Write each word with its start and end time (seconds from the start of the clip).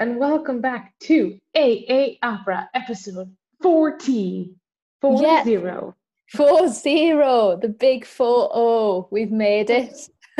and 0.00 0.16
welcome 0.16 0.62
back 0.62 0.94
to 0.98 1.38
AA 1.54 2.12
Opera 2.22 2.70
episode 2.74 3.36
40. 3.62 4.54
40. 5.02 5.22
Yeah. 5.22 5.44
zero. 5.44 5.94
Four 6.28 6.68
zero, 6.68 7.58
the 7.60 7.68
big 7.68 8.06
four 8.06 8.50
oh. 8.54 9.08
We've 9.10 9.30
made 9.30 9.68
it. 9.68 10.08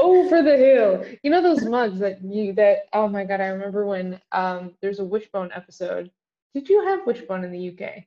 Over 0.00 0.42
the 0.42 0.56
hill. 0.56 1.04
You 1.24 1.30
know 1.30 1.42
those 1.42 1.64
mugs 1.64 1.98
that 1.98 2.22
you 2.22 2.52
that 2.52 2.84
oh 2.92 3.08
my 3.08 3.24
god, 3.24 3.40
I 3.40 3.46
remember 3.46 3.84
when 3.84 4.20
um 4.30 4.74
there's 4.80 5.00
a 5.00 5.04
Wishbone 5.04 5.50
episode. 5.52 6.12
Did 6.54 6.68
you 6.68 6.84
have 6.86 7.04
Wishbone 7.04 7.42
in 7.42 7.50
the 7.50 7.70
UK? 7.70 8.04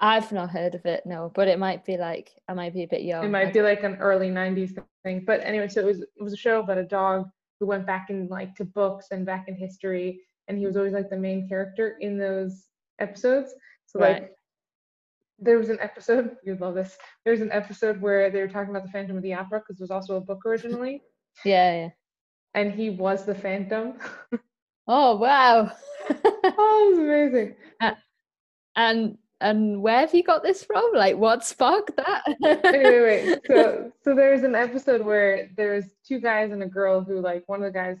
I've 0.00 0.32
not 0.32 0.50
heard 0.50 0.74
of 0.74 0.84
it, 0.84 1.06
no, 1.06 1.30
but 1.32 1.46
it 1.46 1.60
might 1.60 1.84
be 1.84 1.96
like 1.96 2.32
I 2.48 2.54
might 2.54 2.74
be 2.74 2.82
a 2.82 2.88
bit 2.88 3.02
young. 3.02 3.24
It 3.24 3.30
might 3.30 3.52
be 3.52 3.62
like 3.62 3.84
an 3.84 3.96
early 3.96 4.30
90s 4.30 4.76
thing. 5.04 5.22
But 5.24 5.42
anyway, 5.44 5.68
so 5.68 5.80
it 5.80 5.86
was 5.86 6.00
it 6.00 6.22
was 6.22 6.32
a 6.32 6.36
show 6.36 6.58
about 6.58 6.78
a 6.78 6.84
dog 6.84 7.30
who 7.60 7.66
went 7.66 7.86
back 7.86 8.10
in 8.10 8.28
like 8.28 8.54
to 8.56 8.64
books 8.64 9.06
and 9.10 9.24
back 9.26 9.48
in 9.48 9.54
history 9.54 10.20
and 10.48 10.58
he 10.58 10.66
was 10.66 10.76
always 10.76 10.92
like 10.92 11.08
the 11.10 11.16
main 11.16 11.48
character 11.48 11.96
in 12.00 12.18
those 12.18 12.66
episodes. 13.00 13.54
So 13.86 13.98
Right. 14.00 14.22
like 14.22 14.32
there 15.38 15.58
was 15.58 15.68
an 15.70 15.78
episode, 15.80 16.36
you'd 16.44 16.60
love 16.60 16.74
this. 16.74 16.96
There 17.24 17.32
was 17.32 17.40
an 17.40 17.52
episode 17.52 18.00
where 18.00 18.30
they 18.30 18.40
were 18.40 18.48
talking 18.48 18.70
about 18.70 18.84
the 18.84 18.90
Phantom 18.92 19.16
of 19.16 19.22
the 19.22 19.34
Opera 19.34 19.60
because 19.60 19.78
there's 19.78 19.90
also 19.90 20.16
a 20.16 20.20
book 20.20 20.44
originally, 20.46 21.02
Yeah, 21.44 21.74
yeah. 21.84 21.88
and 22.54 22.72
he 22.72 22.90
was 22.90 23.24
the 23.24 23.34
Phantom. 23.34 23.94
Oh 24.86 25.16
wow. 25.16 25.72
oh, 26.10 26.86
it 26.86 26.90
was 26.90 26.98
amazing. 26.98 27.56
and 28.76 29.16
and 29.44 29.82
where 29.82 30.00
have 30.00 30.14
you 30.14 30.22
got 30.24 30.42
this 30.42 30.64
from? 30.64 30.90
Like 30.94 31.16
what 31.16 31.44
sparked 31.44 31.96
that? 31.96 32.24
Anyway, 32.72 33.00
wait. 33.00 33.38
So 33.46 33.90
so 34.02 34.14
there's 34.14 34.42
an 34.42 34.54
episode 34.54 35.02
where 35.04 35.48
there's 35.56 35.86
two 36.06 36.20
guys 36.20 36.50
and 36.52 36.62
a 36.62 36.66
girl 36.66 37.02
who 37.02 37.20
like 37.20 37.44
one 37.46 37.62
of 37.62 37.72
the 37.72 37.78
guys 37.78 37.98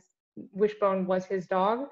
Wishbone 0.52 1.06
was 1.06 1.26
his 1.26 1.46
dog, 1.46 1.86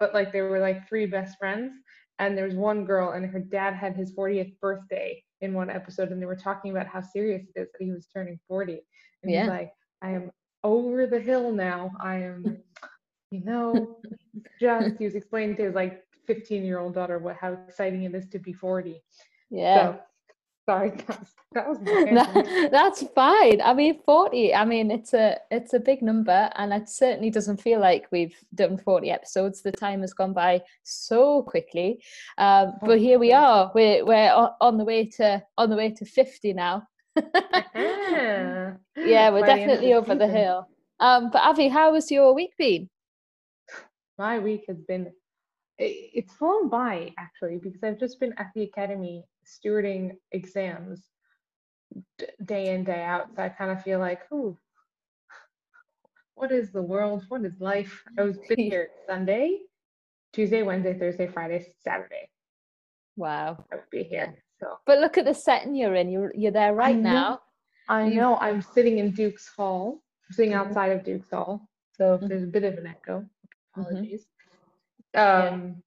but 0.00 0.14
like 0.14 0.32
they 0.32 0.40
were 0.40 0.58
like 0.58 0.88
three 0.88 1.06
best 1.06 1.38
friends. 1.38 1.72
And 2.18 2.36
there 2.36 2.46
was 2.46 2.54
one 2.54 2.84
girl 2.86 3.12
and 3.12 3.26
her 3.26 3.40
dad 3.40 3.74
had 3.74 3.94
his 3.94 4.14
40th 4.16 4.58
birthday 4.60 5.22
in 5.42 5.52
one 5.52 5.68
episode, 5.70 6.10
and 6.10 6.20
they 6.20 6.26
were 6.26 6.34
talking 6.36 6.70
about 6.70 6.86
how 6.86 7.02
serious 7.02 7.42
it 7.54 7.60
is 7.60 7.68
that 7.72 7.84
he 7.84 7.92
was 7.92 8.08
turning 8.14 8.38
40. 8.48 8.80
And 9.22 9.32
Yeah. 9.32 9.40
he's 9.42 9.48
like, 9.48 9.72
I 10.02 10.10
am 10.12 10.30
over 10.64 11.06
the 11.06 11.20
hill 11.20 11.52
now. 11.52 11.92
I 12.00 12.16
am, 12.16 12.56
you 13.30 13.44
know, 13.44 13.98
just 14.60 14.96
he 14.98 15.04
was 15.04 15.14
explaining 15.14 15.56
to 15.56 15.64
his 15.64 15.74
like 15.74 16.02
15 16.26 16.64
year 16.64 16.78
old 16.78 16.94
daughter 16.94 17.18
what 17.18 17.36
how 17.40 17.52
exciting 17.68 18.02
it 18.04 18.14
is 18.14 18.26
to 18.28 18.38
be 18.38 18.52
40. 18.52 19.02
yeah. 19.50 19.76
So 19.92 20.00
sorry, 20.68 20.90
that 21.08 21.20
was, 21.20 21.28
that 21.52 21.68
was. 21.68 21.78
That- 22.34 22.70
that's 22.72 23.04
fine. 23.14 23.60
I 23.62 23.72
mean, 23.72 24.00
40, 24.04 24.52
I 24.54 24.64
mean, 24.64 24.90
it's 24.90 25.14
a 25.14 25.38
it's 25.50 25.74
a 25.74 25.80
big 25.80 26.02
number 26.02 26.50
and 26.56 26.72
it 26.72 26.88
certainly 26.88 27.30
doesn't 27.30 27.60
feel 27.62 27.78
like 27.80 28.06
we've 28.10 28.36
done 28.54 28.76
40 28.76 29.10
episodes. 29.10 29.62
The 29.62 29.70
time 29.72 30.00
has 30.00 30.12
gone 30.12 30.32
by 30.32 30.62
so 30.82 31.42
quickly. 31.42 32.02
Um, 32.38 32.72
Oh, 32.82 32.86
but 32.86 32.98
here 32.98 33.18
we 33.18 33.32
are. 33.32 33.70
We're 33.74 34.04
we're 34.04 34.50
on 34.60 34.76
the 34.78 34.84
way 34.84 35.06
to 35.18 35.42
on 35.56 35.70
the 35.70 35.76
way 35.76 35.90
to 35.92 36.04
50 36.04 36.52
now. 36.52 36.88
Ah. 37.16 37.22
yeah, 38.96 39.30
we're 39.30 39.40
By 39.40 39.46
the 39.46 39.52
end 39.52 39.70
of 39.70 39.78
definitely 39.78 39.94
over 39.94 40.14
the 40.14 40.28
hill. 40.28 40.68
Um, 40.98 41.30
but 41.30 41.42
Avi, 41.42 41.68
how 41.68 41.94
has 41.94 42.10
your 42.10 42.34
week 42.34 42.54
been? 42.58 42.88
My 44.18 44.38
week 44.38 44.64
has 44.68 44.80
been 44.80 45.12
it's 45.78 46.32
flown 46.34 46.68
by 46.68 47.12
actually 47.18 47.58
because 47.62 47.82
I've 47.82 47.98
just 47.98 48.18
been 48.20 48.32
at 48.38 48.50
the 48.54 48.62
academy 48.62 49.24
stewarding 49.46 50.12
exams 50.32 51.02
d- 52.18 52.26
day 52.44 52.74
in 52.74 52.84
day 52.84 53.02
out. 53.02 53.34
So 53.36 53.42
I 53.42 53.48
kind 53.50 53.70
of 53.70 53.82
feel 53.82 53.98
like, 53.98 54.20
ooh, 54.32 54.56
what 56.34 56.50
is 56.52 56.72
the 56.72 56.82
world? 56.82 57.24
What 57.28 57.44
is 57.44 57.60
life? 57.60 58.02
I 58.18 58.22
was 58.22 58.38
been 58.48 58.58
here 58.70 58.88
Sunday, 59.06 59.60
Tuesday, 60.32 60.62
Wednesday, 60.62 60.98
Thursday, 60.98 61.26
Friday, 61.26 61.66
Saturday. 61.80 62.28
Wow. 63.16 63.64
I 63.72 63.76
would 63.76 63.90
be 63.90 64.02
here. 64.02 64.34
So 64.60 64.78
But 64.86 64.98
look 65.00 65.18
at 65.18 65.24
the 65.24 65.34
setting 65.34 65.74
you're 65.74 65.94
in. 65.94 66.10
You're 66.10 66.32
you're 66.34 66.52
there 66.52 66.74
right 66.74 66.96
know. 66.96 67.02
now. 67.02 67.40
I 67.88 68.08
know 68.08 68.36
I'm 68.38 68.60
sitting 68.62 68.98
in 68.98 69.12
Duke's 69.12 69.46
Hall, 69.46 70.02
I'm 70.28 70.34
sitting 70.34 70.52
Mhm. 70.52 70.56
outside 70.66 70.90
of 70.92 71.04
Duke's 71.04 71.30
Hall. 71.30 71.68
So 71.92 72.14
if 72.14 72.22
Mhm. 72.22 72.28
there's 72.28 72.42
a 72.42 72.46
bit 72.46 72.64
of 72.64 72.74
an 72.78 72.86
echo, 72.86 73.20
Mhm. 73.20 73.28
apologies. 73.84 74.26
Yeah. 75.16 75.48
Um, 75.48 75.82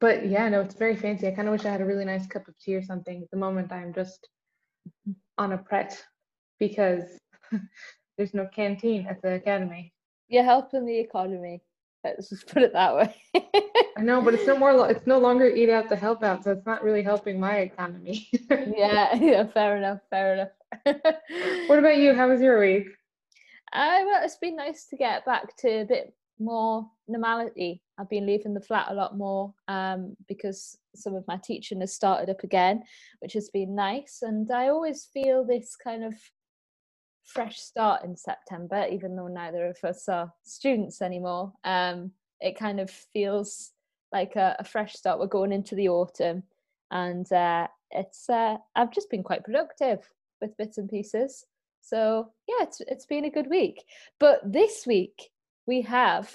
but 0.00 0.26
yeah, 0.26 0.48
no, 0.48 0.60
it's 0.60 0.74
very 0.74 0.96
fancy. 0.96 1.26
I 1.26 1.32
kind 1.32 1.48
of 1.48 1.52
wish 1.52 1.64
I 1.64 1.70
had 1.70 1.80
a 1.80 1.86
really 1.86 2.04
nice 2.04 2.26
cup 2.26 2.46
of 2.46 2.58
tea 2.58 2.76
or 2.76 2.82
something. 2.82 3.22
At 3.22 3.30
the 3.30 3.36
moment, 3.36 3.72
I'm 3.72 3.92
just 3.92 4.28
on 5.36 5.52
a 5.52 5.58
pret 5.58 6.00
because 6.58 7.18
there's 8.16 8.34
no 8.34 8.46
canteen 8.54 9.06
at 9.06 9.22
the 9.22 9.34
academy. 9.34 9.92
You're 10.28 10.44
helping 10.44 10.84
the 10.84 10.98
economy. 10.98 11.62
Let's 12.04 12.28
just 12.28 12.46
put 12.46 12.62
it 12.62 12.72
that 12.74 12.94
way. 12.94 13.14
I 13.96 14.02
know, 14.02 14.22
but 14.22 14.34
it's 14.34 14.46
no 14.46 14.56
more. 14.56 14.88
It's 14.88 15.06
no 15.06 15.18
longer 15.18 15.48
eat 15.48 15.68
out 15.68 15.88
to 15.88 15.96
help 15.96 16.22
out, 16.22 16.44
so 16.44 16.52
it's 16.52 16.66
not 16.66 16.84
really 16.84 17.02
helping 17.02 17.40
my 17.40 17.58
economy. 17.58 18.28
yeah, 18.50 19.16
yeah, 19.16 19.44
fair 19.46 19.76
enough, 19.76 20.00
fair 20.08 20.34
enough. 20.34 21.06
What 21.66 21.80
about 21.80 21.96
you? 21.96 22.14
How 22.14 22.28
was 22.28 22.40
your 22.40 22.60
week? 22.60 22.86
I 23.72 24.04
well, 24.04 24.20
it's 24.22 24.36
been 24.36 24.56
nice 24.56 24.86
to 24.86 24.96
get 24.96 25.24
back 25.24 25.56
to 25.58 25.80
a 25.80 25.84
bit 25.84 26.14
more 26.38 26.88
normality. 27.08 27.82
I've 27.98 28.08
been 28.08 28.26
leaving 28.26 28.54
the 28.54 28.60
flat 28.60 28.86
a 28.90 28.94
lot 28.94 29.16
more 29.16 29.52
um, 29.66 30.16
because 30.28 30.78
some 30.94 31.14
of 31.14 31.26
my 31.26 31.36
teaching 31.36 31.80
has 31.80 31.94
started 31.94 32.30
up 32.30 32.44
again, 32.44 32.84
which 33.20 33.32
has 33.32 33.48
been 33.48 33.74
nice. 33.74 34.20
And 34.22 34.50
I 34.50 34.68
always 34.68 35.08
feel 35.12 35.44
this 35.44 35.74
kind 35.76 36.04
of 36.04 36.14
fresh 37.24 37.58
start 37.58 38.04
in 38.04 38.16
September, 38.16 38.86
even 38.90 39.16
though 39.16 39.28
neither 39.28 39.66
of 39.66 39.78
us 39.84 40.08
are 40.08 40.32
students 40.44 41.02
anymore. 41.02 41.52
Um, 41.64 42.12
it 42.40 42.56
kind 42.56 42.80
of 42.80 42.90
feels 42.90 43.72
like 44.12 44.36
a, 44.36 44.56
a 44.58 44.64
fresh 44.64 44.94
start. 44.94 45.18
We're 45.18 45.26
going 45.26 45.52
into 45.52 45.74
the 45.74 45.88
autumn, 45.88 46.44
and 46.90 47.30
uh, 47.32 47.66
it's 47.90 48.30
uh, 48.30 48.56
I've 48.74 48.92
just 48.92 49.10
been 49.10 49.22
quite 49.22 49.44
productive 49.44 50.08
with 50.40 50.56
bits 50.56 50.78
and 50.78 50.88
pieces. 50.88 51.44
So 51.82 52.30
yeah, 52.46 52.62
it's 52.62 52.80
it's 52.82 53.06
been 53.06 53.24
a 53.24 53.30
good 53.30 53.48
week. 53.48 53.84
But 54.18 54.40
this 54.44 54.86
week 54.86 55.30
we 55.66 55.82
have 55.82 56.34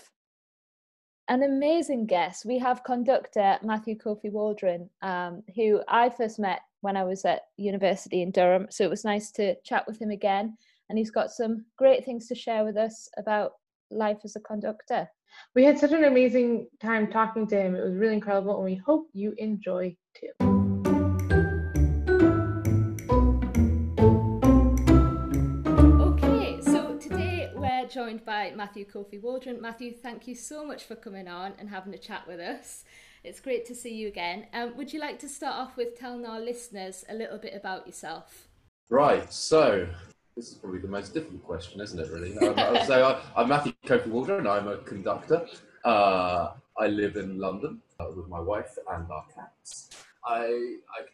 an 1.29 1.43
amazing 1.43 2.05
guest. 2.05 2.45
We 2.45 2.59
have 2.59 2.83
conductor 2.83 3.57
Matthew 3.63 3.97
Kofi 3.97 4.31
Waldron, 4.31 4.89
um, 5.01 5.43
who 5.55 5.81
I 5.87 6.09
first 6.09 6.39
met 6.39 6.61
when 6.81 6.97
I 6.97 7.03
was 7.03 7.23
at 7.25 7.43
university 7.57 8.21
in 8.21 8.31
Durham. 8.31 8.67
So 8.69 8.83
it 8.83 8.89
was 8.89 9.05
nice 9.05 9.31
to 9.33 9.55
chat 9.63 9.85
with 9.87 10.01
him 10.01 10.11
again. 10.11 10.57
And 10.89 10.97
he's 10.97 11.11
got 11.11 11.31
some 11.31 11.65
great 11.77 12.03
things 12.03 12.27
to 12.27 12.35
share 12.35 12.65
with 12.65 12.75
us 12.75 13.09
about 13.17 13.53
life 13.89 14.19
as 14.23 14.35
a 14.35 14.41
conductor. 14.41 15.09
We 15.55 15.63
had 15.63 15.79
such 15.79 15.91
an 15.91 16.03
amazing 16.03 16.67
time 16.81 17.09
talking 17.09 17.47
to 17.47 17.59
him. 17.59 17.75
It 17.75 17.83
was 17.83 17.95
really 17.95 18.13
incredible, 18.13 18.55
and 18.55 18.65
we 18.65 18.75
hope 18.75 19.07
you 19.13 19.33
enjoy 19.37 19.95
too. 20.13 20.52
Joined 27.93 28.25
by 28.25 28.51
Matthew 28.55 28.85
Kofi 28.85 29.21
Waldron. 29.21 29.61
Matthew, 29.61 29.93
thank 29.93 30.27
you 30.27 30.33
so 30.33 30.65
much 30.65 30.83
for 30.85 30.95
coming 30.95 31.27
on 31.27 31.53
and 31.59 31.69
having 31.69 31.93
a 31.93 31.97
chat 31.97 32.27
with 32.27 32.39
us. 32.39 32.85
It's 33.23 33.39
great 33.39 33.67
to 33.67 33.75
see 33.75 33.93
you 33.93 34.07
again. 34.07 34.47
Um, 34.51 34.75
would 34.77 34.91
you 34.91 34.99
like 34.99 35.19
to 35.19 35.29
start 35.29 35.55
off 35.55 35.77
with 35.77 35.99
telling 35.99 36.25
our 36.25 36.39
listeners 36.39 37.05
a 37.07 37.13
little 37.13 37.37
bit 37.37 37.53
about 37.53 37.85
yourself? 37.85 38.47
Right, 38.89 39.31
so 39.31 39.87
this 40.35 40.49
is 40.49 40.55
probably 40.55 40.79
the 40.79 40.87
most 40.87 41.13
difficult 41.13 41.43
question, 41.43 41.81
isn't 41.81 41.99
it? 41.99 42.09
Really. 42.11 42.35
Um, 42.39 42.79
so 42.87 43.05
I, 43.05 43.21
I'm 43.39 43.47
Matthew 43.47 43.73
Kofi 43.85 44.07
Waldron. 44.07 44.47
I'm 44.47 44.67
a 44.67 44.77
conductor. 44.77 45.45
Uh, 45.85 46.53
I 46.79 46.87
live 46.87 47.15
in 47.15 47.37
London 47.37 47.79
uh, 47.99 48.07
with 48.15 48.27
my 48.27 48.39
wife 48.39 48.75
and 48.91 49.05
our 49.11 49.25
cats. 49.35 49.91
I, 50.25 50.45
I 50.45 51.05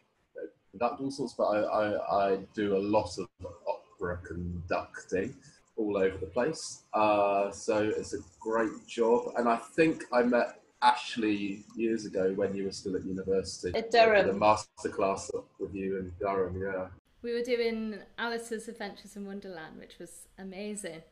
conduct 0.70 1.02
all 1.02 1.10
sorts, 1.10 1.34
but 1.36 1.44
I, 1.44 1.60
I, 1.60 2.32
I 2.32 2.38
do 2.54 2.74
a 2.74 2.78
lot 2.78 3.18
of 3.18 3.28
opera 3.68 4.18
conducting 4.26 5.34
all 5.80 5.96
over 5.96 6.16
the 6.18 6.26
place. 6.26 6.82
Uh, 6.92 7.50
so 7.50 7.78
it's 7.96 8.12
a 8.14 8.18
great 8.38 8.70
job, 8.86 9.32
and 9.36 9.48
I 9.48 9.56
think 9.56 10.04
I 10.12 10.22
met 10.22 10.60
Ashley 10.82 11.64
years 11.76 12.04
ago 12.04 12.32
when 12.36 12.54
you 12.54 12.64
were 12.64 12.72
still 12.72 12.96
at 12.96 13.04
university. 13.04 13.76
At 13.76 13.90
Durham. 13.90 14.12
I 14.12 14.22
did 14.22 14.34
a 14.34 14.38
masterclass 14.38 15.30
with 15.58 15.74
you 15.74 15.98
in 15.98 16.12
Durham, 16.20 16.60
yeah. 16.60 16.86
We 17.22 17.32
were 17.34 17.42
doing 17.42 17.96
Alice's 18.18 18.68
Adventures 18.68 19.16
in 19.16 19.26
Wonderland, 19.26 19.78
which 19.78 19.98
was 19.98 20.26
amazing. 20.38 21.02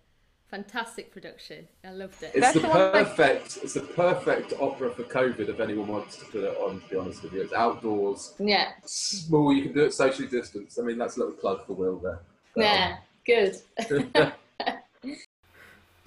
Fantastic 0.50 1.12
production. 1.12 1.68
I 1.84 1.90
loved 1.90 2.22
it. 2.22 2.30
It's 2.34 2.40
That's 2.40 2.54
the 2.54 2.60
the 2.60 2.68
one, 2.68 2.78
like- 2.78 2.92
perfect. 3.14 3.58
It's 3.62 3.74
the 3.74 3.82
perfect 3.82 4.54
opera 4.58 4.90
for 4.94 5.02
COVID. 5.02 5.46
If 5.50 5.60
anyone 5.60 5.88
wants 5.88 6.16
to 6.16 6.24
put 6.24 6.44
it 6.44 6.56
on, 6.56 6.80
to 6.80 6.88
be 6.88 6.96
honest 6.96 7.22
with 7.22 7.34
you, 7.34 7.42
it's 7.42 7.52
outdoors, 7.52 8.32
Yeah, 8.38 8.70
small. 8.86 9.52
You 9.52 9.64
can 9.64 9.74
do 9.74 9.84
it 9.84 9.92
socially 9.92 10.26
distanced. 10.28 10.78
I 10.78 10.82
mean, 10.82 10.96
that's 10.96 11.16
a 11.16 11.20
little 11.20 11.34
plug 11.34 11.66
for 11.66 11.74
Will 11.74 11.98
there. 11.98 12.20
yeah, 12.56 12.96
good. 13.26 13.56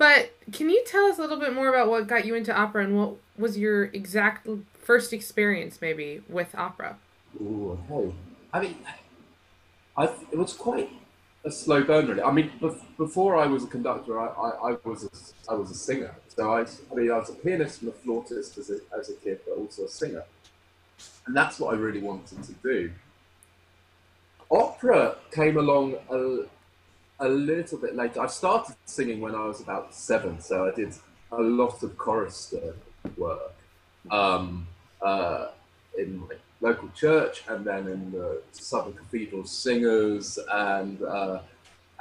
But 0.01 0.31
can 0.51 0.71
you 0.71 0.83
tell 0.83 1.05
us 1.05 1.19
a 1.19 1.21
little 1.21 1.37
bit 1.37 1.53
more 1.53 1.69
about 1.69 1.87
what 1.87 2.07
got 2.07 2.25
you 2.25 2.33
into 2.33 2.51
opera 2.51 2.83
and 2.83 2.97
what 2.97 3.17
was 3.37 3.55
your 3.55 3.83
exact 3.83 4.47
first 4.73 5.13
experience, 5.13 5.77
maybe, 5.79 6.23
with 6.27 6.55
opera? 6.55 6.97
Ooh, 7.39 7.77
okay. 7.91 8.11
I 8.51 8.61
mean, 8.61 8.77
I 9.95 10.05
it 10.31 10.39
was 10.39 10.53
quite 10.53 10.89
a 11.45 11.51
slow 11.51 11.83
burn 11.83 12.07
really. 12.07 12.23
I 12.23 12.31
mean, 12.31 12.49
bef- 12.59 12.81
before 12.97 13.35
I 13.35 13.45
was 13.45 13.63
a 13.63 13.67
conductor, 13.67 14.19
I, 14.19 14.25
I, 14.25 14.71
I 14.71 14.77
was 14.83 15.03
a, 15.03 15.51
I 15.51 15.53
was 15.53 15.69
a 15.69 15.75
singer. 15.75 16.15
So 16.35 16.51
I, 16.51 16.61
I 16.61 16.95
mean, 16.95 17.11
I 17.11 17.19
was 17.19 17.29
a 17.29 17.33
pianist 17.33 17.83
and 17.83 17.89
a 17.89 17.93
flautist 17.93 18.57
as 18.57 18.71
a, 18.71 18.79
as 18.97 19.11
a 19.11 19.13
kid, 19.13 19.41
but 19.45 19.55
also 19.55 19.83
a 19.83 19.87
singer, 19.87 20.23
and 21.27 21.37
that's 21.37 21.59
what 21.59 21.75
I 21.75 21.77
really 21.77 22.01
wanted 22.01 22.41
to 22.41 22.53
do. 22.63 22.91
Opera 24.49 25.17
came 25.31 25.57
along 25.57 25.97
a, 26.09 26.45
a 27.21 27.29
little 27.29 27.77
bit 27.77 27.95
later. 27.95 28.21
I 28.21 28.27
started 28.27 28.75
singing 28.85 29.21
when 29.21 29.35
I 29.35 29.45
was 29.45 29.61
about 29.61 29.93
seven, 29.93 30.41
so 30.41 30.67
I 30.67 30.75
did 30.75 30.93
a 31.31 31.41
lot 31.41 31.81
of 31.83 31.97
chorister 31.97 32.75
work 33.15 33.53
um, 34.09 34.67
uh, 35.01 35.49
in 35.97 36.19
my 36.19 36.35
local 36.59 36.89
church, 36.89 37.43
and 37.47 37.63
then 37.65 37.87
in 37.87 38.11
the 38.11 38.41
Southern 38.51 38.93
Cathedral 38.93 39.45
Singers, 39.45 40.37
and 40.51 41.01
uh, 41.03 41.39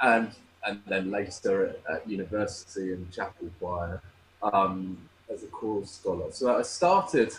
and 0.01 0.31
and 0.65 0.81
then 0.87 1.11
later 1.11 1.67
at, 1.67 1.95
at 1.95 2.09
university 2.09 2.91
in 2.93 3.07
chapel 3.11 3.49
choir 3.59 4.01
um, 4.43 4.97
as 5.31 5.43
a 5.43 5.47
choral 5.47 5.85
scholar. 5.85 6.31
So 6.31 6.57
I 6.57 6.63
started 6.63 7.33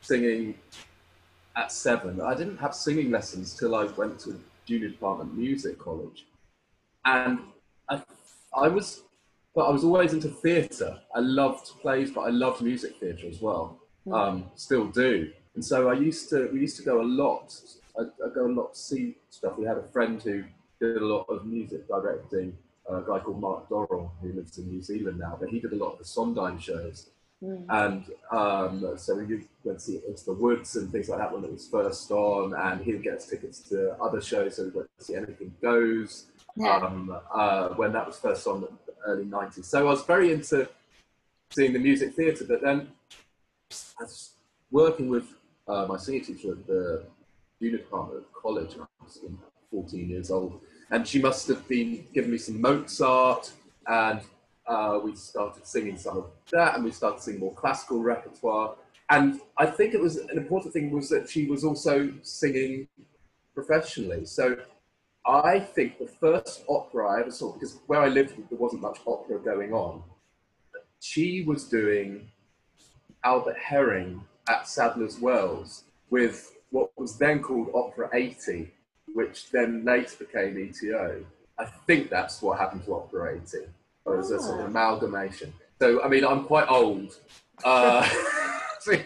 singing 0.00 0.54
at 1.56 1.72
seven. 1.72 2.20
I 2.20 2.34
didn't 2.34 2.58
have 2.58 2.74
singing 2.74 3.10
lessons 3.10 3.54
till 3.54 3.74
I 3.74 3.84
went 3.84 4.18
to 4.20 4.40
junior 4.66 4.88
department 4.88 5.36
music 5.36 5.78
college, 5.78 6.24
and 7.04 7.38
I, 7.88 8.02
I 8.54 8.68
was, 8.68 9.02
but 9.54 9.62
I 9.62 9.70
was 9.70 9.84
always 9.84 10.12
into 10.12 10.28
theatre. 10.28 10.98
I 11.14 11.20
loved 11.20 11.66
plays, 11.80 12.10
but 12.10 12.22
I 12.22 12.30
loved 12.30 12.62
music 12.62 12.98
theatre 13.00 13.28
as 13.28 13.40
well. 13.40 13.78
Um, 14.12 14.50
still 14.56 14.86
do. 14.86 15.30
And 15.54 15.64
so 15.64 15.88
I 15.88 15.94
used 15.94 16.28
to, 16.30 16.48
we 16.52 16.60
used 16.60 16.76
to 16.78 16.82
go 16.82 17.00
a 17.00 17.04
lot. 17.04 17.54
I, 17.98 18.02
I 18.02 18.28
go 18.34 18.46
a 18.46 18.52
lot 18.52 18.74
to 18.74 18.78
see 18.78 19.16
stuff. 19.30 19.58
We 19.58 19.66
had 19.66 19.78
a 19.78 19.82
friend 19.82 20.20
who 20.22 20.44
did 20.80 20.96
a 20.96 21.04
lot 21.04 21.26
of 21.28 21.46
music 21.46 21.86
directing, 21.86 22.56
a 22.88 23.00
guy 23.00 23.18
called 23.20 23.40
Mark 23.40 23.68
Dorrell, 23.68 24.10
who 24.20 24.32
lives 24.32 24.58
in 24.58 24.68
New 24.68 24.82
Zealand 24.82 25.18
now, 25.18 25.36
but 25.38 25.50
he 25.50 25.60
did 25.60 25.72
a 25.72 25.76
lot 25.76 25.92
of 25.92 25.98
the 25.98 26.04
Sondheim 26.04 26.58
shows. 26.58 27.10
And 27.68 28.04
um, 28.30 28.94
so 28.96 29.16
we 29.16 29.44
went 29.64 29.78
to 29.78 29.84
see 29.84 30.00
Into 30.06 30.24
the 30.26 30.32
Woods 30.32 30.76
and 30.76 30.92
things 30.92 31.08
like 31.08 31.18
that 31.18 31.32
when 31.32 31.44
it 31.44 31.52
was 31.52 31.66
first 31.68 32.10
on, 32.12 32.54
and 32.54 32.84
he 32.84 32.92
would 32.92 33.02
get 33.02 33.14
us 33.14 33.26
tickets 33.26 33.58
to 33.70 33.94
other 34.00 34.20
shows. 34.20 34.56
So 34.56 34.64
we 34.64 34.70
went 34.70 34.88
to 34.98 35.04
see 35.04 35.16
Anything 35.16 35.52
Goes 35.60 36.26
Yeah. 36.56 36.76
um, 36.76 37.16
uh, 37.32 37.68
when 37.70 37.92
that 37.92 38.06
was 38.06 38.18
first 38.18 38.46
on 38.46 38.62
the 38.62 38.68
early 39.06 39.24
90s. 39.24 39.64
So 39.64 39.80
I 39.80 39.82
was 39.82 40.04
very 40.04 40.32
into 40.32 40.68
seeing 41.50 41.72
the 41.72 41.78
music 41.78 42.14
theatre, 42.14 42.44
but 42.46 42.62
then 42.62 42.88
I 43.98 44.02
was 44.02 44.30
working 44.70 45.08
with 45.08 45.24
uh, 45.68 45.86
my 45.88 45.96
senior 45.96 46.24
teacher 46.24 46.52
at 46.52 46.66
the 46.66 47.04
junior 47.60 47.78
department 47.78 48.24
of 48.24 48.32
college. 48.32 48.76
I 48.78 48.84
was 49.04 49.20
14 49.70 50.08
years 50.08 50.30
old, 50.30 50.60
and 50.90 51.06
she 51.06 51.20
must 51.20 51.48
have 51.48 51.66
been 51.68 52.06
giving 52.12 52.30
me 52.30 52.38
some 52.38 52.60
Mozart, 52.60 53.52
and 53.86 54.20
uh, 54.66 55.00
we 55.02 55.14
started 55.16 55.66
singing 55.66 55.96
some 55.96 56.18
of 56.18 56.26
that, 56.50 56.74
and 56.76 56.84
we 56.84 56.90
started 56.90 57.20
singing 57.20 57.40
more 57.40 57.54
classical 57.54 58.00
repertoire. 58.00 58.74
And 59.10 59.40
I 59.56 59.66
think 59.66 59.94
it 59.94 60.00
was 60.00 60.16
an 60.16 60.38
important 60.38 60.72
thing 60.72 60.90
was 60.90 61.08
that 61.10 61.28
she 61.28 61.46
was 61.46 61.64
also 61.64 62.10
singing 62.22 62.88
professionally. 63.54 64.24
So 64.24 64.56
I 65.24 65.60
think 65.60 65.98
the 65.98 66.08
first 66.08 66.64
opera 66.68 67.08
I 67.08 67.20
ever 67.20 67.30
saw, 67.30 67.52
because 67.52 67.78
where 67.86 68.00
I 68.00 68.08
lived, 68.08 68.34
there 68.50 68.58
wasn't 68.58 68.82
much 68.82 68.98
opera 69.06 69.38
going 69.38 69.72
on. 69.72 70.02
She 71.00 71.44
was 71.44 71.64
doing 71.64 72.28
Albert 73.24 73.56
Herring 73.58 74.22
at 74.48 74.66
Sadler's 74.66 75.20
Wells 75.20 75.84
with 76.10 76.56
what 76.70 76.90
was 76.96 77.18
then 77.18 77.40
called 77.40 77.70
Opera 77.74 78.10
80, 78.12 78.72
which 79.14 79.50
then 79.50 79.84
later 79.84 80.16
became 80.18 80.56
ETO. 80.56 81.24
I 81.58 81.64
think 81.86 82.10
that's 82.10 82.42
what 82.42 82.58
happened 82.58 82.84
to 82.86 82.94
Opera 82.94 83.36
80. 83.36 83.58
It 83.58 83.68
was 84.04 84.30
a 84.32 84.40
sort 84.40 84.60
of 84.60 84.66
amalgamation. 84.66 85.52
So, 85.80 86.02
I 86.02 86.08
mean, 86.08 86.24
I'm 86.24 86.44
quite 86.44 86.68
old. 86.68 87.16
Uh, 87.64 88.08
be 88.88 89.02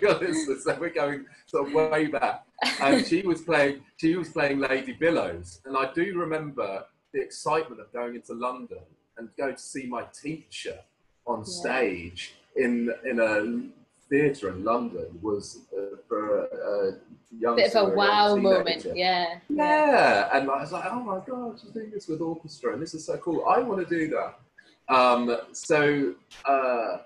so 0.59 0.77
we're 0.81 0.91
going 0.91 1.27
sort 1.47 1.69
of 1.69 1.75
way 1.75 2.07
back. 2.07 2.45
And 2.81 3.07
she 3.07 3.23
was 3.23 3.43
playing, 3.43 3.83
she 3.97 4.17
was 4.17 4.31
playing 4.31 4.61
Lady 4.61 4.93
Billows, 4.93 5.61
and 5.65 5.77
I 5.77 5.93
do 5.93 6.19
remember 6.19 6.85
the 7.13 7.21
excitement 7.21 7.81
of 7.81 7.93
going 7.93 8.15
into 8.15 8.35
London 8.35 8.79
and 9.19 9.29
going 9.39 9.55
to 9.55 9.63
see 9.63 9.87
my 9.87 10.05
teacher 10.23 10.79
on 11.27 11.45
stage 11.45 12.35
in 12.57 12.93
in 13.05 13.21
a 13.21 13.69
theatre 14.09 14.51
in 14.51 14.65
London 14.65 15.19
was 15.21 15.61
uh, 15.77 15.97
for 16.09 16.45
a, 16.45 16.91
a 16.91 16.99
young 17.39 17.57
Bit 17.57 17.75
of 17.75 17.93
a 17.93 17.95
wow 17.95 18.37
moment. 18.37 18.87
Yeah. 18.95 19.39
yeah, 19.49 20.29
and 20.33 20.51
I 20.51 20.61
was 20.61 20.73
like, 20.73 20.85
oh 20.87 21.01
my 21.01 21.21
god, 21.27 21.59
she's 21.61 21.71
doing 21.71 21.91
this 21.91 22.07
with 22.09 22.21
orchestra, 22.21 22.73
and 22.73 22.83
this 22.83 22.95
is 22.95 23.05
so 23.05 23.17
cool. 23.19 23.45
I 23.49 23.59
want 23.59 23.87
to 23.87 23.95
do 23.95 24.09
that. 24.09 24.95
Um, 24.95 25.37
so 25.53 26.15
uh, 26.45 26.99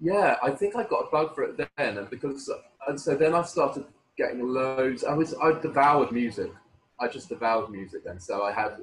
yeah, 0.00 0.36
I 0.42 0.50
think 0.50 0.76
I 0.76 0.84
got 0.84 1.06
a 1.06 1.10
bug 1.10 1.34
for 1.34 1.44
it 1.44 1.56
then, 1.56 1.98
and 1.98 2.08
because 2.10 2.50
and 2.88 3.00
so 3.00 3.14
then 3.14 3.34
I 3.34 3.42
started 3.42 3.84
getting 4.16 4.46
loads. 4.46 5.04
I 5.04 5.14
was 5.14 5.34
I 5.34 5.52
devoured 5.60 6.12
music. 6.12 6.50
I 6.98 7.08
just 7.08 7.28
devoured 7.28 7.70
music, 7.70 8.04
then. 8.04 8.20
so 8.20 8.42
I 8.42 8.52
had, 8.52 8.76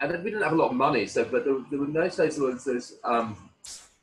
and 0.00 0.10
then 0.10 0.24
we 0.24 0.30
didn't 0.30 0.42
have 0.42 0.52
a 0.52 0.56
lot 0.56 0.70
of 0.70 0.76
money. 0.76 1.06
So, 1.06 1.24
but 1.24 1.44
there, 1.44 1.56
there 1.70 1.78
were 1.78 1.86
no 1.86 2.08
days 2.08 2.36
there 2.36 2.46
was 2.46 2.64
this. 2.64 2.94
Um, 3.04 3.36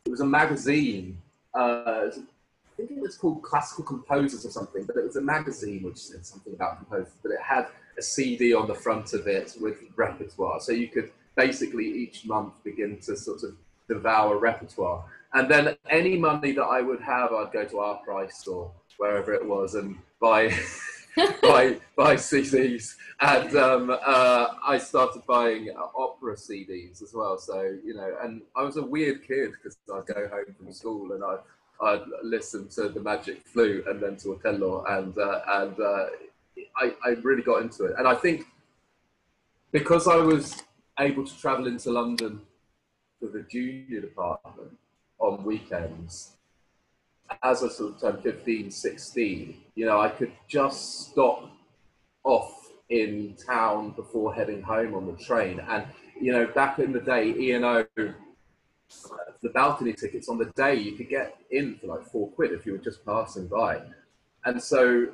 it 0.06 0.10
was 0.10 0.22
a 0.22 0.26
magazine. 0.26 1.18
Uh, 1.54 2.08
I 2.08 2.78
think 2.78 2.92
it 2.92 3.02
was 3.02 3.18
called 3.18 3.42
Classical 3.44 3.84
Composers 3.84 4.46
or 4.46 4.50
something, 4.50 4.86
but 4.86 4.96
it 4.96 5.04
was 5.04 5.18
a 5.18 5.22
magazine 5.22 5.84
which 5.84 5.98
said 5.98 6.26
something 6.26 6.54
about 6.54 6.78
composers, 6.78 7.14
but 7.22 7.32
it 7.32 7.42
had 7.42 7.68
a 7.98 8.02
CD 8.02 8.54
on 8.54 8.68
the 8.68 8.74
front 8.74 9.14
of 9.14 9.28
it 9.28 9.56
with 9.60 9.78
repertoire. 9.96 10.62
So 10.62 10.72
you 10.72 10.88
could 10.88 11.12
basically 11.36 11.86
each 11.86 12.26
month 12.26 12.54
begin 12.64 12.98
to 13.02 13.16
sort 13.18 13.44
of 13.44 13.56
devour 13.88 14.38
repertoire. 14.38 15.04
And 15.34 15.50
then 15.50 15.76
any 15.90 16.18
money 16.18 16.52
that 16.54 16.64
I 16.64 16.82
would 16.82 17.02
have, 17.02 17.32
I'd 17.32 17.54
go 17.54 17.64
to 17.66 17.80
Our 17.80 17.96
Price 17.98 18.46
or 18.48 18.72
wherever 18.98 19.34
it 19.34 19.46
was 19.46 19.76
and 19.76 19.98
buy 20.20 20.50
buy 21.42 21.78
buy 21.96 22.16
CDs. 22.16 22.96
And 23.22 23.56
um, 23.56 23.90
uh, 23.90 24.48
I 24.66 24.78
started 24.78 25.24
buying 25.28 25.70
uh, 25.70 25.88
opera 25.96 26.36
CDs 26.36 27.02
as 27.02 27.14
well. 27.14 27.38
So 27.38 27.78
you 27.84 27.94
know, 27.94 28.16
and 28.22 28.42
I 28.56 28.64
was 28.64 28.78
a 28.78 28.84
weird 28.84 29.26
kid 29.28 29.52
because 29.52 29.78
I'd 29.94 30.14
go 30.14 30.28
home 30.28 30.56
from 30.58 30.74
school 30.74 31.14
and 31.14 31.24
I. 31.24 31.38
I'd 31.84 32.04
listen 32.22 32.68
to 32.76 32.90
the 32.90 33.00
Magic 33.00 33.42
Flute 33.44 33.88
and 33.88 34.00
then 34.00 34.16
to 34.18 34.34
Otello, 34.34 34.86
and 34.88 35.18
uh, 35.18 35.40
and 35.48 35.80
uh, 35.80 36.06
I, 36.78 36.94
I 37.04 37.10
really 37.24 37.42
got 37.42 37.64
into 37.64 37.86
it. 37.86 37.96
And 37.98 38.08
I 38.08 38.14
think 38.14 38.44
because 39.72 40.08
I 40.08 40.18
was 40.18 40.62
able 41.00 41.26
to 41.26 41.40
travel 41.40 41.66
into 41.66 41.90
London 41.90 42.42
for 43.20 43.30
the 43.30 43.42
junior 43.50 44.02
department 44.02 44.78
on 45.22 45.44
weekends, 45.44 46.32
as 47.44 47.64
I 47.64 47.70
sort 47.70 47.94
of 47.94 48.02
turned 48.02 48.24
15, 48.24 48.72
16, 48.72 49.58
you 49.76 49.86
know, 49.86 50.02
I 50.02 50.10
could 50.10 50.32
just 50.48 51.12
stop 51.12 51.50
off 52.24 52.70
in 52.90 53.36
town 53.48 53.92
before 53.92 54.34
heading 54.34 54.62
home 54.62 54.94
on 54.96 55.06
the 55.06 55.24
train. 55.24 55.62
And, 55.70 55.86
you 56.20 56.34
know, 56.34 56.46
back 56.48 56.80
in 56.80 56.92
the 56.92 57.00
day, 57.00 57.34
ENO, 57.34 57.86
the 57.96 59.50
balcony 59.54 59.94
tickets 59.94 60.28
on 60.28 60.38
the 60.38 60.52
day, 60.56 60.76
you 60.76 60.94
could 60.94 61.10
get 61.10 61.38
in 61.52 61.78
for 61.78 61.88
like 61.88 62.04
four 62.12 62.30
quid 62.32 62.52
if 62.52 62.66
you 62.66 62.74
were 62.74 62.78
just 62.78 63.06
passing 63.06 63.48
by. 63.48 63.82
And 64.46 64.62
so 64.62 65.08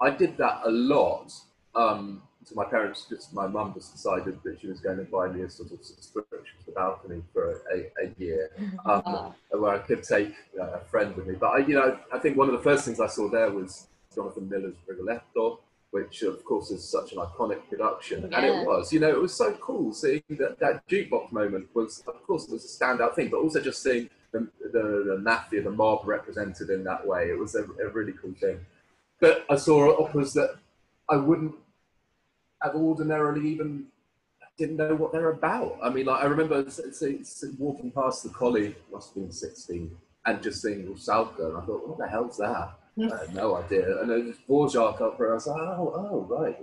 I 0.00 0.10
did 0.10 0.36
that 0.38 0.62
a 0.64 0.70
lot. 0.70 1.32
Um, 1.74 2.22
so 2.48 2.54
my 2.54 2.64
parents, 2.64 3.04
just 3.08 3.34
my 3.34 3.46
mum, 3.46 3.74
just 3.74 3.92
decided 3.92 4.42
that 4.42 4.58
she 4.60 4.68
was 4.68 4.80
going 4.80 4.96
to 4.96 5.04
buy 5.04 5.28
me 5.28 5.42
a 5.42 5.50
sort 5.50 5.70
of 5.70 5.84
subscription 5.84 6.56
to 6.60 6.66
the 6.66 6.72
balcony 6.72 7.22
for 7.32 7.60
a, 7.72 7.78
a 8.02 8.10
year, 8.18 8.50
um, 8.86 9.02
Ah. 9.04 9.32
where 9.50 9.72
I 9.72 9.78
could 9.78 10.02
take 10.02 10.32
uh, 10.58 10.64
a 10.64 10.80
friend 10.90 11.14
with 11.14 11.26
me. 11.26 11.34
But 11.34 11.48
I, 11.48 11.58
you 11.58 11.74
know, 11.74 11.98
I 12.12 12.18
think 12.18 12.38
one 12.38 12.48
of 12.48 12.54
the 12.54 12.62
first 12.62 12.86
things 12.86 13.00
I 13.00 13.06
saw 13.06 13.28
there 13.28 13.50
was 13.50 13.88
Jonathan 14.14 14.48
Miller's 14.48 14.76
Rigoletto, 14.86 15.60
which 15.90 16.22
of 16.22 16.42
course 16.44 16.70
is 16.70 16.82
such 16.88 17.12
an 17.12 17.18
iconic 17.18 17.60
production, 17.68 18.24
and 18.32 18.46
it 18.46 18.66
was. 18.66 18.92
You 18.92 19.00
know, 19.00 19.10
it 19.10 19.20
was 19.20 19.34
so 19.34 19.52
cool 19.54 19.92
seeing 19.92 20.22
that 20.30 20.58
that 20.60 20.88
jukebox 20.88 21.30
moment 21.32 21.68
was, 21.74 22.02
of 22.06 22.26
course, 22.26 22.44
it 22.44 22.52
was 22.52 22.64
a 22.64 22.84
standout 22.84 23.14
thing, 23.14 23.28
but 23.28 23.38
also 23.38 23.60
just 23.60 23.82
seeing 23.82 24.08
the, 24.32 24.48
the, 24.72 25.04
the 25.06 25.18
mafia, 25.22 25.62
the 25.62 25.70
mob 25.70 26.06
represented 26.06 26.70
in 26.70 26.82
that 26.84 27.06
way. 27.06 27.28
It 27.28 27.38
was 27.38 27.54
a, 27.54 27.64
a 27.64 27.88
really 27.90 28.12
cool 28.20 28.34
thing. 28.40 28.58
But 29.20 29.44
I 29.50 29.56
saw 29.56 29.90
operas 30.02 30.32
that 30.34 30.56
I 31.10 31.16
wouldn't 31.16 31.54
have 32.62 32.74
ordinarily 32.74 33.48
even 33.48 33.86
didn't 34.56 34.76
know 34.76 34.94
what 34.96 35.12
they're 35.12 35.30
about. 35.30 35.78
I 35.82 35.88
mean, 35.88 36.06
like 36.06 36.22
I 36.22 36.26
remember 36.26 36.64
s- 36.66 36.80
s- 36.80 37.02
s- 37.02 37.44
walking 37.58 37.92
past 37.92 38.24
the 38.24 38.28
Coli, 38.30 38.74
must 38.92 39.08
have 39.14 39.22
been 39.22 39.32
16, 39.32 39.96
and 40.26 40.42
just 40.42 40.60
seeing 40.62 40.84
Rusalka, 40.86 41.46
and 41.46 41.56
I 41.56 41.60
thought, 41.60 41.86
what 41.86 41.98
the 41.98 42.08
hell's 42.08 42.36
that? 42.38 42.72
I 43.00 43.16
had 43.18 43.34
no 43.34 43.54
idea. 43.56 44.00
And 44.00 44.10
then 44.10 44.34
was 44.48 44.74
Dvorak 44.74 45.00
opera, 45.00 45.30
I 45.30 45.34
was 45.34 45.46
like, 45.46 45.60
oh, 45.60 45.92
oh, 46.10 46.26
right. 46.28 46.58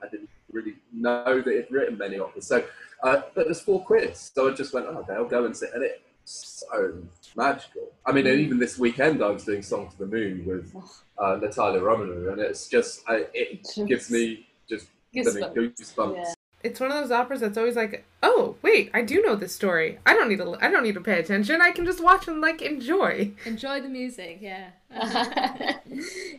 I 0.00 0.08
didn't 0.08 0.28
really 0.52 0.76
know 0.92 1.42
that 1.42 1.52
he'd 1.52 1.70
written 1.74 1.98
many 1.98 2.20
operas. 2.20 2.46
So, 2.46 2.64
uh, 3.02 3.22
but 3.34 3.46
there's 3.46 3.60
four 3.60 3.84
quid, 3.84 4.16
so 4.16 4.48
I 4.48 4.52
just 4.54 4.72
went, 4.72 4.86
oh, 4.86 4.98
okay, 4.98 5.14
I'll 5.14 5.24
go 5.24 5.44
and 5.44 5.56
sit, 5.56 5.70
and 5.74 5.82
it's 5.82 6.64
so 6.68 7.02
magical. 7.36 7.90
I 8.06 8.12
mean, 8.12 8.28
and 8.28 8.38
even 8.38 8.60
this 8.60 8.78
weekend, 8.78 9.24
I 9.24 9.30
was 9.30 9.44
doing 9.44 9.62
Song 9.62 9.90
to 9.90 9.98
the 9.98 10.06
Moon 10.06 10.44
with 10.46 10.72
uh, 11.18 11.36
Natalya 11.42 11.80
Romaniw, 11.80 12.30
and 12.30 12.40
it's 12.40 12.68
just, 12.68 13.02
I, 13.08 13.26
it 13.34 13.66
gives 13.88 14.08
me 14.08 14.46
just 14.68 14.86
Goosebumps. 15.14 15.54
goosebumps 15.54 16.16
Yeah. 16.16 16.34
it's 16.62 16.78
one 16.78 16.90
of 16.92 17.00
those 17.00 17.10
operas 17.10 17.40
that's 17.40 17.56
always 17.56 17.76
like, 17.76 18.04
oh 18.22 18.56
wait, 18.62 18.90
I 18.94 19.02
do 19.02 19.22
know 19.22 19.34
this 19.34 19.54
story. 19.54 19.98
I 20.06 20.14
don't 20.14 20.28
need 20.28 20.38
to. 20.38 20.56
I 20.60 20.70
don't 20.70 20.82
need 20.82 20.94
to 20.94 21.00
pay 21.00 21.18
attention. 21.18 21.60
I 21.60 21.70
can 21.70 21.84
just 21.84 22.02
watch 22.02 22.28
and 22.28 22.40
like 22.40 22.62
enjoy. 22.62 23.32
Enjoy 23.46 23.80
the 23.80 23.88
music, 23.88 24.38
yeah. 24.40 24.70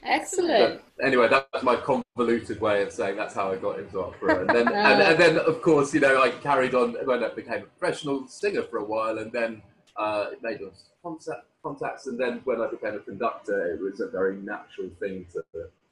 Excellent. 0.04 0.82
But 0.98 1.06
anyway, 1.06 1.28
that's 1.30 1.64
my 1.64 1.76
convoluted 1.76 2.62
way 2.62 2.84
of 2.84 2.92
saying 2.92 3.18
that's 3.18 3.34
how 3.34 3.52
I 3.52 3.58
got 3.58 3.80
into 3.80 4.00
opera. 4.02 4.42
And 4.42 4.50
then, 4.50 4.68
and, 4.90 5.02
and 5.02 5.20
then 5.20 5.38
of 5.38 5.62
course, 5.62 5.94
you 5.94 6.00
know, 6.00 6.22
I 6.22 6.30
carried 6.30 6.76
on 6.76 6.94
when 7.06 7.24
I 7.24 7.30
became 7.30 7.64
a 7.64 7.80
professional 7.80 8.28
singer 8.28 8.64
for 8.64 8.78
a 8.78 8.84
while, 8.86 9.18
and 9.18 9.32
then 9.32 9.62
uh, 9.98 10.28
made 10.42 10.60
those 10.60 10.84
contact, 11.04 11.46
contacts. 11.64 12.08
And 12.08 12.20
then 12.20 12.42
when 12.44 12.62
I 12.62 12.70
became 12.70 12.96
a 12.96 13.00
conductor, 13.00 13.74
it 13.74 13.82
was 13.82 14.00
a 14.00 14.08
very 14.08 14.38
natural 14.38 14.90
thing 15.00 15.26
to 15.34 15.44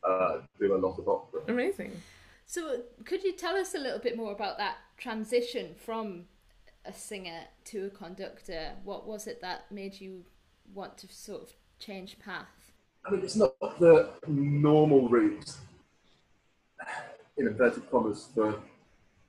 uh, 0.07 0.41
do 0.59 0.75
a 0.75 0.77
lot 0.77 0.98
of 1.00 1.07
opera. 1.07 1.41
Amazing. 1.48 1.91
So, 2.50 2.82
could 3.06 3.24
you 3.24 3.34
tell 3.34 3.56
us 3.56 3.75
a 3.75 3.77
little 3.77 4.00
bit 4.00 4.18
more 4.18 4.32
about 4.32 4.58
that 4.58 4.77
transition 4.98 5.75
from 5.77 6.24
a 6.84 6.91
singer 6.91 7.41
to 7.65 7.86
a 7.86 7.89
conductor? 7.91 8.72
What 8.84 9.06
was 9.06 9.27
it 9.27 9.39
that 9.41 9.72
made 9.72 10.01
you 10.01 10.25
want 10.74 10.98
to 10.98 11.08
sort 11.13 11.44
of 11.44 11.53
change 11.77 12.18
path? 12.18 12.72
I 13.06 13.12
mean, 13.12 13.22
it's 13.22 13.36
not 13.36 13.53
the 13.79 14.10
normal 14.25 15.08
route, 15.10 15.51
in 17.38 17.46
inverted 17.46 17.88
commas, 17.91 18.29
for 18.34 18.60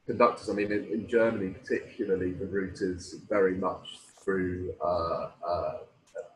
conductors. 0.07 0.49
I 0.49 0.55
mean, 0.55 0.73
in, 0.73 0.87
in 0.87 1.07
Germany 1.07 1.51
particularly, 1.51 2.33
the 2.33 2.47
route 2.47 2.81
is 2.81 3.17
very 3.29 3.55
much 3.55 3.99
through 4.25 4.73
uh, 4.83 5.29
uh, 5.47 5.79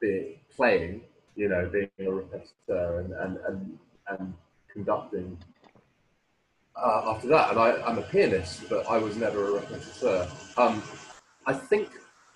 being, 0.03 0.35
playing, 0.55 1.01
you 1.35 1.49
know, 1.49 1.67
being 1.73 1.89
a 1.99 2.03
repetiteur 2.03 3.01
and, 3.01 3.13
and, 3.15 3.39
and, 3.49 3.79
and 4.11 4.35
conducting 4.71 5.39
uh, 6.77 7.03
after 7.07 7.29
that. 7.29 7.51
And 7.51 7.59
I, 7.59 7.83
I'm 7.83 7.99
a 7.99 8.03
pianist, 8.03 8.69
but 8.69 8.87
I 8.89 8.99
was 8.99 9.17
never 9.17 9.57
a 9.57 9.61
repetiteur. 9.61 10.59
Um, 10.59 10.83
I 11.47 11.53
think 11.53 11.89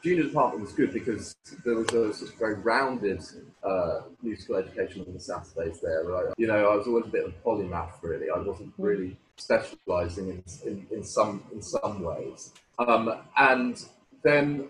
junior 0.03 0.25
department 0.25 0.65
was 0.65 0.73
good 0.73 0.93
because 0.93 1.35
there 1.65 1.75
was 1.75 1.89
a 1.89 2.15
sort 2.15 2.33
of 2.33 2.39
very 2.39 2.55
rounded 2.55 3.23
uh, 3.63 4.01
musical 4.23 4.57
education 4.57 5.05
on 5.07 5.13
the 5.13 5.21
Saturdays 5.21 5.81
there. 5.81 6.05
Right? 6.05 6.27
You 6.37 6.47
know, 6.47 6.71
I 6.71 6.77
was 6.77 6.87
always 6.87 7.07
a 7.07 7.09
bit 7.09 7.25
of 7.25 7.31
a 7.33 7.49
polymath, 7.49 8.03
really. 8.03 8.31
I 8.31 8.39
wasn't 8.39 8.73
really 8.79 9.17
specialising 9.37 10.29
in, 10.31 10.45
in, 10.67 10.87
in, 10.91 11.05
some 11.05 11.43
in 11.53 11.63
some 11.63 12.03
ways. 12.03 12.53
Um, 12.79 13.15
and 13.37 13.85
then 14.23 14.69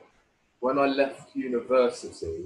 when 0.60 0.78
I 0.78 0.86
left 0.86 1.34
university, 1.34 2.44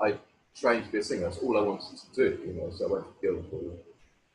I 0.00 0.16
trained 0.56 0.86
to 0.86 0.92
be 0.92 0.98
a 0.98 1.02
singer. 1.02 1.24
That's 1.24 1.38
all 1.38 1.58
I 1.58 1.62
wanted 1.62 1.98
to 1.98 2.14
do. 2.14 2.40
You 2.46 2.52
know, 2.54 2.70
so 2.70 2.86
I 2.86 2.92
went 2.92 3.04
to 3.04 3.26
Guildhall 3.26 3.78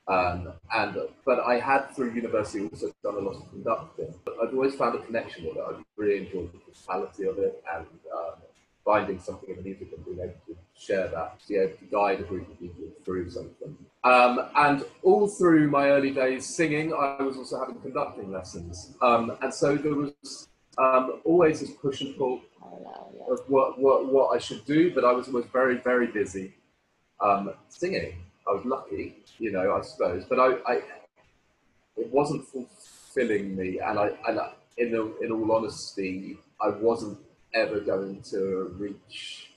um, 0.09 0.53
and 0.73 0.97
but 1.25 1.39
I 1.39 1.59
had 1.59 1.95
through 1.95 2.13
university 2.13 2.67
also 2.67 2.91
done 3.03 3.15
a 3.15 3.19
lot 3.19 3.35
of 3.35 3.49
conducting. 3.51 4.13
But 4.25 4.35
I've 4.41 4.53
always 4.53 4.75
found 4.75 4.95
a 4.95 4.99
connection 5.03 5.45
with 5.45 5.57
it. 5.57 5.63
I 5.67 5.81
really 5.97 6.25
enjoyed 6.25 6.51
the 6.51 6.59
totality 6.73 7.27
of 7.27 7.37
it 7.37 7.63
and 7.75 7.85
um, 8.13 8.33
finding 8.83 9.19
something 9.19 9.49
in 9.49 9.57
the 9.57 9.61
music 9.61 9.89
and 9.95 10.03
being 10.03 10.19
able 10.19 10.33
to 10.47 10.57
share 10.75 11.07
that, 11.09 11.39
to 11.41 11.47
be 11.47 11.55
able 11.57 11.77
to 11.77 11.85
guide 11.85 12.19
a 12.21 12.23
group 12.23 12.49
of 12.49 12.59
people 12.59 12.85
through 13.05 13.29
something. 13.29 13.77
Um, 14.03 14.49
and 14.55 14.83
all 15.03 15.27
through 15.27 15.69
my 15.69 15.89
early 15.89 16.11
days 16.11 16.45
singing, 16.45 16.91
I 16.93 17.21
was 17.21 17.37
also 17.37 17.59
having 17.59 17.79
conducting 17.81 18.31
lessons. 18.31 18.95
Um, 19.01 19.37
and 19.41 19.53
so 19.53 19.75
there 19.75 19.93
was 19.93 20.47
um, 20.79 21.21
always 21.23 21.59
this 21.59 21.71
push 21.71 22.01
and 22.01 22.17
pull 22.17 22.41
of 23.29 23.41
what, 23.47 23.77
what, 23.77 24.11
what 24.11 24.35
I 24.35 24.39
should 24.39 24.65
do, 24.65 24.91
but 24.95 25.05
I 25.05 25.11
was 25.11 25.27
always 25.27 25.45
very, 25.53 25.77
very 25.77 26.07
busy 26.07 26.55
um, 27.19 27.53
singing. 27.67 28.15
I 28.49 28.53
was 28.53 28.65
lucky, 28.65 29.17
you 29.37 29.51
know, 29.51 29.75
I 29.75 29.81
suppose, 29.81 30.25
but 30.25 30.39
I, 30.39 30.55
I 30.65 30.81
it 31.97 32.11
wasn't 32.11 32.45
fulfilling 32.47 33.55
me, 33.55 33.79
and 33.79 33.99
I, 33.99 34.11
and 34.27 34.39
I, 34.39 34.53
in 34.77 34.93
in 35.21 35.31
all 35.31 35.51
honesty, 35.51 36.37
I 36.61 36.69
wasn't 36.69 37.19
ever 37.53 37.79
going 37.79 38.21
to 38.31 38.73
reach 38.77 39.51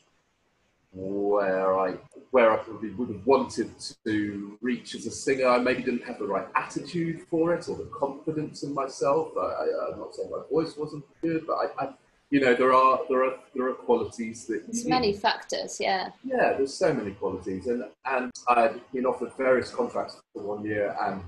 where 0.95 1.79
I 1.79 1.95
where 2.33 2.53
I 2.53 2.57
probably 2.57 2.91
would 2.91 3.09
have 3.09 3.27
wanted 3.27 3.71
to 4.05 4.59
reach 4.61 4.95
as 4.95 5.07
a 5.07 5.11
singer. 5.11 5.47
I 5.47 5.59
maybe 5.59 5.83
didn't 5.83 6.05
have 6.05 6.19
the 6.19 6.27
right 6.27 6.47
attitude 6.55 7.23
for 7.31 7.55
it 7.55 7.69
or 7.69 7.77
the 7.77 7.91
confidence 7.99 8.63
in 8.63 8.75
myself. 8.75 9.33
I, 9.39 9.93
am 9.93 9.99
not 9.99 10.15
saying 10.15 10.31
my 10.31 10.43
voice 10.51 10.77
wasn't 10.77 11.05
good, 11.23 11.47
but 11.47 11.55
I, 11.55 11.85
I, 11.85 11.89
you 12.33 12.41
know, 12.41 12.55
there 12.55 12.73
are 12.73 13.01
there 13.11 13.25
are 13.27 13.35
there 13.55 13.69
are 13.69 13.75
qualities 13.75 14.47
that 14.47 14.65
there's 14.67 14.87
many 14.87 15.13
factors, 15.13 15.79
yeah. 15.79 16.09
Yeah, 16.25 16.55
there's 16.55 16.73
so 16.73 16.95
many 16.95 17.11
qualities, 17.11 17.67
and 17.67 17.85
and 18.07 18.33
I'd 18.49 18.81
been 18.91 19.05
offered 19.05 19.35
various 19.37 19.71
contracts 19.71 20.19
for 20.33 20.43
one 20.43 20.65
year 20.65 20.97
and 21.03 21.23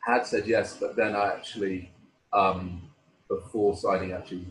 had 0.00 0.26
said 0.26 0.48
yes, 0.48 0.76
but 0.76 0.96
then 0.96 1.14
I 1.14 1.28
actually, 1.28 1.92
um, 2.32 2.82
before 3.28 3.76
signing, 3.76 4.10
actually 4.10 4.48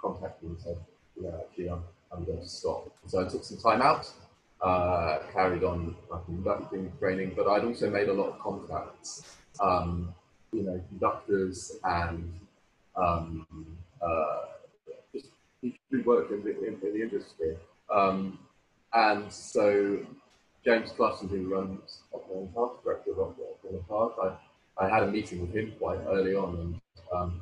contacted 0.00 0.50
and 0.50 0.60
said, 0.60 0.76
yeah, 1.20 1.30
actually, 1.40 1.68
I'm 1.68 1.82
I'm 2.12 2.24
going 2.24 2.40
to 2.40 2.48
stop. 2.48 2.92
So 3.08 3.26
I 3.26 3.28
took 3.28 3.42
some 3.42 3.58
time 3.58 3.82
out, 3.82 4.08
uh, 4.60 5.18
carried 5.32 5.64
on 5.64 5.96
conducting 6.26 6.92
training, 7.00 7.32
but 7.34 7.48
I'd 7.48 7.64
also 7.64 7.90
made 7.90 8.08
a 8.08 8.12
lot 8.12 8.28
of 8.28 8.38
contacts, 8.38 9.36
um, 9.58 10.14
you 10.52 10.62
know, 10.62 10.80
conductors 10.90 11.72
and 11.82 12.32
um, 12.94 13.44
uh, 14.00 14.53
who 15.94 16.02
work 16.02 16.30
in 16.30 16.42
the, 16.42 16.58
in, 16.66 16.74
in 16.82 16.92
the 16.94 17.02
industry. 17.02 17.56
Um, 17.92 18.38
and 18.92 19.32
so 19.32 19.98
James 20.64 20.90
Clutton, 20.92 21.28
who 21.28 21.54
runs 21.54 22.00
Holland 22.10 22.54
Park, 22.54 22.82
director 22.82 23.10
of 23.12 23.36
Holland 23.62 23.88
Park, 23.88 24.12
I, 24.78 24.84
I 24.84 24.88
had 24.88 25.04
a 25.04 25.10
meeting 25.10 25.40
with 25.40 25.54
him 25.54 25.72
quite 25.78 25.98
early 26.08 26.34
on, 26.34 26.54
and 26.56 26.80
um, 27.14 27.40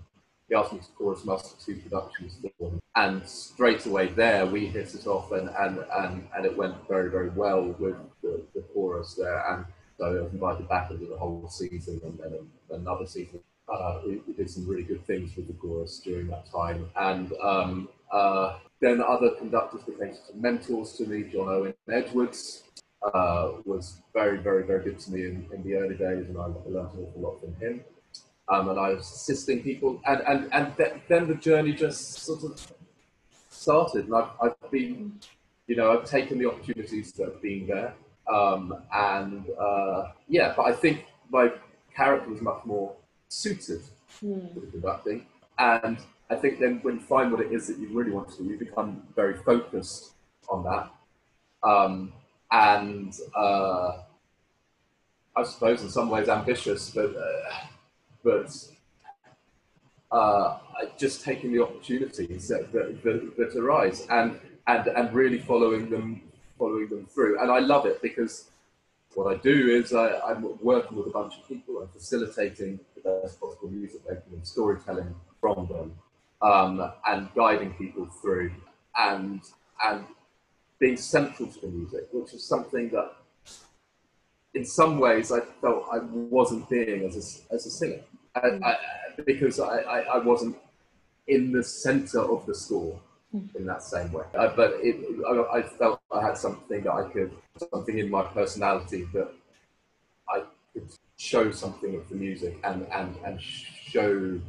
he 0.48 0.54
asked 0.54 0.72
me 0.72 0.80
to 0.80 0.86
chorus 0.98 1.24
master 1.24 1.56
two 1.64 1.76
productions 1.76 2.36
for 2.58 2.68
him. 2.68 2.80
And 2.94 3.26
straight 3.26 3.86
away 3.86 4.08
there, 4.08 4.44
we 4.44 4.66
hit 4.66 4.94
it 4.94 5.06
off, 5.06 5.32
and, 5.32 5.48
and, 5.48 5.78
and, 5.94 6.28
and 6.36 6.44
it 6.44 6.56
went 6.56 6.76
very, 6.88 7.10
very 7.10 7.30
well 7.30 7.74
with 7.78 7.96
the, 8.22 8.42
the 8.54 8.60
chorus 8.74 9.14
there. 9.14 9.42
And 9.50 9.64
so 9.98 10.04
I 10.04 10.22
was 10.22 10.32
invited 10.32 10.68
back 10.68 10.90
into 10.90 11.06
the 11.06 11.16
whole 11.16 11.48
season, 11.48 12.00
and 12.04 12.18
then 12.18 12.50
another 12.70 13.06
season. 13.06 13.40
Uh, 13.72 14.02
did 14.36 14.50
some 14.50 14.68
really 14.68 14.82
good 14.82 15.04
things 15.06 15.34
with 15.34 15.46
the 15.46 15.54
chorus 15.54 16.00
during 16.04 16.26
that 16.26 16.44
time. 16.52 16.90
And 16.96 17.32
um, 17.42 17.88
uh, 18.12 18.58
then 18.80 19.00
other 19.00 19.30
conductors 19.30 19.80
became 19.82 20.14
mentors 20.34 20.92
to 20.94 21.06
me. 21.06 21.22
John 21.32 21.48
Owen 21.48 21.74
Edwards 21.88 22.64
uh, 23.02 23.52
was 23.64 24.02
very, 24.12 24.38
very, 24.38 24.64
very 24.64 24.84
good 24.84 24.98
to 25.00 25.12
me 25.12 25.24
in, 25.24 25.46
in 25.54 25.62
the 25.62 25.76
early 25.76 25.94
days, 25.94 26.28
and 26.28 26.36
I 26.36 26.46
learned 26.46 26.66
an 26.66 26.76
awful 26.76 27.12
lot 27.16 27.40
from 27.40 27.54
him. 27.54 27.82
Um, 28.48 28.68
and 28.68 28.78
I 28.78 28.90
was 28.90 29.10
assisting 29.10 29.62
people, 29.62 30.00
and 30.06 30.20
and 30.26 30.52
and 30.52 30.76
th- 30.76 30.94
then 31.08 31.28
the 31.28 31.36
journey 31.36 31.72
just 31.72 32.14
sort 32.18 32.42
of 32.44 32.60
started. 33.48 34.06
And 34.06 34.14
I've, 34.14 34.30
I've 34.42 34.70
been, 34.70 35.18
you 35.66 35.76
know, 35.76 35.92
I've 35.92 36.04
taken 36.04 36.38
the 36.38 36.50
opportunities 36.50 37.12
that 37.12 37.24
have 37.30 37.40
been 37.40 37.66
there, 37.66 37.94
um, 38.30 38.74
and 38.92 39.44
uh, 39.58 40.08
yeah. 40.28 40.52
But 40.56 40.66
I 40.66 40.72
think 40.72 41.06
my 41.30 41.52
character 41.96 42.28
was 42.28 42.42
much 42.42 42.64
more 42.64 42.94
suited 43.32 43.82
mm. 44.22 44.54
to 44.54 44.60
the 44.60 44.66
conducting, 44.66 45.26
and 45.58 45.98
I 46.30 46.36
think 46.36 46.60
then 46.60 46.80
when 46.82 46.94
you 46.96 47.00
find 47.00 47.32
what 47.32 47.40
it 47.40 47.52
is 47.52 47.66
that 47.68 47.78
you 47.78 47.88
really 47.92 48.10
want 48.10 48.30
to 48.30 48.42
do, 48.42 48.44
you 48.44 48.58
become 48.58 49.02
very 49.14 49.34
focused 49.34 50.12
on 50.48 50.64
that. 50.64 50.90
Um, 51.62 52.12
and 52.50 53.14
uh, 53.36 53.98
I 55.34 55.42
suppose 55.44 55.82
in 55.82 55.88
some 55.90 56.10
ways 56.10 56.28
ambitious, 56.28 56.90
but 56.90 57.16
uh, 57.16 57.54
but 58.24 58.50
uh, 60.10 60.58
just 60.98 61.24
taking 61.24 61.52
the 61.52 61.62
opportunities 61.62 62.48
that, 62.48 62.70
that, 62.72 63.02
that, 63.02 63.36
that, 63.38 63.56
arise 63.56 64.06
and, 64.10 64.38
and 64.66 64.86
and 64.88 65.12
really 65.14 65.38
following 65.38 65.88
them 65.88 66.20
following 66.58 66.88
them 66.88 67.06
through. 67.06 67.40
And 67.40 67.50
I 67.50 67.60
love 67.60 67.86
it 67.86 68.02
because 68.02 68.50
what 69.14 69.34
I 69.34 69.36
do 69.38 69.68
is 69.70 69.92
I, 69.92 70.20
am 70.30 70.58
working 70.60 70.96
with 70.96 71.06
a 71.06 71.10
bunch 71.10 71.34
of 71.38 71.48
people 71.48 71.80
and 71.80 71.90
facilitating 71.90 72.80
the 73.02 73.20
best 73.22 73.40
possible 73.40 73.70
music 73.70 74.00
making 74.08 74.32
and 74.32 74.46
storytelling 74.46 75.14
from 75.40 75.66
them 75.68 75.94
um, 76.42 76.92
and 77.06 77.28
guiding 77.34 77.72
people 77.74 78.06
through 78.06 78.50
and 78.96 79.40
and 79.84 80.04
being 80.78 80.96
central 80.96 81.48
to 81.48 81.60
the 81.60 81.68
music, 81.68 82.08
which 82.12 82.34
is 82.34 82.44
something 82.44 82.90
that 82.90 83.12
in 84.54 84.64
some 84.64 84.98
ways 84.98 85.30
I 85.32 85.40
felt 85.60 85.86
I 85.92 85.98
wasn't 85.98 86.68
being 86.68 87.04
as 87.04 87.16
a, 87.16 87.54
as 87.54 87.66
a 87.66 87.70
singer 87.70 88.02
I, 88.34 88.40
mm. 88.40 88.62
I, 88.64 88.76
because 89.24 89.60
I, 89.60 89.78
I, 89.78 90.18
wasn't 90.18 90.56
in 91.26 91.52
the 91.52 91.62
center 91.62 92.20
of 92.20 92.46
the 92.46 92.54
score 92.54 92.98
mm. 93.34 93.54
in 93.56 93.66
that 93.66 93.82
same 93.82 94.12
way. 94.12 94.24
Uh, 94.34 94.48
but 94.56 94.74
it, 94.82 94.96
I, 95.28 95.58
I, 95.58 95.62
felt 95.62 96.00
I 96.10 96.22
had 96.22 96.36
something 96.36 96.82
that 96.82 96.92
I 96.92 97.08
could, 97.08 97.32
something 97.70 97.98
in 97.98 98.10
my 98.10 98.22
personality 98.22 99.06
that 99.12 99.30
I 100.28 100.42
could 100.72 100.88
show 101.30 101.44
something 101.52 101.92
of 101.94 102.04
the 102.10 102.18
music 102.26 102.54
and, 102.64 102.80
and, 102.98 103.10
and 103.26 103.40
show 103.40 104.40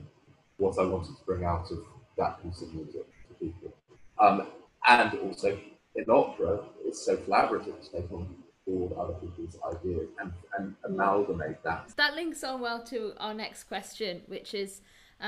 what 0.57 0.73
I 0.83 0.85
wanted 0.93 1.13
to 1.19 1.23
bring 1.29 1.43
out 1.53 1.67
of 1.75 1.79
that 2.17 2.33
piece 2.41 2.61
of 2.63 2.73
music 2.73 3.05
to 3.27 3.33
people. 3.45 3.69
Um, 4.23 4.47
and 4.87 5.09
also 5.25 5.49
in 5.95 6.05
opera, 6.09 6.51
it's 6.85 7.05
so 7.05 7.13
collaborative 7.17 7.77
to 7.83 7.91
take 7.95 8.11
on 8.11 8.23
board 8.65 8.93
other 8.93 9.13
people's 9.21 9.55
ideas 9.71 10.09
and, 10.19 10.31
and 10.57 10.75
amalgamate 10.89 11.61
that. 11.63 11.81
That 11.97 12.15
links 12.15 12.43
on 12.43 12.61
well 12.61 12.81
to 12.85 13.13
our 13.17 13.33
next 13.33 13.65
question, 13.65 14.21
which 14.27 14.53
is 14.53 14.81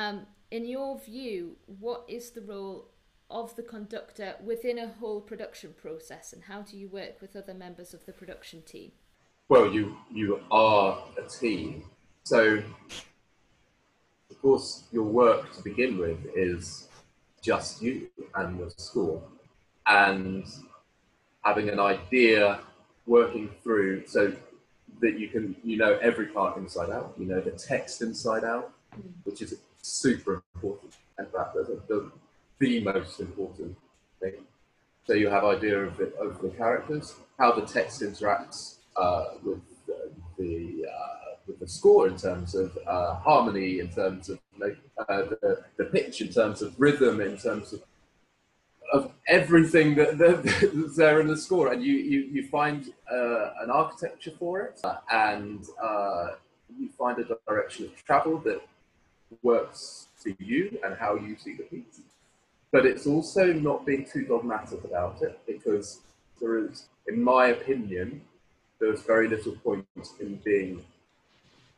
Um, 0.04 0.28
in 0.52 0.66
your 0.66 1.00
view, 1.00 1.58
what 1.86 2.02
is 2.08 2.32
the 2.32 2.42
role 2.42 2.78
of 3.30 3.56
the 3.56 3.64
conductor 3.64 4.36
within 4.44 4.78
a 4.78 4.94
whole 5.00 5.22
production 5.22 5.74
process, 5.84 6.34
and 6.34 6.44
how 6.44 6.62
do 6.70 6.74
you 6.78 6.88
work 6.90 7.22
with 7.22 7.36
other 7.36 7.54
members 7.54 7.94
of 7.94 8.06
the 8.06 8.12
production 8.12 8.62
team? 8.62 8.92
Well, 9.48 9.72
you 9.72 9.96
you 10.12 10.40
are 10.50 11.04
a 11.24 11.30
team, 11.30 11.84
so 12.24 12.64
of 14.32 14.42
course 14.42 14.86
your 14.92 15.04
work 15.04 15.54
to 15.56 15.62
begin 15.62 16.00
with 16.00 16.18
is 16.36 16.88
just 17.44 17.80
you 17.80 18.10
and 18.34 18.60
the 18.60 18.72
score, 18.72 19.22
and 19.86 20.46
having 21.44 21.70
an 21.70 21.80
idea, 21.80 22.60
working 23.06 23.52
through 23.62 24.08
so 24.08 24.34
that 25.00 25.20
you 25.20 25.28
can 25.28 25.56
you 25.64 25.78
know 25.78 26.00
every 26.02 26.25
part 26.25 26.58
inside 26.58 26.90
out, 26.90 27.14
you 27.16 27.28
know 27.28 27.40
the 27.40 27.52
text 27.52 28.02
inside 28.02 28.44
out, 28.44 28.72
which 29.25 29.44
is 29.44 29.54
super 29.84 30.42
important. 30.56 30.92
Fact, 31.32 31.54
the, 31.54 31.80
the, 31.88 32.12
the 32.60 32.84
most 32.84 33.20
important 33.20 33.78
thing. 34.20 34.34
So 35.06 35.14
you 35.14 35.30
have 35.30 35.46
idea 35.46 35.86
of 35.86 35.98
the, 35.98 36.14
of 36.16 36.42
the 36.42 36.50
characters, 36.50 37.16
how 37.38 37.52
the 37.52 37.62
text 37.62 38.02
interacts 38.02 38.75
uh, 38.96 39.25
with 39.44 39.62
the, 40.38 40.86
uh, 40.90 41.36
with 41.48 41.60
the 41.60 41.68
score 41.68 42.08
in 42.08 42.18
terms 42.18 42.56
of 42.56 42.78
uh, 42.88 43.16
harmony, 43.16 43.80
in 43.80 43.90
terms 43.90 44.30
of 44.30 44.40
uh, 44.62 44.68
the, 45.08 45.64
the 45.78 45.86
pitch, 45.86 46.22
in 46.22 46.30
terms 46.30 46.62
of 46.62 46.80
rhythm, 46.80 47.22
in 47.22 47.38
terms 47.38 47.74
of 47.74 47.82
of 48.94 49.12
everything 49.28 49.96
that, 49.96 50.20
that, 50.20 50.44
that's 50.74 50.96
there 50.96 51.20
in 51.20 51.28
the 51.28 51.36
score, 51.36 51.74
and 51.74 51.84
you 51.84 51.96
you, 51.96 52.20
you 52.32 52.48
find 52.48 52.94
uh, 53.12 53.50
an 53.62 53.72
architecture 53.72 54.32
for 54.38 54.62
it, 54.62 54.80
uh, 54.84 54.98
and 55.12 55.66
you 56.80 56.90
find 56.98 57.18
a 57.20 57.38
direction 57.48 57.86
of 57.86 57.96
travel 58.06 58.38
that 58.40 58.62
works 59.44 60.08
for 60.16 60.30
you 60.40 60.78
and 60.84 60.96
how 60.98 61.16
you 61.16 61.36
see 61.38 61.56
the 61.56 61.64
piece. 61.64 62.02
But 62.72 62.86
it's 62.86 63.08
also 63.08 63.54
not 63.54 63.86
being 63.86 64.06
too 64.06 64.25
dogmatic 64.25 64.84
about 64.84 65.22
it 65.22 65.40
because 65.48 66.02
there 66.40 66.58
is, 66.58 66.88
in 67.08 67.24
my 67.24 67.48
opinion, 67.48 68.22
there's 68.86 69.01
very 69.01 69.27
little 69.27 69.56
point 69.63 69.86
in 70.20 70.36
being 70.44 70.84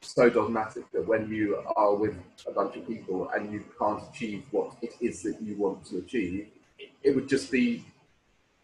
so 0.02 0.30
dogmatic 0.30 0.84
that 0.92 1.08
when 1.08 1.30
you 1.30 1.64
are 1.76 1.96
with 1.96 2.16
a 2.48 2.52
bunch 2.52 2.76
of 2.76 2.86
people 2.88 3.30
and 3.34 3.52
you 3.52 3.64
can't 3.80 4.04
achieve 4.10 4.44
what 4.52 4.72
it 4.82 4.94
is 5.02 5.24
that 5.24 5.42
you 5.42 5.56
want 5.56 5.86
to 5.86 5.98
achieve, 6.00 6.48
it, 6.78 6.90
it 7.04 7.16
would 7.16 7.28
just 7.28 7.52
be 7.52 7.84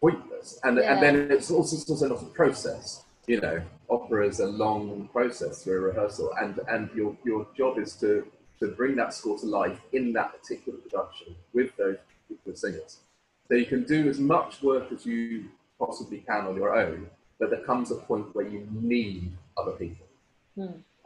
pointless. 0.00 0.60
And, 0.62 0.76
Yeah. 0.76 0.92
and 0.92 1.02
then 1.02 1.30
it's 1.30 1.50
also, 1.50 1.76
it's 1.76 1.88
also 1.88 2.08
not 2.08 2.22
a 2.22 2.26
process. 2.26 3.04
You 3.26 3.40
know, 3.40 3.62
opera 3.88 4.28
is 4.28 4.40
a 4.40 4.46
long 4.46 5.08
process 5.10 5.64
through 5.64 5.78
a 5.78 5.80
rehearsal, 5.80 6.30
and, 6.40 6.60
and 6.68 6.90
your, 6.94 7.16
your 7.24 7.46
job 7.56 7.78
is 7.78 7.94
to, 7.96 8.26
to 8.60 8.68
bring 8.68 8.94
that 8.96 9.14
score 9.14 9.38
to 9.38 9.46
life 9.46 9.80
in 9.94 10.12
that 10.12 10.38
particular 10.38 10.78
production 10.78 11.34
with 11.54 11.74
those 11.76 11.96
particular 12.28 12.56
singers. 12.56 12.98
So 13.48 13.54
you 13.54 13.64
can 13.64 13.84
do 13.84 14.08
as 14.08 14.20
much 14.20 14.62
work 14.62 14.92
as 14.92 15.06
you 15.06 15.46
possibly 15.78 16.18
can 16.18 16.46
on 16.46 16.54
your 16.56 16.76
own, 16.76 17.08
but 17.38 17.50
there 17.50 17.60
comes 17.60 17.90
a 17.90 17.96
point 17.96 18.34
where 18.34 18.46
you 18.46 18.66
need 18.70 19.32
other 19.56 19.72
people. 19.72 20.06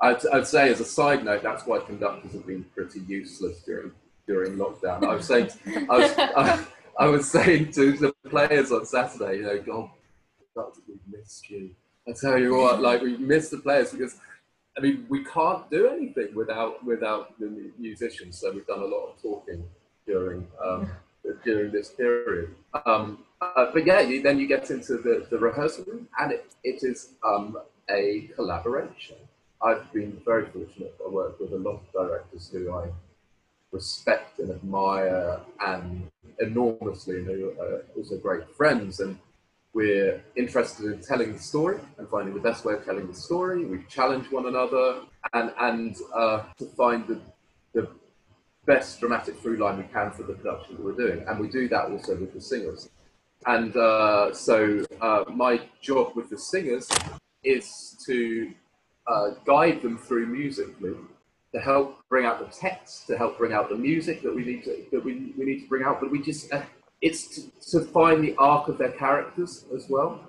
I'd, 0.01 0.25
I'd 0.33 0.47
say, 0.47 0.71
as 0.71 0.81
a 0.81 0.85
side 0.85 1.25
note, 1.25 1.43
that's 1.43 1.67
why 1.67 1.81
conductors 1.81 2.33
have 2.33 2.47
been 2.47 2.65
pretty 2.75 3.01
useless 3.01 3.63
during 3.63 3.93
during 4.27 4.57
lockdown. 4.57 5.05
I 5.05 5.15
was 5.15 5.27
saying, 5.27 5.51
I 5.89 5.99
was, 5.99 6.15
I, 6.19 6.65
I 6.99 7.07
was 7.07 7.31
saying 7.31 7.73
to 7.73 7.93
the 7.93 8.13
players 8.29 8.71
on 8.71 8.85
Saturday, 8.85 9.39
you 9.39 9.43
know, 9.43 9.59
God, 9.63 9.91
conductor, 10.55 10.81
we 10.87 11.19
missed 11.19 11.49
you. 11.49 11.71
I 12.07 12.13
tell 12.13 12.39
you 12.39 12.55
what, 12.55 12.81
like 12.83 13.01
we 13.01 13.17
missed 13.17 13.51
the 13.51 13.59
players 13.59 13.93
because, 13.93 14.17
I 14.77 14.81
mean, 14.81 15.07
we 15.09 15.25
can't 15.25 15.69
do 15.71 15.89
anything 15.89 16.35
without 16.35 16.85
without 16.85 17.39
the 17.41 17.73
musicians. 17.79 18.39
So 18.39 18.53
we've 18.53 18.67
done 18.67 18.81
a 18.81 18.87
lot 18.87 19.09
of 19.09 19.23
talking 19.23 19.65
during 20.07 20.47
um, 20.63 20.91
during 21.45 21.73
this 21.73 21.91
period. 21.91 22.55
Um, 22.87 23.25
uh, 23.41 23.71
but 23.73 23.87
yeah, 23.87 24.01
you, 24.01 24.23
then 24.23 24.39
you 24.39 24.47
get 24.47 24.71
into 24.71 24.97
the, 24.97 25.27
the 25.31 25.39
rehearsal 25.39 25.85
room, 25.85 26.09
and 26.19 26.33
it, 26.33 26.53
it 26.65 26.83
is 26.83 27.11
um, 27.25 27.57
a 27.91 28.29
collaboration. 28.35 29.17
I've 29.63 29.93
been 29.93 30.21
very 30.25 30.47
fortunate. 30.47 30.95
I 31.05 31.09
work 31.09 31.39
with 31.41 31.53
a 31.53 31.57
lot 31.57 31.81
of 31.83 31.93
directors 31.93 32.49
who 32.51 32.73
I 32.73 32.89
respect 33.73 34.39
and 34.39 34.51
admire 34.51 35.41
and 35.61 36.11
enormously, 36.41 37.17
and 37.19 37.27
who 37.27 37.53
are 37.61 37.83
also 37.97 38.17
great 38.19 38.49
friends. 38.57 39.01
And 39.01 39.19
we're 39.73 40.23
interested 40.37 40.87
in 40.87 41.01
telling 41.01 41.33
the 41.33 41.39
story 41.39 41.79
and 41.99 42.09
finding 42.09 42.35
the 42.35 42.41
best 42.41 42.65
way 42.65 42.75
of 42.75 42.85
telling 42.85 43.07
the 43.07 43.15
story. 43.15 43.65
We 43.65 43.85
challenge 43.89 44.31
one 44.31 44.47
another 44.47 45.03
and 45.33 45.53
and 45.61 45.97
uh, 46.15 46.45
to 46.59 46.65
find 46.67 47.07
the, 47.07 47.21
the 47.73 47.89
best 48.65 49.01
dramatic 49.01 49.39
through 49.41 49.57
line 49.57 49.79
we 49.79 49.85
can 49.85 50.11
for 50.11 50.23
the 50.23 50.35
production 50.35 50.77
that 50.77 50.85
we're 50.85 50.93
doing. 50.93 51.25
And 51.27 51.39
we 51.39 51.49
do 51.49 51.69
that 51.69 51.87
also 51.87 52.17
with 52.17 52.33
the 52.35 52.41
singers. 52.41 52.89
And 53.47 53.77
uh, 53.77 54.35
so 54.35 54.85
uh, 55.01 55.25
my 55.33 55.61
job 55.81 56.15
with 56.17 56.29
the 56.31 56.39
singers 56.39 56.89
is 57.45 57.97
to 58.07 58.53
uh, 59.07 59.31
guide 59.45 59.81
them 59.83 59.97
through 59.97 60.27
musically, 60.27 60.95
to 61.55 61.61
help 61.61 61.99
bring 62.09 62.27
out 62.27 62.39
the 62.41 62.55
text, 62.55 63.07
to 63.07 63.17
help 63.17 63.39
bring 63.39 63.53
out 63.53 63.69
the 63.69 63.77
music 63.77 64.23
that 64.23 64.35
we 64.35 64.45
need 64.45 64.65
to 64.65 64.85
that 64.93 65.05
we, 65.05 65.33
we 65.39 65.45
need 65.45 65.61
to 65.61 65.69
bring 65.69 65.85
out. 65.85 66.01
But 66.01 66.11
we 66.11 66.21
just 66.21 66.53
uh, 66.53 66.63
it's 67.01 67.29
to, 67.37 67.79
to 67.79 67.87
find 67.87 68.23
the 68.23 68.35
arc 68.37 68.69
of 68.69 68.77
their 68.77 68.93
characters 68.93 69.65
as 69.75 69.89
well, 69.89 70.21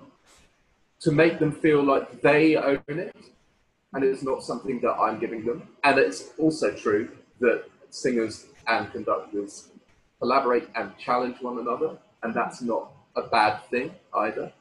to 1.00 1.10
make 1.10 1.38
them 1.38 1.52
feel 1.52 1.82
like 1.82 2.22
they 2.22 2.56
own 2.56 2.80
it, 2.88 3.14
and 3.92 4.04
it's 4.04 4.22
not 4.22 4.42
something 4.42 4.80
that 4.80 4.92
I'm 4.92 5.18
giving 5.18 5.44
them. 5.44 5.68
And 5.84 5.98
it's 5.98 6.30
also 6.38 6.70
true 6.72 7.10
that 7.40 7.64
singers 7.90 8.46
and 8.68 8.90
conductors 8.92 9.68
collaborate 10.20 10.68
and 10.76 10.96
challenge 10.96 11.36
one 11.40 11.58
another, 11.58 11.98
and 12.22 12.32
that's 12.32 12.62
not 12.62 12.92
a 13.16 13.22
bad 13.22 13.64
thing 13.66 13.94
either. 14.14 14.52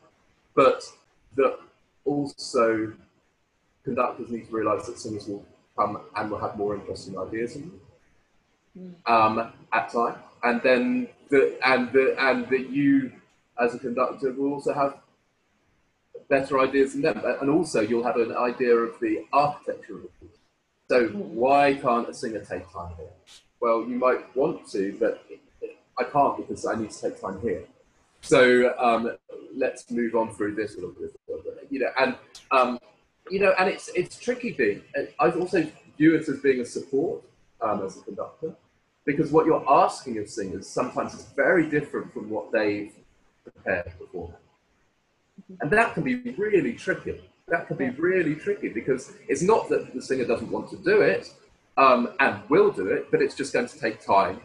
But 0.56 0.84
that 1.36 1.60
also 2.06 2.94
conductors 3.84 4.30
need 4.30 4.48
to 4.48 4.52
realise 4.56 4.86
that 4.88 5.00
singers 5.00 5.28
will 5.28 5.46
come 5.78 6.02
and 6.16 6.30
will 6.30 6.40
have 6.40 6.58
more 6.58 6.76
interesting 6.76 7.18
ideas 7.18 7.56
in 7.56 7.62
them 7.62 8.96
um, 9.06 9.52
at 9.74 9.92
times, 9.92 10.18
and 10.44 10.62
then 10.62 11.08
the 11.30 11.58
and 11.66 11.92
the 11.92 12.16
and 12.20 12.48
that 12.50 12.70
you 12.70 13.12
as 13.60 13.76
a 13.76 13.80
conductor 13.80 14.32
will 14.34 14.54
also 14.54 14.74
have 14.74 14.98
better 16.30 16.60
ideas 16.60 16.94
than 16.94 17.02
them, 17.02 17.22
and 17.42 17.50
also 17.50 17.82
you'll 17.82 18.04
have 18.04 18.18
an 18.18 18.36
idea 18.36 18.76
of 18.76 19.00
the 19.00 19.26
architecture 19.34 19.96
of 19.96 20.04
the 20.04 20.10
piece. 20.20 20.38
So 20.90 21.08
why 21.08 21.76
can't 21.76 22.10
a 22.10 22.14
singer 22.14 22.40
take 22.40 22.72
time 22.72 22.94
here? 22.98 23.14
Well, 23.60 23.82
you 23.82 23.96
might 23.96 24.36
want 24.36 24.70
to, 24.72 24.96
but 25.00 25.26
I 25.98 26.04
can't 26.04 26.38
because 26.38 26.66
I 26.66 26.76
need 26.76 26.92
to 26.92 27.02
take 27.02 27.20
time 27.20 27.40
here. 27.42 27.66
So 28.22 28.74
um, 28.78 29.12
let's 29.56 29.90
move 29.92 30.16
on 30.16 30.34
through 30.34 30.56
this 30.56 30.76
a 30.76 30.80
little 30.80 30.96
bit, 31.00 31.16
you 31.70 31.80
know, 31.80 31.90
and 32.00 32.16
um, 32.52 32.80
you 33.30 33.40
know, 33.40 33.54
and 33.58 33.70
it's 33.70 33.90
it's 33.96 34.20
tricky 34.20 34.52
being. 34.52 34.82
I 35.20 35.32
also 35.32 35.66
view 35.98 36.16
it 36.16 36.28
as 36.28 36.40
being 36.40 36.62
a 36.62 36.66
support 36.66 37.24
um, 37.62 37.86
as 37.86 37.98
a 37.98 38.02
conductor, 38.02 38.56
because 39.06 39.32
what 39.32 39.46
you're 39.46 39.66
asking 39.70 40.18
of 40.18 40.30
singers 40.30 40.68
sometimes 40.68 41.14
is 41.14 41.26
very 41.36 41.70
different 41.70 42.14
from 42.14 42.30
what 42.30 42.52
they've 42.52 42.94
prepared 43.44 43.94
before, 43.98 44.34
and 45.62 45.72
that 45.72 45.94
can 45.94 46.04
be 46.04 46.16
really 46.38 46.74
tricky. 46.74 47.22
That 47.48 47.68
can 47.68 47.78
be 47.78 47.90
really 47.90 48.36
tricky 48.36 48.70
because 48.70 49.14
it's 49.28 49.42
not 49.42 49.70
that 49.70 49.94
the 49.94 50.02
singer 50.02 50.26
doesn't 50.26 50.52
want 50.52 50.70
to 50.70 50.78
do 50.78 51.02
it 51.02 51.34
um, 51.78 52.10
and 52.20 52.48
will 52.50 52.72
do 52.72 52.88
it, 52.88 53.10
but 53.10 53.22
it's 53.22 53.34
just 53.34 53.54
going 53.54 53.68
to 53.68 53.80
take 53.80 54.06
time 54.06 54.40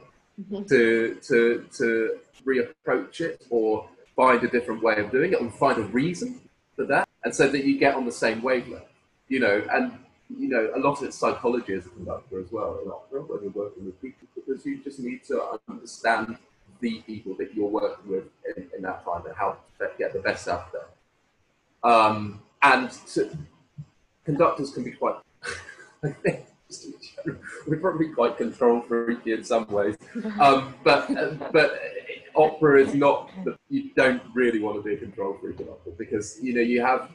to 0.68 1.18
to 1.22 1.64
to 1.76 2.18
reapproach 2.46 3.20
it 3.20 3.44
or 3.50 3.88
find 4.16 4.42
a 4.44 4.48
different 4.48 4.82
way 4.82 4.96
of 4.96 5.10
doing 5.10 5.32
it 5.32 5.40
or 5.40 5.50
find 5.50 5.78
a 5.78 5.84
reason 5.84 6.40
for 6.76 6.84
that 6.84 7.08
and 7.24 7.34
so 7.34 7.48
that 7.48 7.64
you 7.64 7.78
get 7.78 7.94
on 7.94 8.04
the 8.04 8.12
same 8.12 8.42
wavelength 8.42 8.84
you 9.28 9.40
know 9.40 9.62
and 9.72 9.92
you 10.38 10.48
know 10.48 10.70
a 10.74 10.78
lot 10.78 10.98
of 10.98 11.04
it's 11.04 11.16
psychology 11.16 11.74
as 11.74 11.86
a 11.86 11.90
conductor 11.90 12.40
as 12.40 12.50
well 12.50 12.78
in 12.84 12.90
opera 12.90 13.20
when 13.22 13.42
you're 13.42 13.52
working 13.52 13.84
with 13.84 14.00
people 14.00 14.26
because 14.34 14.64
you 14.64 14.82
just 14.82 14.98
need 14.98 15.22
to 15.24 15.58
understand 15.68 16.36
the 16.80 17.00
people 17.06 17.34
that 17.38 17.54
you're 17.54 17.68
working 17.68 18.10
with 18.10 18.24
in, 18.56 18.68
in 18.76 18.82
that 18.82 19.04
time 19.04 19.24
and 19.26 19.34
how 19.36 19.56
to 19.78 19.90
get 19.98 20.12
the 20.12 20.18
best 20.18 20.48
out 20.48 20.66
of 20.66 20.72
them. 20.72 21.90
Um, 21.90 22.42
and 22.62 22.90
to, 23.14 23.36
conductors 24.24 24.70
can 24.70 24.84
be 24.84 24.92
quite 24.92 25.16
I 26.04 26.08
think 26.08 26.46
we're 27.66 27.78
probably 27.78 28.08
quite 28.08 28.36
control 28.36 28.82
freaky 28.82 29.32
in 29.32 29.44
some 29.44 29.66
ways, 29.68 29.96
um, 30.40 30.74
but 30.82 31.08
but 31.52 31.80
opera 32.36 32.80
is 32.80 32.94
not. 32.94 33.30
The, 33.44 33.58
you 33.68 33.90
don't 33.94 34.22
really 34.34 34.60
want 34.60 34.76
to 34.76 34.82
be 34.82 34.94
a 34.94 34.96
control 34.96 35.36
freak 35.40 35.60
in 35.60 35.68
opera 35.68 35.92
because 35.96 36.38
you 36.42 36.54
know 36.54 36.60
you 36.60 36.80
have 36.80 37.10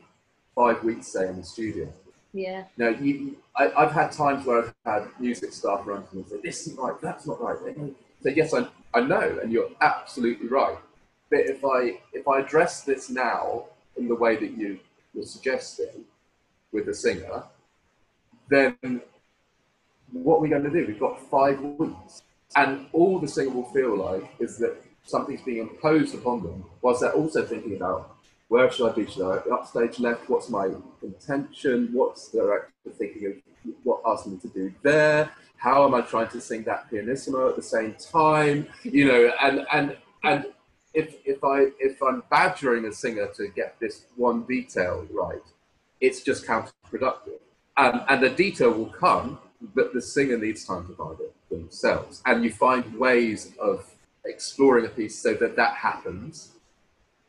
five 0.55 0.83
weeks 0.83 1.07
say 1.07 1.27
in 1.27 1.37
the 1.37 1.43
studio. 1.43 1.91
Yeah. 2.33 2.65
Now 2.77 2.89
you, 2.89 3.37
I, 3.55 3.71
I've 3.75 3.91
had 3.91 4.11
times 4.11 4.45
where 4.45 4.59
I've 4.59 4.73
had 4.85 5.07
music 5.19 5.53
staff 5.53 5.81
run 5.85 6.05
to 6.05 6.15
me 6.15 6.21
and 6.21 6.29
say, 6.29 6.37
"This 6.43 6.67
isn't 6.67 6.79
right. 6.79 6.99
That's 7.01 7.25
not 7.27 7.41
right." 7.41 7.57
So 8.21 8.29
yes, 8.29 8.53
I 8.53 8.67
I 8.93 9.01
know, 9.01 9.39
and 9.41 9.51
you're 9.51 9.69
absolutely 9.81 10.47
right. 10.47 10.77
But 11.29 11.41
if 11.41 11.63
I 11.63 11.99
if 12.13 12.27
I 12.27 12.39
address 12.39 12.83
this 12.83 13.09
now 13.09 13.65
in 13.97 14.07
the 14.07 14.15
way 14.15 14.35
that 14.35 14.57
you 14.57 14.79
were 15.13 15.23
suggesting 15.23 16.05
with 16.71 16.85
the 16.85 16.93
singer, 16.93 17.43
then 18.49 19.01
what 20.11 20.37
are 20.37 20.39
we 20.39 20.49
going 20.49 20.63
to 20.63 20.69
do? 20.69 20.85
We've 20.87 20.99
got 20.99 21.19
five 21.29 21.61
weeks. 21.61 22.23
And 22.55 22.87
all 22.93 23.19
the 23.19 23.27
singer 23.27 23.51
will 23.51 23.71
feel 23.71 23.95
like 23.95 24.23
is 24.39 24.57
that 24.57 24.81
something's 25.09 25.41
being 25.41 25.59
imposed 25.59 26.13
upon 26.15 26.43
them, 26.43 26.63
whilst 26.81 27.01
they're 27.01 27.13
also 27.13 27.45
thinking 27.45 27.75
about 27.75 28.15
where 28.49 28.69
should 28.71 28.89
I 28.89 28.93
be? 28.93 29.05
Should 29.05 29.29
I 29.29 29.37
upstage 29.53 29.99
left? 29.99 30.29
What's 30.29 30.49
my 30.49 30.69
intention? 31.03 31.89
What's 31.93 32.29
the 32.29 32.39
director 32.39 32.89
thinking 32.97 33.27
of 33.27 33.73
what 33.83 34.01
asking 34.05 34.33
me 34.33 34.39
to 34.39 34.47
do 34.47 34.73
there? 34.81 35.29
How 35.57 35.85
am 35.85 35.93
I 35.93 36.01
trying 36.01 36.29
to 36.29 36.41
sing 36.41 36.63
that 36.63 36.89
pianissimo 36.89 37.49
at 37.49 37.55
the 37.55 37.61
same 37.61 37.95
time? 37.95 38.67
You 38.83 39.05
know, 39.05 39.31
and 39.41 39.65
and 39.71 39.97
and 40.23 40.45
if 40.93 41.15
if 41.25 41.43
I 41.43 41.67
if 41.79 42.01
I'm 42.01 42.23
badgering 42.31 42.85
a 42.85 42.91
singer 42.91 43.27
to 43.35 43.47
get 43.49 43.79
this 43.79 44.05
one 44.15 44.43
detail 44.43 45.07
right, 45.11 45.43
it's 46.01 46.21
just 46.21 46.45
counterproductive. 46.45 47.39
Um, 47.77 48.01
and 48.09 48.21
the 48.21 48.29
detail 48.29 48.71
will 48.71 48.89
come, 48.89 49.39
but 49.75 49.93
the 49.93 50.01
singer 50.01 50.37
needs 50.37 50.65
time 50.65 50.87
to 50.87 50.93
find 50.95 51.19
it 51.19 51.33
themselves. 51.49 52.21
And 52.25 52.43
you 52.43 52.51
find 52.51 52.97
ways 52.97 53.53
of 53.59 53.85
exploring 54.25 54.85
a 54.85 54.89
piece 54.89 55.17
so 55.17 55.33
that 55.35 55.55
that 55.55 55.73
happens, 55.73 56.49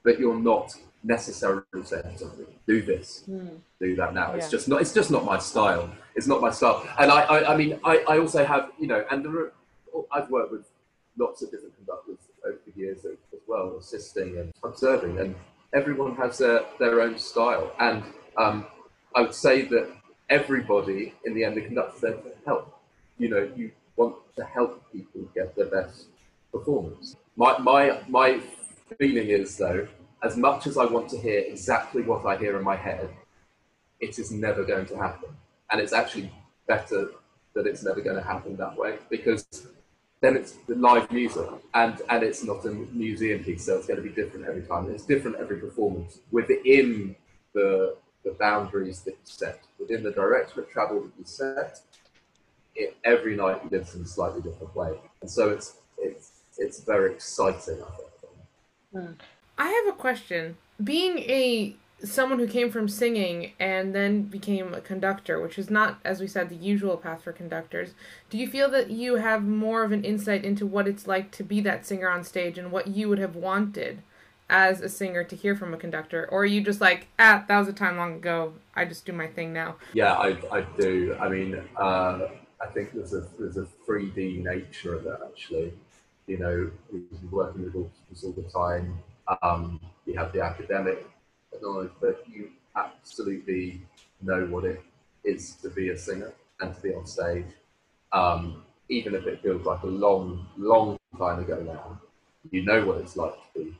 but 0.02 0.18
you're 0.18 0.38
not 0.38 0.74
necessarily 1.02 1.62
saying 1.84 2.16
something. 2.16 2.46
Do 2.66 2.82
this, 2.82 3.22
Hmm. 3.26 3.48
do 3.80 3.96
that 3.96 4.12
now. 4.14 4.32
It's 4.32 4.50
just 4.50 4.68
not. 4.68 4.80
It's 4.82 4.92
just 4.92 5.10
not 5.10 5.24
my 5.24 5.38
style. 5.38 5.90
It's 6.14 6.26
not 6.26 6.40
my 6.40 6.50
style. 6.50 6.86
And 6.98 7.10
I, 7.10 7.20
I, 7.22 7.54
I 7.54 7.56
mean, 7.56 7.78
I, 7.84 7.98
I 8.08 8.18
also 8.18 8.44
have, 8.44 8.70
you 8.78 8.86
know, 8.86 9.04
and 9.10 9.24
there 9.24 9.32
are, 9.38 9.52
I've 10.12 10.28
worked 10.30 10.52
with 10.52 10.66
lots 11.16 11.42
of 11.42 11.50
different 11.50 11.74
conductors 11.76 12.18
over 12.44 12.58
the 12.66 12.80
years 12.80 12.98
as 13.04 13.16
as 13.32 13.40
well, 13.46 13.76
assisting 13.78 14.38
and 14.38 14.52
observing, 14.62 15.18
and 15.18 15.34
everyone 15.72 16.14
has 16.16 16.38
their, 16.38 16.64
their 16.78 17.00
own 17.00 17.18
style. 17.18 17.72
And 17.80 18.02
um, 18.36 18.66
I 19.14 19.22
would 19.22 19.34
say 19.34 19.62
that 19.62 19.88
everybody, 20.28 21.14
in 21.24 21.34
the 21.34 21.44
end, 21.44 21.56
the 21.56 21.62
conductor's 21.62 22.00
there 22.00 22.12
to 22.12 22.32
help. 22.46 22.78
You 23.18 23.28
know, 23.28 23.50
you 23.56 23.70
want 23.96 24.16
to 24.36 24.44
help 24.44 24.82
people 24.92 25.22
get 25.34 25.54
their 25.56 25.66
best 25.66 26.06
performance. 26.52 27.16
My, 27.36 27.58
my, 27.58 28.00
my 28.08 28.40
feeling 28.98 29.28
is, 29.28 29.56
though, 29.56 29.86
as 30.22 30.36
much 30.36 30.66
as 30.66 30.76
I 30.76 30.84
want 30.84 31.08
to 31.10 31.18
hear 31.18 31.40
exactly 31.40 32.02
what 32.02 32.26
I 32.26 32.36
hear 32.36 32.58
in 32.58 32.64
my 32.64 32.76
head, 32.76 33.08
it 34.00 34.18
is 34.18 34.30
never 34.30 34.64
going 34.64 34.86
to 34.86 34.96
happen. 34.96 35.30
And 35.70 35.80
it's 35.80 35.92
actually 35.92 36.30
better 36.66 37.10
that 37.54 37.66
it's 37.66 37.82
never 37.82 38.00
going 38.00 38.16
to 38.16 38.22
happen 38.22 38.56
that 38.56 38.76
way 38.76 38.98
because 39.08 39.46
then 40.20 40.36
it's 40.36 40.52
the 40.68 40.74
live 40.74 41.10
music 41.10 41.48
and, 41.74 42.00
and 42.08 42.22
it's 42.22 42.44
not 42.44 42.64
a 42.66 42.70
museum 42.70 43.42
piece, 43.42 43.64
so 43.64 43.76
it's 43.76 43.86
going 43.86 44.02
to 44.02 44.06
be 44.06 44.14
different 44.14 44.46
every 44.46 44.62
time. 44.62 44.90
It's 44.90 45.04
different 45.04 45.36
every 45.38 45.56
performance 45.56 46.18
within 46.30 47.16
the, 47.54 47.96
the 48.24 48.32
boundaries 48.32 49.00
that 49.02 49.12
you 49.12 49.16
set, 49.24 49.60
within 49.78 50.02
the 50.02 50.10
direction 50.10 50.60
of 50.60 50.70
travel 50.70 51.00
that 51.02 51.12
you 51.18 51.24
set. 51.24 51.80
It, 52.76 52.96
every 53.04 53.34
night 53.34 53.70
lives 53.72 53.94
in 53.94 54.02
a 54.02 54.06
slightly 54.06 54.40
different 54.42 54.74
way, 54.76 54.92
and 55.20 55.28
so 55.28 55.50
it's 55.50 55.74
it's 55.98 56.39
it's 56.60 56.80
very 56.80 57.12
exciting. 57.12 57.82
I 57.82 57.96
think. 58.92 59.22
I 59.58 59.68
have 59.68 59.94
a 59.94 59.98
question. 59.98 60.56
Being 60.82 61.18
a 61.18 61.74
someone 62.02 62.38
who 62.38 62.46
came 62.46 62.70
from 62.70 62.88
singing 62.88 63.52
and 63.60 63.94
then 63.94 64.22
became 64.22 64.72
a 64.72 64.80
conductor, 64.80 65.38
which 65.40 65.58
is 65.58 65.68
not, 65.68 65.98
as 66.04 66.18
we 66.18 66.26
said, 66.26 66.48
the 66.48 66.56
usual 66.56 66.96
path 66.96 67.22
for 67.22 67.32
conductors, 67.32 67.90
do 68.30 68.38
you 68.38 68.48
feel 68.48 68.70
that 68.70 68.90
you 68.90 69.16
have 69.16 69.44
more 69.44 69.82
of 69.82 69.92
an 69.92 70.02
insight 70.02 70.42
into 70.44 70.64
what 70.64 70.88
it's 70.88 71.06
like 71.06 71.30
to 71.32 71.42
be 71.42 71.60
that 71.60 71.84
singer 71.84 72.08
on 72.08 72.24
stage 72.24 72.56
and 72.56 72.72
what 72.72 72.86
you 72.86 73.08
would 73.08 73.18
have 73.18 73.36
wanted 73.36 74.02
as 74.48 74.80
a 74.80 74.88
singer 74.88 75.22
to 75.24 75.36
hear 75.36 75.54
from 75.54 75.74
a 75.74 75.76
conductor? 75.76 76.26
Or 76.30 76.42
are 76.42 76.46
you 76.46 76.62
just 76.62 76.80
like, 76.80 77.08
ah, 77.18 77.44
that 77.46 77.58
was 77.58 77.68
a 77.68 77.72
time 77.72 77.98
long 77.98 78.14
ago. 78.14 78.54
I 78.74 78.86
just 78.86 79.04
do 79.04 79.12
my 79.12 79.26
thing 79.26 79.52
now? 79.52 79.76
Yeah, 79.92 80.14
I, 80.14 80.38
I 80.50 80.66
do. 80.78 81.16
I 81.20 81.28
mean, 81.28 81.62
uh, 81.76 82.28
I 82.62 82.66
think 82.72 82.92
there's 82.92 83.14
a 83.14 83.26
there's 83.38 83.56
a 83.56 83.66
3D 83.86 84.42
nature 84.42 84.94
of 84.94 85.06
it 85.06 85.18
actually. 85.24 85.72
You 86.30 86.38
know, 86.38 86.70
we're 86.92 87.02
working 87.28 87.64
with 87.64 87.74
orchestras 87.74 88.22
all 88.22 88.32
the 88.40 88.48
time. 88.48 88.96
Um, 89.42 89.80
you 90.06 90.16
have 90.16 90.32
the 90.32 90.42
academic 90.42 91.04
knowledge, 91.60 91.90
but 92.00 92.22
you 92.32 92.50
absolutely 92.76 93.82
know 94.22 94.46
what 94.46 94.64
it 94.64 94.80
is 95.24 95.54
to 95.62 95.68
be 95.70 95.88
a 95.88 95.98
singer 95.98 96.32
and 96.60 96.72
to 96.72 96.80
be 96.80 96.94
on 96.94 97.04
stage. 97.04 97.46
Um, 98.12 98.62
even 98.88 99.16
if 99.16 99.26
it 99.26 99.42
feels 99.42 99.66
like 99.66 99.82
a 99.82 99.88
long, 99.88 100.46
long 100.56 100.98
time 101.18 101.40
ago 101.40 101.60
now, 101.62 102.00
you 102.52 102.64
know 102.64 102.86
what 102.86 102.98
it's 102.98 103.16
like 103.16 103.34
to 103.34 103.64
be 103.64 103.76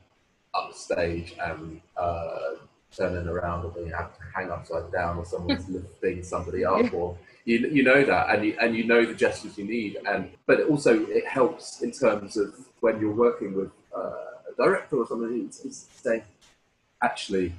upstage 0.52 1.36
and 1.40 1.80
uh, 1.96 2.56
turning 2.96 3.28
around 3.28 3.64
or 3.64 3.70
being 3.70 3.90
have 3.90 4.16
to 4.16 4.22
hang 4.34 4.50
upside 4.50 4.90
down 4.92 5.16
or 5.16 5.24
someone's 5.24 5.68
lifting 5.68 6.22
somebody 6.22 6.64
up 6.64 6.92
or 6.92 7.16
you, 7.44 7.58
you 7.58 7.82
know 7.82 8.04
that 8.04 8.30
and 8.30 8.44
you 8.44 8.56
and 8.60 8.76
you 8.76 8.84
know 8.84 9.04
the 9.04 9.14
gestures 9.14 9.56
you 9.56 9.64
need. 9.64 9.98
And 10.06 10.30
but 10.46 10.62
also 10.64 11.06
it 11.06 11.26
helps 11.26 11.82
in 11.82 11.92
terms 11.92 12.36
of 12.36 12.54
when 12.80 13.00
you're 13.00 13.14
working 13.14 13.54
with 13.54 13.70
uh, 13.96 14.50
a 14.50 14.54
director 14.56 14.96
or 14.96 15.06
somebody 15.06 15.40
who's, 15.40 15.62
who's 15.62 15.86
saying 15.94 16.22
actually 17.02 17.52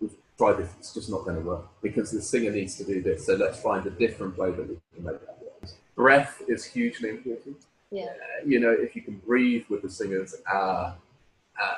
we've 0.00 0.14
tried 0.38 0.54
this 0.54 0.70
it's 0.78 0.94
just 0.94 1.10
not 1.10 1.24
going 1.24 1.36
to 1.36 1.42
work 1.42 1.66
because 1.82 2.12
the 2.12 2.22
singer 2.22 2.52
needs 2.52 2.76
to 2.76 2.84
do 2.84 3.02
this 3.02 3.26
so 3.26 3.34
let's 3.34 3.60
find 3.60 3.84
a 3.86 3.90
different 3.90 4.36
way 4.38 4.50
that 4.52 4.68
we 4.68 4.76
can 4.94 5.04
make 5.04 5.20
that 5.26 5.38
work. 5.40 5.70
Breath 5.96 6.42
is 6.46 6.64
hugely 6.64 7.10
important. 7.10 7.56
Yeah. 7.90 8.08
you 8.44 8.58
know, 8.58 8.72
if 8.72 8.96
you 8.96 9.02
can 9.02 9.16
breathe 9.24 9.64
with 9.68 9.82
the 9.82 9.88
singers, 9.88 10.34
uh, 10.52 10.92
uh, 11.62 11.74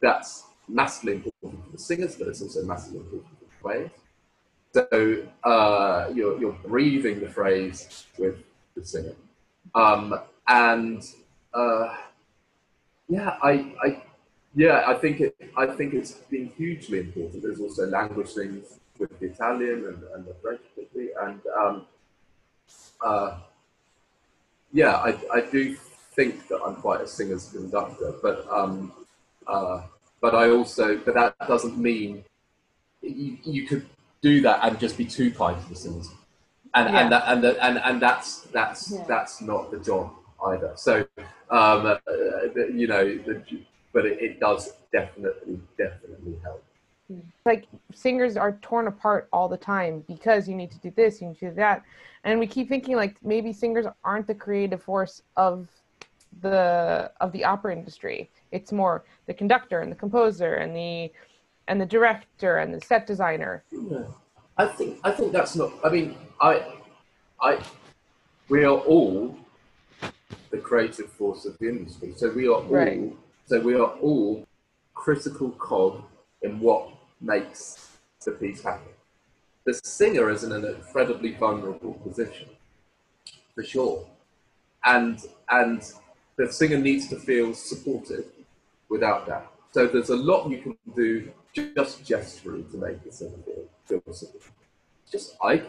that's 0.00 0.44
massively 0.72 1.14
important 1.14 1.64
for 1.64 1.72
the 1.72 1.78
singers, 1.78 2.16
but 2.16 2.28
it's 2.28 2.42
also 2.42 2.62
massively 2.64 3.00
important 3.00 3.30
for 3.38 3.44
the 3.44 3.62
players. 3.62 3.90
So 4.72 5.26
uh, 5.44 6.10
you're, 6.14 6.38
you're 6.40 6.58
breathing 6.64 7.20
the 7.20 7.28
phrase 7.28 8.06
with 8.18 8.36
the 8.76 8.84
singer. 8.84 9.14
Um, 9.74 10.20
and 10.46 11.02
uh, 11.52 11.96
yeah, 13.08 13.36
I, 13.42 13.74
I, 13.84 14.02
yeah, 14.54 14.84
I 14.86 14.94
think 14.94 15.20
it, 15.20 15.36
I 15.56 15.66
think 15.66 15.94
it's 15.94 16.12
been 16.12 16.46
hugely 16.56 17.00
important. 17.00 17.42
There's 17.42 17.60
also 17.60 17.86
language 17.86 18.30
things 18.30 18.78
with 18.98 19.18
the 19.18 19.26
Italian 19.26 19.86
and, 19.86 20.02
and 20.14 20.26
the 20.26 20.34
French 20.42 20.60
particularly, 20.74 21.12
and 21.22 21.40
um, 21.58 21.86
uh, 23.04 23.38
yeah, 24.72 24.96
I, 24.96 25.18
I 25.32 25.40
do 25.50 25.74
think 26.14 26.48
that 26.48 26.60
I'm 26.64 26.76
quite 26.76 27.00
a 27.00 27.06
singer's 27.06 27.48
conductor, 27.48 28.14
but 28.22 28.46
um, 28.52 28.92
uh, 29.46 29.82
but 30.20 30.34
I 30.34 30.50
also 30.50 30.98
but 30.98 31.14
that 31.14 31.36
doesn't 31.46 31.78
mean 31.78 32.24
you, 33.02 33.38
you 33.44 33.66
could 33.66 33.86
do 34.20 34.40
that 34.42 34.60
and 34.62 34.78
just 34.78 34.98
be 34.98 35.04
too 35.04 35.30
kind 35.32 35.60
to 35.62 35.68
the 35.68 35.74
singers, 35.74 36.10
and 36.74 36.88
Yeah. 36.88 37.00
and 37.00 37.12
that, 37.12 37.24
and, 37.26 37.44
the, 37.44 37.64
and 37.64 37.78
and 37.78 38.02
that's 38.02 38.42
that's 38.42 38.92
Yeah. 38.92 39.04
that's 39.08 39.40
not 39.40 39.70
the 39.70 39.78
job 39.78 40.12
either. 40.46 40.72
So 40.76 41.06
um, 41.50 41.86
uh, 41.86 41.96
you 42.72 42.86
know, 42.86 43.04
the, 43.04 43.42
but 43.92 44.06
it, 44.06 44.20
it 44.20 44.40
does 44.40 44.74
definitely 44.92 45.60
definitely 45.78 46.36
help. 46.42 46.62
like 47.44 47.66
singers 47.92 48.36
are 48.36 48.52
torn 48.62 48.86
apart 48.86 49.28
all 49.32 49.48
the 49.48 49.56
time 49.56 50.04
because 50.06 50.48
you 50.48 50.54
need 50.54 50.70
to 50.70 50.78
do 50.78 50.90
this, 50.92 51.20
you 51.20 51.28
need 51.28 51.38
to 51.38 51.48
do 51.48 51.54
that, 51.56 51.82
and 52.24 52.38
we 52.38 52.46
keep 52.46 52.68
thinking 52.68 52.94
like 52.96 53.16
maybe 53.24 53.52
singers 53.52 53.86
aren't 54.04 54.26
the 54.26 54.34
creative 54.34 54.82
force 54.82 55.22
of 55.36 55.68
the 56.40 57.10
of 57.20 57.32
the 57.32 57.44
opera 57.44 57.72
industry. 57.72 58.30
It's 58.52 58.72
more 58.72 59.04
the 59.26 59.34
conductor 59.34 59.80
and 59.80 59.90
the 59.90 59.96
composer 59.96 60.54
and 60.54 60.74
the 60.74 61.12
and 61.68 61.80
the 61.80 61.86
director 61.86 62.58
and 62.58 62.74
the 62.74 62.80
set 62.80 63.06
designer. 63.06 63.64
Yeah. 63.70 64.04
I 64.56 64.66
think 64.66 64.98
I 65.04 65.10
think 65.12 65.32
that's 65.32 65.56
not. 65.56 65.72
I 65.84 65.88
mean, 65.88 66.16
I, 66.40 66.74
I, 67.40 67.58
we 68.48 68.64
are 68.64 68.78
all 68.78 69.36
the 70.50 70.58
creative 70.58 71.10
force 71.10 71.46
of 71.46 71.56
the 71.58 71.68
industry. 71.68 72.12
So 72.16 72.30
we 72.30 72.46
are 72.46 72.54
all. 72.54 72.64
Right. 72.64 73.12
So 73.46 73.60
we 73.60 73.74
are 73.74 73.92
all 74.02 74.46
critical 74.94 75.50
cog 75.52 76.02
in 76.42 76.60
what 76.60 76.88
makes 77.20 77.88
the 78.24 78.32
piece 78.32 78.62
happen. 78.62 78.92
The 79.64 79.74
singer 79.82 80.30
is 80.30 80.44
in 80.44 80.52
an 80.52 80.64
incredibly 80.64 81.32
vulnerable 81.32 81.94
position, 81.94 82.48
for 83.54 83.62
sure, 83.62 84.06
and 84.84 85.24
and 85.48 85.90
the 86.46 86.52
singer 86.52 86.78
needs 86.78 87.08
to 87.08 87.16
feel 87.16 87.54
supported, 87.54 88.24
without 88.88 89.26
that. 89.26 89.46
So 89.72 89.86
there's 89.86 90.10
a 90.10 90.16
lot 90.16 90.50
you 90.50 90.58
can 90.58 90.76
do 90.96 91.30
just 91.52 92.04
gesturally 92.04 92.64
to 92.70 92.76
make 92.76 93.02
the 93.04 93.12
singer 93.12 93.36
feel, 93.44 93.64
feel 93.84 94.14
supported. 94.14 94.50
Just 95.10 95.36
eye. 95.42 95.62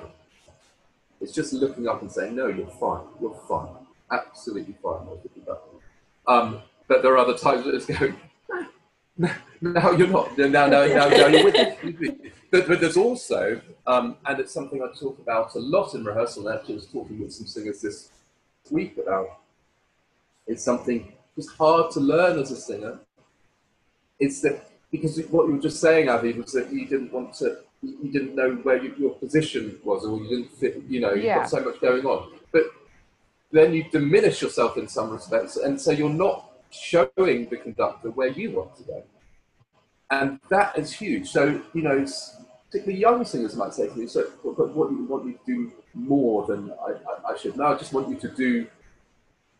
It's 1.20 1.32
just 1.32 1.54
looking 1.54 1.88
up 1.88 2.02
and 2.02 2.12
saying, 2.12 2.36
"No, 2.36 2.48
you're 2.48 2.68
fine. 2.68 3.04
You're 3.20 3.40
fine. 3.48 3.70
Absolutely 4.12 4.76
fine." 4.82 5.08
I'll 5.08 5.18
give 5.18 5.32
you 5.36 5.44
that." 5.46 5.62
Um, 6.32 6.62
but 6.88 7.04
there 7.04 7.14
are 7.14 7.18
other 7.18 7.38
times 7.38 7.66
that 7.66 7.76
it's 7.76 7.86
going, 7.86 8.16
no, 9.62 9.92
you're 9.92 10.08
not. 10.08 10.38
No, 10.38 10.48
no, 10.48 10.68
no, 10.68 10.88
no, 10.88 11.28
you're 11.28 11.44
with 11.44 12.00
me. 12.00 12.32
But, 12.50 12.68
but 12.68 12.80
there's 12.82 12.98
also, 12.98 13.62
um, 13.88 14.18
and 14.26 14.40
it's 14.40 14.52
something 14.52 14.82
I 14.82 14.88
talk 15.00 15.20
about 15.20 15.54
a 15.56 15.60
lot 15.60 15.94
in 15.96 16.04
rehearsal. 16.04 16.48
and 16.48 16.60
I 16.60 16.72
was 16.72 16.88
talking 16.88 17.20
with 17.20 17.34
some 17.34 17.46
singers 17.46 17.82
this 17.82 18.10
week 18.70 18.98
about. 18.98 19.41
It's 20.48 20.64
something 20.64 21.14
just 21.36 21.52
hard 21.58 21.92
to 21.92 22.00
learn 22.00 22.40
as 22.40 22.52
a 22.52 22.56
singer. 22.56 23.00
It's 24.20 24.42
that 24.42 24.68
because 24.92 25.18
what 25.30 25.48
you 25.48 25.54
were 25.56 25.62
just 25.62 25.80
saying, 25.80 26.10
Avi, 26.10 26.34
was 26.34 26.52
that 26.52 26.72
you 26.72 26.86
didn't 26.86 27.14
want 27.14 27.34
to, 27.36 27.60
you 27.82 28.12
didn't 28.12 28.36
know 28.36 28.52
where 28.64 28.84
you, 28.84 28.94
your 28.98 29.12
position 29.16 29.80
was, 29.84 30.06
or 30.06 30.18
you 30.20 30.28
didn't 30.30 30.52
fit. 30.52 30.84
You 30.88 31.00
know, 31.00 31.14
you've 31.14 31.24
Yeah. 31.24 31.40
got 31.40 31.50
so 31.50 31.62
much 31.64 31.80
going 31.80 32.06
on. 32.06 32.34
But 32.52 32.64
then 33.52 33.74
you 33.74 33.86
diminish 33.92 34.42
yourself 34.42 34.78
in 34.78 34.88
some 34.88 35.10
respects, 35.12 35.58
and 35.58 35.80
so 35.80 35.92
you're 35.92 36.10
not 36.10 36.52
showing 36.70 37.50
the 37.50 37.58
conductor 37.58 38.12
where 38.12 38.28
you 38.30 38.52
want 38.52 38.76
to 38.78 38.84
go, 38.84 39.04
and 40.10 40.40
that 40.50 40.78
is 40.78 40.92
huge. 40.94 41.30
So 41.30 41.62
you 41.74 41.82
know, 41.82 42.06
particularly 42.70 43.00
young 43.00 43.24
singers 43.26 43.56
might 43.56 43.74
say 43.74 43.88
to 43.88 43.96
me, 43.98 44.08
"So, 44.08 44.30
but 44.44 44.76
what 44.76 44.90
do 44.90 44.96
you 44.96 45.06
want 45.06 45.26
you 45.26 45.34
to 45.34 45.40
do 45.46 45.72
more 45.94 46.46
than 46.48 46.72
I, 46.72 46.92
I, 46.92 47.34
I 47.34 47.38
should? 47.38 47.58
No, 47.58 47.66
I 47.66 47.78
just 47.78 47.94
want 47.94 48.10
you 48.10 48.16
to 48.18 48.30
do 48.30 48.68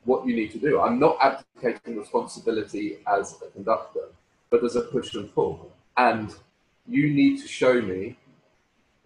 what 0.06 0.26
you 0.26 0.36
need 0.36 0.52
to 0.52 0.58
do. 0.58 0.80
I'm 0.80 1.00
not 1.00 1.18
abdicating 1.22 1.98
responsibility 1.98 2.98
as 3.08 3.42
a 3.42 3.50
conductor, 3.52 4.06
but 4.50 4.62
there's 4.62 4.76
a 4.76 4.82
push 4.82 5.14
and 5.16 5.34
pull, 5.34 5.72
and 5.98 6.34
you 6.88 7.14
need 7.14 7.42
to 7.42 7.48
show 7.48 7.82
me 7.82 8.18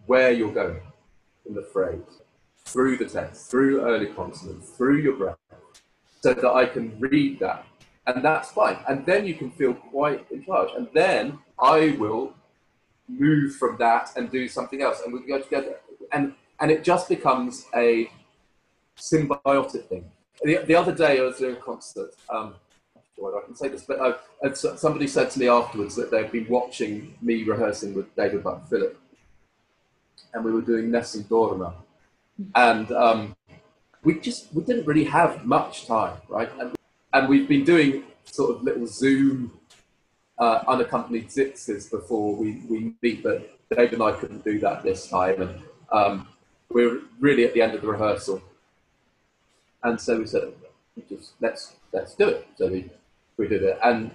where 0.06 0.30
you're 0.30 0.52
going 0.52 0.80
in 1.46 1.54
the 1.54 1.62
phrase, 1.62 2.00
through 2.64 2.96
the 2.96 3.06
text, 3.06 3.50
through 3.50 3.82
early 3.82 4.06
consonants, 4.06 4.70
through 4.70 4.98
your 4.98 5.16
breath, 5.16 5.36
so 6.20 6.34
that 6.34 6.50
I 6.50 6.66
can 6.66 6.98
read 6.98 7.38
that. 7.40 7.64
And 8.06 8.24
that's 8.24 8.50
fine. 8.52 8.78
And 8.88 9.04
then 9.04 9.26
you 9.26 9.34
can 9.34 9.50
feel 9.50 9.74
quite 9.74 10.26
in 10.30 10.44
charge. 10.44 10.70
And 10.76 10.88
then 10.94 11.38
I 11.58 11.96
will 11.98 12.34
move 13.08 13.56
from 13.56 13.76
that 13.78 14.10
and 14.16 14.30
do 14.30 14.48
something 14.48 14.80
else. 14.80 15.02
And 15.04 15.12
we 15.12 15.26
go 15.26 15.40
together. 15.40 15.76
And 16.12 16.34
and 16.60 16.70
it 16.70 16.84
just 16.84 17.08
becomes 17.08 17.66
a 17.74 18.10
symbiotic 18.96 19.86
thing. 19.88 20.10
The, 20.42 20.58
the 20.66 20.74
other 20.74 20.94
day 20.94 21.18
I 21.18 21.22
was 21.22 21.38
doing 21.38 21.56
a 21.56 21.60
concert. 21.60 22.14
Um, 22.28 22.54
I 23.18 23.40
can 23.46 23.56
say 23.56 23.68
this, 23.68 23.82
but 23.82 23.98
uh, 23.98 24.54
somebody 24.54 25.06
said 25.06 25.30
to 25.30 25.38
me 25.38 25.48
afterwards 25.48 25.96
that 25.96 26.10
they'd 26.10 26.30
been 26.30 26.46
watching 26.48 27.14
me 27.22 27.44
rehearsing 27.44 27.94
with 27.94 28.14
David 28.14 28.44
Butt 28.44 28.68
Philip 28.68 29.00
and 30.36 30.44
we 30.44 30.52
were 30.52 30.60
doing 30.60 30.90
Nessun 30.90 31.24
Dorma. 31.24 31.72
And 32.54 32.92
um, 32.92 33.36
we 34.04 34.20
just 34.20 34.54
we 34.54 34.62
didn't 34.62 34.86
really 34.86 35.04
have 35.04 35.46
much 35.46 35.86
time, 35.86 36.18
right? 36.28 36.50
And, 36.60 36.76
and 37.12 37.28
we've 37.28 37.48
been 37.48 37.64
doing 37.64 38.04
sort 38.24 38.54
of 38.54 38.62
little 38.62 38.86
Zoom 38.86 39.58
uh, 40.38 40.62
unaccompanied 40.68 41.28
zitzes 41.28 41.90
before 41.90 42.36
we, 42.36 42.60
we 42.68 42.92
meet, 43.00 43.22
but 43.22 43.58
David 43.74 43.94
and 43.94 44.02
I 44.02 44.12
couldn't 44.12 44.44
do 44.44 44.60
that 44.60 44.82
this 44.82 45.08
time. 45.08 45.40
And 45.40 45.62
um, 45.90 46.28
we're 46.68 47.00
really 47.18 47.44
at 47.44 47.54
the 47.54 47.62
end 47.62 47.74
of 47.74 47.80
the 47.80 47.88
rehearsal. 47.88 48.42
And 49.86 50.00
so 50.00 50.18
we 50.18 50.26
said, 50.26 50.42
oh, 50.42 51.02
just 51.08 51.34
let's 51.40 51.76
let's 51.92 52.14
do 52.16 52.28
it. 52.28 52.48
So 52.56 52.66
we, 52.66 52.90
we 53.36 53.46
did 53.46 53.62
it. 53.62 53.78
And 53.84 54.10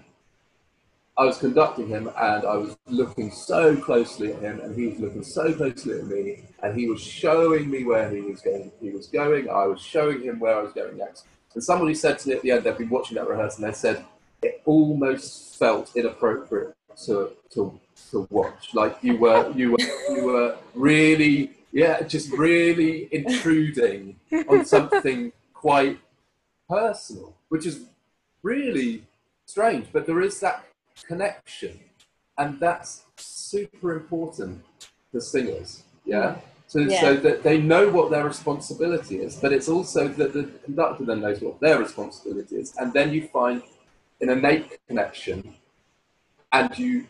I 1.17 1.23
was 1.23 1.37
conducting 1.37 1.87
him 1.87 2.07
and 2.07 2.45
I 2.45 2.57
was 2.57 2.75
looking 2.87 3.31
so 3.31 3.77
closely 3.77 4.33
at 4.33 4.41
him 4.41 4.59
and 4.59 4.75
he 4.77 4.87
was 4.87 4.99
looking 4.99 5.23
so 5.23 5.53
closely 5.53 5.99
at 5.99 6.05
me 6.07 6.43
and 6.61 6.77
he 6.77 6.89
was 6.89 7.01
showing 7.01 7.69
me 7.69 7.85
where 7.85 8.09
he 8.09 8.19
was 8.19 8.41
going. 8.41 8.69
He 8.81 8.89
was 8.89 9.07
going. 9.07 9.49
I 9.49 9.65
was 9.65 9.79
showing 9.81 10.21
him 10.21 10.41
where 10.41 10.57
I 10.57 10.61
was 10.61 10.73
going 10.73 10.97
next. 10.97 11.25
And 11.53 11.63
somebody 11.63 11.93
said 11.93 12.19
to 12.19 12.29
me 12.29 12.35
at 12.35 12.41
the 12.41 12.51
end, 12.51 12.63
they've 12.65 12.77
been 12.77 12.89
watching 12.89 13.15
that 13.15 13.29
rehearsal 13.29 13.63
and 13.63 13.73
they 13.73 13.77
said 13.77 14.03
it 14.41 14.61
almost 14.65 15.57
felt 15.57 15.95
inappropriate 15.95 16.75
to 17.05 17.31
to 17.51 17.79
to 18.11 18.27
watch. 18.29 18.73
Like 18.73 18.97
you 19.01 19.15
were 19.17 19.49
you 19.55 19.71
were 19.71 20.15
you 20.15 20.25
were 20.25 20.57
really 20.75 21.51
yeah, 21.71 22.01
just 22.01 22.31
really 22.31 23.07
intruding 23.13 24.17
on 24.49 24.65
something 24.65 25.31
quite 25.61 25.99
personal, 26.67 27.35
which 27.49 27.65
is 27.65 27.85
really 28.43 29.03
strange. 29.45 29.85
But 29.93 30.05
there 30.07 30.21
is 30.21 30.39
that 30.39 30.65
connection. 31.03 31.79
And 32.37 32.59
that's 32.59 33.03
super 33.17 33.93
important 33.93 34.63
for 35.11 35.21
singers. 35.21 35.83
Yeah. 36.05 36.35
So, 36.67 36.79
yeah. 36.79 37.01
so 37.01 37.15
that 37.17 37.43
they 37.43 37.57
know 37.59 37.89
what 37.89 38.11
their 38.11 38.25
responsibility 38.25 39.17
is, 39.17 39.35
but 39.35 39.51
it's 39.51 39.67
also 39.67 40.07
that 40.07 40.33
the 40.33 40.43
conductor 40.63 41.03
then 41.03 41.19
knows 41.19 41.41
what 41.41 41.59
their 41.59 41.77
responsibility 41.77 42.55
is. 42.55 42.73
And 42.77 42.93
then 42.93 43.11
you 43.11 43.27
find 43.27 43.61
an 44.21 44.29
innate 44.29 44.79
connection 44.87 45.55
and 46.53 46.77
you 46.79 47.07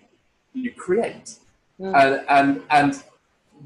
you 0.53 0.71
create. 0.71 1.37
Mm. 1.79 1.93
And, 1.95 2.25
and 2.27 2.63
and 2.71 3.03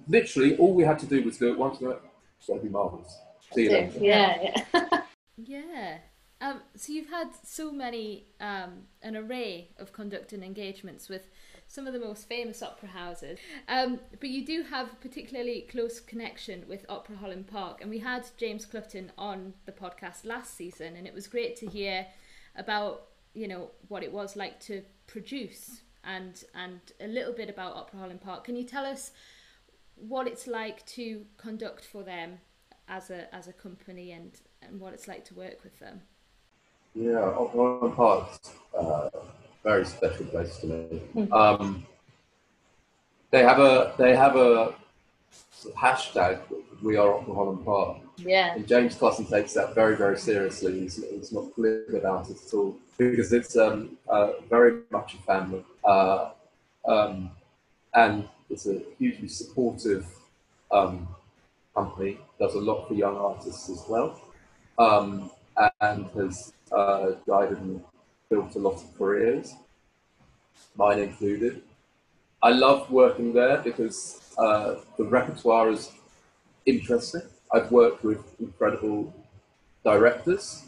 literally 0.08 0.58
all 0.58 0.74
we 0.74 0.84
had 0.84 1.00
to 1.00 1.06
do 1.06 1.24
was 1.24 1.38
do 1.38 1.52
it 1.52 1.58
once 1.58 1.80
and 1.80 1.96
it's 2.38 2.48
going 2.48 2.60
to 2.60 2.66
be 2.66 2.72
marvelous. 2.72 3.18
See 3.56 3.64
you 3.64 3.72
later. 3.72 4.00
Yeah, 4.00 4.54
yeah. 4.74 5.02
yeah. 5.38 5.98
Um, 6.42 6.62
so 6.76 6.92
you've 6.92 7.10
had 7.10 7.30
so 7.44 7.72
many, 7.72 8.28
um, 8.42 8.84
an 9.02 9.16
array 9.16 9.70
of 9.78 9.94
conducting 9.94 10.44
engagements 10.44 11.08
with 11.08 11.30
some 11.68 11.88
of 11.88 11.94
the 11.94 12.00
most 12.00 12.28
famous 12.28 12.62
opera 12.62 12.90
houses, 12.90 13.40
um, 13.68 14.00
but 14.20 14.30
you 14.30 14.46
do 14.46 14.62
have 14.64 14.92
a 14.92 14.96
particularly 14.98 15.66
close 15.72 16.00
connection 16.00 16.64
with 16.68 16.86
Opera 16.90 17.16
Holland 17.16 17.48
Park, 17.48 17.82
and 17.82 17.90
we 17.90 18.00
had 18.00 18.28
James 18.38 18.66
Clutton 18.66 19.10
on 19.18 19.54
the 19.66 19.72
podcast 19.72 20.26
last 20.26 20.56
season, 20.56 20.96
and 20.96 21.08
it 21.08 21.14
was 21.14 21.26
great 21.26 21.56
to 21.58 21.66
hear 21.66 22.06
about 22.56 23.08
you 23.34 23.48
know 23.48 23.72
what 23.90 24.04
it 24.04 24.12
was 24.12 24.36
like 24.36 24.60
to 24.62 24.82
produce 25.08 25.82
and 26.04 26.44
and 26.54 26.80
a 27.02 27.08
little 27.08 27.34
bit 27.34 27.50
about 27.50 27.76
Opera 27.76 28.00
Holland 28.00 28.22
Park. 28.22 28.44
Can 28.44 28.56
you 28.56 28.64
tell 28.64 28.86
us 28.86 29.12
what 29.96 30.28
it's 30.28 30.48
like 30.48 30.86
to 30.86 31.26
conduct 31.38 31.86
for 31.86 32.04
them 32.04 32.40
as 32.88 33.10
a 33.10 33.34
as 33.34 33.48
a 33.48 33.54
company 33.54 34.12
and 34.12 34.32
and 34.62 34.80
what 34.80 34.94
it's 34.94 35.08
like 35.08 35.26
to 35.26 35.34
work 35.34 35.64
with 35.64 35.80
them? 35.80 36.02
Yeah, 36.94 37.20
Opera 37.20 37.92
Park's 37.92 38.52
uh, 38.78 39.10
very 39.64 39.86
special 39.86 40.26
place 40.28 40.58
to 40.60 40.68
me. 40.68 41.02
Mm. 41.16 41.32
Um, 41.32 41.86
they 43.32 43.44
have 43.44 43.60
a 43.60 43.94
they 43.98 44.16
have 44.16 44.36
a 44.36 44.74
hashtag. 45.76 46.40
We 46.82 46.98
are 46.98 47.20
Holland 47.22 47.66
Park. 47.66 47.98
Yeah. 48.18 48.56
And 48.56 48.68
James 48.68 48.96
Clutton 48.96 49.30
takes 49.30 49.54
that 49.54 49.76
very 49.76 49.96
very 49.98 50.18
seriously. 50.18 50.80
He's, 50.82 51.04
he's 51.04 51.32
not 51.32 51.54
glib 51.56 51.94
about 51.94 52.30
it 52.30 52.38
at 52.46 52.54
all 52.54 52.78
because 52.98 53.34
it's 53.34 53.58
um, 53.58 53.98
uh, 54.08 54.32
very 54.50 54.82
much 54.90 55.16
a 55.16 55.18
family, 55.18 55.64
uh, 55.84 56.30
um, 56.88 57.30
and 57.94 58.30
it's 58.50 58.68
a 58.68 58.82
hugely 58.98 59.28
supportive 59.28 60.06
um, 60.72 61.08
company. 61.76 62.20
Does 62.40 62.56
a 62.56 62.60
lot 62.60 62.88
for 62.88 62.94
young 62.94 63.16
artists 63.16 63.70
as 63.70 63.84
well, 63.88 64.20
um, 64.78 65.32
and 65.82 66.08
has 66.16 66.54
uh, 66.72 67.12
guided 67.28 67.60
and 67.60 67.82
built 68.30 68.56
a 68.56 68.60
lot 68.60 68.76
of 68.76 68.98
careers, 68.98 69.54
mine 70.76 71.00
included. 71.00 71.62
I 72.44 72.50
love 72.50 72.92
working 72.92 73.34
there 73.34 73.58
because 73.58 74.22
uh, 74.38 74.76
the 74.98 75.06
repertoire 75.06 75.70
is 75.72 75.92
interesting. 76.66 77.22
I've 77.52 77.72
worked 77.72 78.04
with 78.04 78.24
incredible 78.40 79.14
directors. 79.84 80.66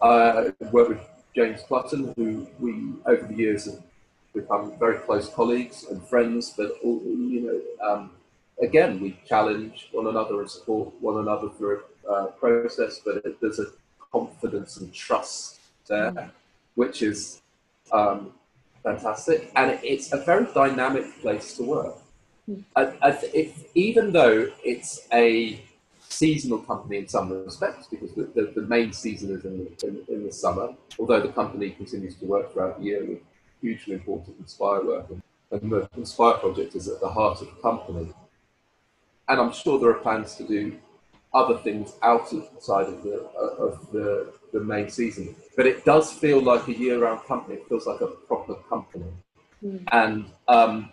I've 0.00 0.54
worked 0.72 0.90
with 0.90 1.00
James 1.34 1.62
Clutton, 1.68 2.14
who 2.16 2.46
we 2.60 2.92
over 3.06 3.26
the 3.26 3.34
years 3.34 3.64
have 3.66 3.82
become 4.34 4.78
very 4.78 4.98
close 4.98 5.28
colleagues 5.28 5.84
and 5.90 6.02
friends. 6.06 6.54
But 6.56 6.72
all, 6.84 7.00
you 7.04 7.40
know, 7.80 7.88
um, 7.88 8.10
again, 8.62 9.00
we 9.00 9.18
challenge 9.26 9.88
one 9.92 10.06
another 10.06 10.40
and 10.40 10.50
support 10.50 10.92
one 11.00 11.18
another 11.18 11.48
through 11.50 11.82
a 12.08 12.10
uh, 12.10 12.26
process. 12.26 13.00
But 13.04 13.16
it, 13.24 13.40
there's 13.40 13.58
a 13.58 13.66
confidence 14.12 14.78
and 14.78 14.92
trust 14.92 15.60
there, 15.86 16.12
mm. 16.12 16.30
which 16.74 17.02
is 17.02 17.42
um, 17.92 18.32
fantastic. 18.82 19.50
And 19.56 19.78
it's 19.82 20.12
a 20.12 20.18
very 20.18 20.46
dynamic 20.54 21.20
place 21.20 21.56
to 21.56 21.62
work. 21.62 21.96
Mm. 22.48 22.64
I, 22.76 22.82
I, 23.02 23.18
if, 23.34 23.64
even 23.74 24.12
though 24.12 24.48
it's 24.64 25.06
a 25.12 25.60
seasonal 26.08 26.58
company 26.60 26.98
in 26.98 27.08
some 27.08 27.30
respects, 27.30 27.86
because 27.88 28.12
the, 28.14 28.24
the, 28.34 28.52
the 28.54 28.66
main 28.66 28.92
season 28.92 29.30
is 29.30 29.44
in 29.44 29.58
the, 29.58 29.86
in, 29.86 30.04
in, 30.08 30.26
the 30.26 30.32
summer, 30.32 30.74
although 30.98 31.20
the 31.20 31.28
company 31.28 31.70
continues 31.70 32.16
to 32.16 32.24
work 32.24 32.52
throughout 32.52 32.78
the 32.78 32.84
year 32.84 33.04
with 33.04 33.18
hugely 33.60 33.94
important 33.94 34.36
Inspire 34.38 34.82
work. 34.84 35.06
And, 35.10 35.22
and 35.50 35.72
the 35.72 35.88
Inspire 35.96 36.34
project 36.34 36.74
is 36.74 36.88
at 36.88 37.00
the 37.00 37.08
heart 37.08 37.40
of 37.42 37.48
the 37.48 37.60
company. 37.60 38.12
And 39.28 39.40
I'm 39.40 39.52
sure 39.52 39.78
there 39.78 39.90
are 39.90 40.00
plans 40.00 40.36
to 40.36 40.44
do 40.44 40.76
other 41.34 41.58
things 41.58 41.92
outside 42.02 42.86
of 42.86 43.02
the 43.02 43.28
uh, 43.38 43.64
of 43.66 43.92
the, 43.92 44.32
the 44.52 44.60
main 44.60 44.88
season. 44.88 45.36
But 45.56 45.66
it 45.66 45.84
does 45.84 46.12
feel 46.12 46.40
like 46.40 46.66
a 46.68 46.72
year-round 46.72 47.20
company. 47.26 47.56
It 47.56 47.68
feels 47.68 47.86
like 47.86 48.00
a 48.00 48.06
proper 48.06 48.54
company, 48.68 49.12
mm. 49.62 49.82
and 49.92 50.24
um, 50.46 50.90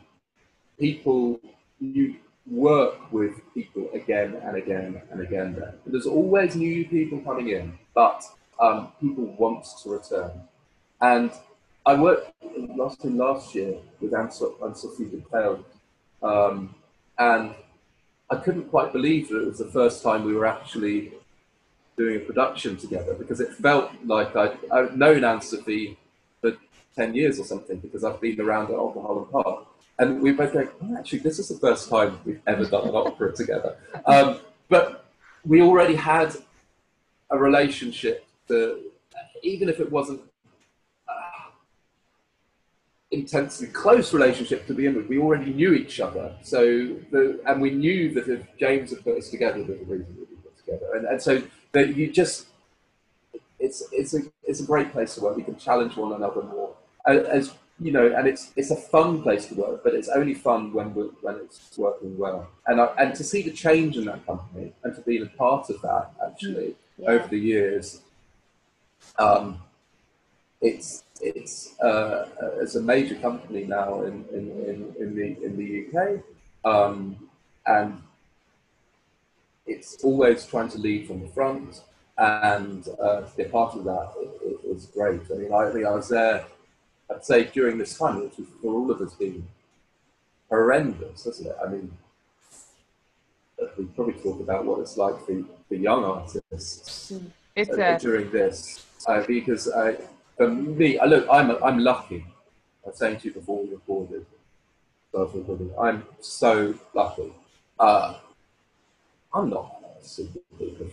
people 0.80 1.40
you 1.80 2.16
work 2.48 3.12
with 3.12 3.34
people 3.54 3.90
again 3.94 4.36
and 4.44 4.58
again 4.58 5.02
and 5.12 5.22
again. 5.22 5.56
There, 5.56 5.74
there's 5.86 6.06
always 6.06 6.56
new 6.56 6.86
people 6.86 7.20
coming 7.20 7.50
in, 7.50 7.78
but 7.94 8.24
um, 8.60 8.90
people 9.00 9.26
want 9.38 9.66
to 9.84 9.90
return. 9.90 10.32
And 11.00 11.32
I 11.86 11.96
worked 11.96 12.34
last 12.76 13.06
last 13.06 13.56
year 13.56 13.76
with 14.02 14.14
Anne-Sophie 14.14 15.06
Duprels, 15.06 15.64
um, 16.22 16.76
and 17.18 17.56
I 18.30 18.38
couldn't 18.38 18.70
quite 18.70 18.92
believe 18.92 19.30
that 19.30 19.42
it 19.42 19.48
was 19.48 19.60
the 19.60 19.66
first 19.66 20.02
time 20.02 20.24
we 20.24 20.34
were 20.34 20.46
actually 20.46 21.14
doing 21.98 22.18
a 22.18 22.20
production 22.20 22.76
together 22.76 23.14
because 23.14 23.40
it 23.40 23.54
felt 23.54 23.92
like 24.04 24.36
I'd, 24.36 24.58
I'd 24.72 24.98
known 24.98 25.24
Anne-Sophie 25.24 25.98
for 26.42 26.54
10 26.96 27.14
years 27.14 27.40
or 27.40 27.46
something 27.46 27.78
because 27.78 28.04
I've 28.04 28.20
been 28.20 28.42
around 28.42 28.72
at 28.72 28.78
Opera 28.78 29.02
Holland 29.02 29.32
Park. 29.32 29.68
And 29.98 30.22
we 30.22 30.32
both 30.32 30.52
go, 30.52 30.68
oh, 30.84 30.98
actually, 30.98 31.20
this 31.20 31.40
is 31.40 31.48
the 31.48 31.58
first 31.58 31.90
time 31.90 32.20
we've 32.26 32.42
ever 32.48 32.66
done 32.66 32.90
an 32.90 32.96
opera 32.96 33.32
together. 33.34 33.78
Um, 34.06 34.40
but 34.68 35.06
we 35.46 35.62
already 35.62 35.96
had 35.96 36.36
a 37.30 37.38
relationship 37.38 38.28
that, 38.48 38.82
even 39.42 39.70
if 39.70 39.80
it 39.80 39.90
wasn't 39.90 40.22
intensely 43.12 43.68
close 43.68 44.14
relationship 44.14 44.68
to 44.68 44.74
begin 44.74 44.96
with. 44.96 45.08
We 45.08 45.20
already 45.20 45.54
knew 45.54 45.74
each 45.74 46.00
other, 46.00 46.36
so 46.42 46.66
the, 47.12 47.40
and 47.46 47.62
we 47.62 47.72
knew 47.72 48.14
that 48.14 48.28
if 48.28 48.42
James 48.58 48.90
had 48.92 49.04
put 49.04 49.18
us 49.18 49.30
together, 49.30 49.64
there's 49.64 49.82
a 49.82 49.86
reason 49.86 50.16
that 50.20 50.30
we 50.30 50.36
put 50.38 50.58
together, 50.58 50.96
and, 50.96 51.06
and 51.06 51.22
so 51.22 51.42
that 51.72 51.96
you 51.96 52.12
just 52.12 52.48
it's 53.60 53.84
it's 53.92 54.14
a 54.14 54.22
it's 54.44 54.60
a 54.60 54.66
great 54.66 54.92
place 54.92 55.16
to 55.16 55.22
work. 55.22 55.36
We 55.36 55.44
can 55.44 55.58
challenge 55.58 55.96
one 55.96 56.14
another 56.14 56.44
more, 56.44 56.76
as 57.08 57.54
you 57.80 57.92
know, 57.92 58.14
and 58.16 58.28
it's 58.28 58.52
it's 58.56 58.72
a 58.72 58.76
fun 58.76 59.22
place 59.22 59.48
to 59.48 59.56
work, 59.56 59.84
but 59.84 59.94
it's 59.94 60.10
only 60.10 60.34
fun 60.34 60.74
when 60.74 60.88
when 60.88 61.36
it's 61.36 61.78
working 61.78 62.18
well. 62.18 62.48
And 62.68 62.80
I, 62.80 62.86
and 62.98 63.16
to 63.16 63.24
see 63.24 63.42
the 63.42 63.52
change 63.52 63.98
in 63.98 64.06
that 64.06 64.26
company 64.26 64.74
and 64.84 64.96
to 64.96 65.02
be 65.02 65.22
a 65.22 65.26
part 65.26 65.70
of 65.70 65.82
that 65.82 66.12
actually 66.26 66.76
yeah. 66.98 67.10
over 67.10 67.28
the 67.28 67.40
years, 67.40 68.02
um, 69.20 69.62
it's 70.66 71.04
it's 71.22 71.80
uh, 71.80 72.28
it's 72.62 72.76
a 72.76 72.82
major 72.82 73.16
company 73.16 73.64
now 73.66 74.02
in, 74.02 74.26
in, 74.34 74.46
in, 74.70 74.96
in 75.00 75.16
the 75.16 75.46
in 75.46 75.58
the 75.58 75.70
UK, 75.86 76.20
um, 76.66 77.16
and 77.68 78.02
it's 79.66 80.04
always 80.04 80.46
trying 80.46 80.70
to 80.70 80.78
lead 80.78 81.08
from 81.08 81.22
the 81.22 81.28
front, 81.28 81.82
and 82.18 82.88
uh, 83.02 83.22
to 83.22 83.38
be 83.38 83.44
a 83.44 83.50
part 83.50 83.76
of 83.76 83.84
that 83.84 84.12
it, 84.18 84.60
it 84.64 84.74
was 84.74 84.88
great. 84.88 85.22
I 85.32 85.36
mean, 85.36 85.54
I, 85.54 85.68
I 85.68 85.72
think 85.72 85.86
I 85.86 85.92
was 85.92 86.10
there. 86.10 86.46
I'd 87.12 87.24
say 87.24 87.44
during 87.46 87.78
this 87.78 87.98
time, 87.98 88.22
which 88.22 88.36
has 88.38 88.48
for 88.62 88.74
all 88.74 88.90
of 88.90 89.00
us 89.00 89.14
been 89.14 89.48
horrendous, 90.50 91.26
hasn't 91.26 91.50
it? 91.50 91.56
I 91.64 91.70
mean, 91.70 91.92
we 93.78 93.86
probably 93.86 94.14
talk 94.14 94.40
about 94.40 94.66
what 94.66 94.80
it's 94.80 94.98
like 94.98 95.18
for, 95.26 95.44
for 95.68 95.76
young 95.76 96.04
artists 96.04 97.14
it's 97.56 97.70
uh, 97.70 97.98
during 98.02 98.30
this, 98.32 98.86
uh, 99.08 99.24
because 99.26 99.72
I 99.72 99.98
for 100.38 100.50
me, 100.50 101.00
look, 101.06 101.28
I'm 101.32 101.52
I'm 101.64 101.80
lucky. 101.80 102.26
I 102.86 102.90
was 102.90 102.98
saying 102.98 103.20
to 103.20 103.28
you 103.28 103.34
before 103.34 103.64
we 103.64 103.72
recorded, 103.72 104.26
I'm 105.80 106.06
so 106.20 106.76
lucky. 106.94 107.34
Uh, 107.80 108.16
I'm 109.34 109.50
not 109.50 109.82
a 110.00 110.04
super 110.04 110.40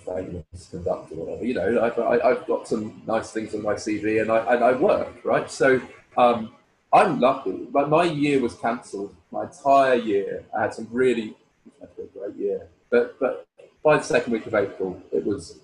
famous 0.05 0.69
conductor, 0.71 1.15
or 1.15 1.27
whatever. 1.27 1.45
You 1.45 1.55
know, 1.55 1.85
I've, 1.85 1.99
I, 1.99 2.29
have 2.29 2.47
got 2.47 2.67
some 2.67 3.03
nice 3.07 3.31
things 3.31 3.55
on 3.55 3.63
my 3.63 3.75
CV, 3.75 4.21
and 4.21 4.31
I 4.31 4.55
and 4.55 4.65
I 4.65 4.73
work 4.73 5.25
right. 5.25 5.51
So 5.51 5.81
um, 6.17 6.53
I'm 6.93 7.21
lucky. 7.21 7.67
But 7.71 7.89
my 7.89 8.05
year 8.05 8.41
was 8.41 8.55
cancelled. 8.55 9.15
My 9.31 9.45
entire 9.45 9.95
year, 9.95 10.45
I 10.57 10.63
had 10.63 10.75
some 10.75 10.89
really 10.91 11.35
a 11.83 11.87
great 12.19 12.37
year. 12.37 12.67
But 12.91 13.19
but 13.19 13.47
by 13.83 13.99
the 13.99 14.05
second 14.05 14.33
week 14.33 14.47
of 14.47 14.55
April, 14.55 15.01
it 15.13 15.25
was 15.25 15.59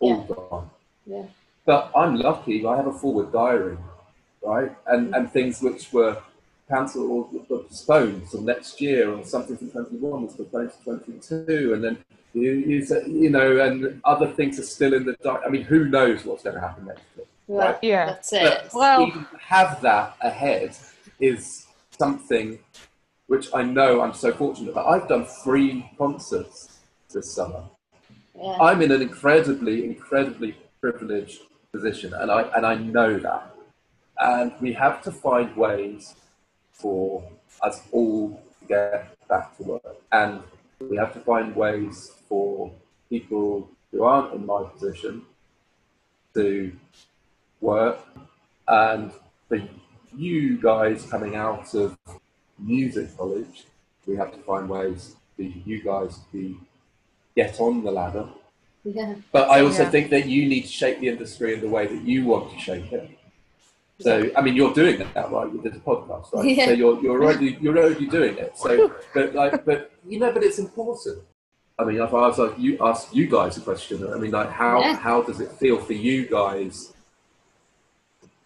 all 0.00 0.26
yeah. 0.28 0.34
gone. 0.34 0.70
Yeah. 1.06 1.24
But 1.64 1.90
I'm 1.96 2.16
lucky, 2.16 2.66
I 2.66 2.76
have 2.76 2.88
a 2.88 2.92
forward 2.92 3.32
diary, 3.32 3.78
right? 4.42 4.72
And, 4.86 5.14
and 5.14 5.30
things 5.32 5.62
which 5.62 5.92
were 5.92 6.20
cancelled 6.68 7.30
or 7.32 7.44
postponed 7.44 8.28
till 8.30 8.40
next 8.42 8.80
year, 8.80 9.12
or 9.12 9.24
something 9.24 9.56
from 9.56 9.70
21 9.70 10.22
was 10.22 10.34
postponed 10.34 10.72
to 10.72 11.20
22, 11.38 11.74
and 11.74 11.84
then 11.84 11.98
you, 12.34 12.52
you, 12.52 12.86
you 13.06 13.30
know, 13.30 13.60
and 13.60 14.00
other 14.04 14.26
things 14.32 14.58
are 14.58 14.64
still 14.64 14.94
in 14.94 15.04
the 15.04 15.12
dark. 15.22 15.42
I 15.46 15.50
mean, 15.50 15.62
who 15.62 15.84
knows 15.84 16.24
what's 16.24 16.42
going 16.42 16.54
to 16.54 16.60
happen 16.60 16.86
next 16.86 17.02
year? 17.16 17.26
Right? 17.48 17.78
Yeah, 17.82 18.06
that's 18.06 18.32
it. 18.32 18.42
But 18.42 18.74
well, 18.74 19.06
even 19.06 19.26
have 19.38 19.82
that 19.82 20.16
ahead 20.20 20.76
is 21.20 21.66
something 21.98 22.58
which 23.26 23.48
I 23.54 23.62
know 23.62 24.00
I'm 24.00 24.14
so 24.14 24.32
fortunate 24.32 24.70
about. 24.70 24.86
I've 24.86 25.08
done 25.08 25.26
three 25.44 25.90
concerts 25.98 26.80
this 27.12 27.32
summer. 27.32 27.64
Yeah. 28.34 28.56
I'm 28.60 28.82
in 28.82 28.90
an 28.90 29.02
incredibly, 29.02 29.84
incredibly 29.84 30.56
privileged 30.80 31.40
position, 31.72 32.12
and 32.14 32.30
I 32.30 32.42
and 32.56 32.66
I 32.66 32.74
know 32.76 33.18
that. 33.18 33.54
And 34.18 34.52
we 34.60 34.72
have 34.74 35.02
to 35.02 35.10
find 35.10 35.56
ways 35.56 36.14
for 36.72 37.24
us 37.62 37.82
all 37.90 38.40
to 38.60 38.66
get 38.66 39.16
back 39.28 39.56
to 39.56 39.62
work, 39.64 39.96
and 40.12 40.42
we 40.90 40.96
have 40.96 41.12
to 41.14 41.20
find 41.20 41.56
ways 41.56 42.12
for 42.28 42.70
people 43.08 43.68
who 43.90 44.04
aren't 44.04 44.34
in 44.34 44.46
my 44.46 44.62
position 44.64 45.22
to 46.34 46.72
work, 47.60 47.98
and 48.68 49.12
for 49.48 49.58
you 50.16 50.60
guys 50.60 51.06
coming 51.10 51.36
out 51.36 51.74
of 51.74 51.96
music 52.58 53.16
college, 53.16 53.64
we 54.06 54.16
have 54.16 54.32
to 54.32 54.38
find 54.38 54.68
ways 54.68 55.16
for 55.36 55.42
you 55.42 55.82
guys 55.82 56.20
to 56.32 56.56
get 57.34 57.58
on 57.60 57.82
the 57.82 57.90
ladder 57.90 58.28
yeah. 58.84 59.14
But 59.30 59.48
I 59.48 59.60
also 59.60 59.84
yeah. 59.84 59.90
think 59.90 60.10
that 60.10 60.26
you 60.26 60.48
need 60.48 60.62
to 60.62 60.68
shape 60.68 61.00
the 61.00 61.08
industry 61.08 61.54
in 61.54 61.60
the 61.60 61.68
way 61.68 61.86
that 61.86 62.02
you 62.02 62.24
want 62.24 62.52
to 62.52 62.58
shape 62.58 62.92
it. 62.92 63.10
So 64.00 64.30
I 64.36 64.42
mean, 64.42 64.56
you're 64.56 64.74
doing 64.74 64.98
that 64.98 65.30
right? 65.30 65.50
With 65.50 65.62
this 65.62 65.76
podcast, 65.76 66.32
right? 66.32 66.44
Yeah. 66.44 66.66
So 66.66 66.72
you're 66.72 67.00
you're 67.02 67.22
already 67.22 67.56
you're 67.60 67.76
already 67.78 68.06
doing 68.06 68.36
it. 68.36 68.56
So, 68.56 68.92
but 69.14 69.34
like, 69.34 69.64
but 69.64 69.92
you 70.06 70.18
know, 70.18 70.32
but 70.32 70.42
it's 70.42 70.58
important. 70.58 71.22
I 71.78 71.84
mean, 71.84 72.00
if 72.00 72.10
I 72.10 72.28
was 72.28 72.38
like 72.38 72.58
you 72.58 72.78
ask 72.80 73.14
you 73.14 73.28
guys 73.28 73.56
a 73.56 73.60
question, 73.60 74.06
I 74.12 74.16
mean, 74.18 74.32
like, 74.32 74.50
how 74.50 74.80
yeah. 74.80 74.96
how 74.96 75.22
does 75.22 75.40
it 75.40 75.52
feel 75.52 75.78
for 75.78 75.92
you 75.92 76.26
guys 76.26 76.92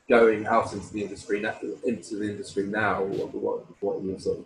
going 0.08 0.46
out 0.46 0.72
into 0.72 0.92
the 0.92 1.02
industry 1.02 1.40
now, 1.40 1.56
into 1.84 2.16
the 2.16 2.30
industry 2.30 2.64
now? 2.66 3.02
What 3.02 3.34
what, 3.34 3.82
what 3.82 3.96
are 3.96 4.06
your 4.06 4.18
sort 4.18 4.38
of 4.38 4.44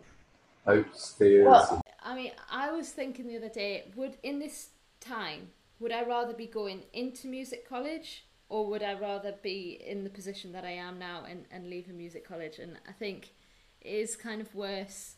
hopes, 0.65 1.15
fears? 1.19 1.47
Well, 1.47 1.83
I 2.03 2.15
mean, 2.15 2.33
I 2.51 2.71
was 2.71 2.91
thinking 2.91 3.27
the 3.27 3.37
other 3.37 3.49
day, 3.49 3.85
would 3.97 4.17
in 4.23 4.39
this 4.39 4.69
time 5.01 5.49
would 5.81 5.93
I 5.93 6.03
rather 6.03 6.35
be 6.35 6.47
going 6.47 6.85
into 6.93 7.27
music 7.27 7.69
college 7.69 8.27
or 8.49 8.67
would 8.69 8.83
I 8.83 8.95
rather 8.95 9.35
be 9.43 9.81
in 9.85 10.05
the 10.05 10.11
position 10.11 10.53
that 10.53 10.65
I 10.65 10.73
am 10.73 10.99
now 10.99 11.25
and, 11.29 11.47
and 11.51 11.69
leave 11.69 11.89
a 11.89 11.93
music 11.93 12.27
college? 12.27 12.59
And 12.59 12.79
I 12.89 12.93
think 12.93 13.33
it 13.81 13.89
is 13.89 14.15
kind 14.17 14.41
of 14.41 14.55
worse 14.55 15.17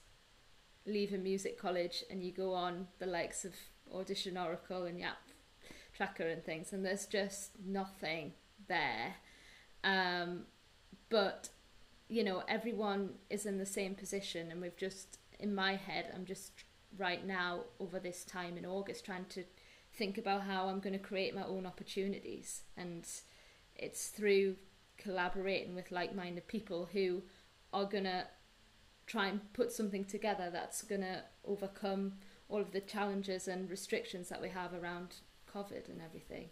leaving 0.87 1.23
music 1.23 1.59
college 1.59 2.05
and 2.11 2.23
you 2.23 2.33
go 2.33 2.55
on 2.55 2.87
the 2.99 3.07
likes 3.07 3.45
of 3.45 3.55
Audition 3.93 4.39
Oracle 4.39 4.85
and 4.85 4.99
Yap 4.99 5.19
Tracker 5.95 6.27
and 6.27 6.43
things, 6.43 6.73
and 6.73 6.85
there's 6.85 7.07
just 7.07 7.51
nothing 7.65 8.33
there. 8.69 9.17
Um, 9.85 10.45
but 11.11 11.51
you 12.09 12.25
know, 12.25 12.43
everyone 12.49 13.11
is 13.31 13.47
in 13.47 13.59
the 13.59 13.67
same 13.67 13.95
position, 13.95 14.51
and 14.51 14.61
we've 14.61 14.77
just, 14.77 15.19
in 15.39 15.55
my 15.55 15.77
head, 15.77 16.11
I'm 16.15 16.25
just 16.25 16.53
right 16.99 17.27
now 17.27 17.61
over 17.81 17.99
this 17.99 18.25
time 18.25 18.57
in 18.57 18.67
August 18.67 19.05
trying 19.05 19.25
to 19.31 19.45
think 19.95 20.19
about 20.19 20.43
how 20.43 20.69
I'm 20.69 20.81
going 20.81 20.93
to 20.95 20.99
create 20.99 21.35
my 21.35 21.45
own 21.45 21.67
opportunities. 21.67 22.63
And 22.77 23.07
it's 23.77 24.09
through 24.09 24.57
collaborating 24.99 25.75
with 25.75 25.91
like 25.91 26.15
minded 26.15 26.47
people 26.47 26.89
who 26.93 27.23
are 27.73 27.85
going 27.85 28.05
to 28.05 28.27
try 29.07 29.27
and 29.27 29.53
put 29.53 29.73
something 29.73 30.05
together 30.05 30.49
that's 30.51 30.83
going 30.83 31.01
to 31.01 31.23
overcome 31.47 32.15
all 32.49 32.61
of 32.61 32.73
the 32.73 32.81
challenges 32.81 33.49
and 33.49 33.71
restrictions 33.71 34.29
that 34.29 34.41
we 34.41 34.49
have 34.51 34.73
around 34.73 35.17
COVID 35.53 35.89
and 35.89 36.01
everything. 36.05 36.49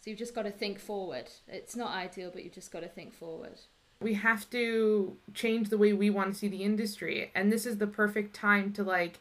So 0.00 0.10
you've 0.10 0.18
just 0.18 0.34
got 0.34 0.42
to 0.42 0.50
think 0.50 0.78
forward. 0.78 1.30
It's 1.46 1.76
not 1.76 1.92
ideal, 1.92 2.30
but 2.32 2.44
you've 2.44 2.52
just 2.52 2.72
got 2.72 2.80
to 2.80 2.88
think 2.88 3.12
forward. 3.12 3.60
We 4.00 4.14
have 4.14 4.50
to 4.50 5.16
change 5.32 5.68
the 5.68 5.78
way 5.78 5.92
we 5.92 6.10
want 6.10 6.32
to 6.32 6.38
see 6.38 6.48
the 6.48 6.64
industry. 6.64 7.30
And 7.34 7.52
this 7.52 7.66
is 7.66 7.78
the 7.78 7.86
perfect 7.86 8.34
time 8.34 8.72
to 8.72 8.82
like 8.82 9.20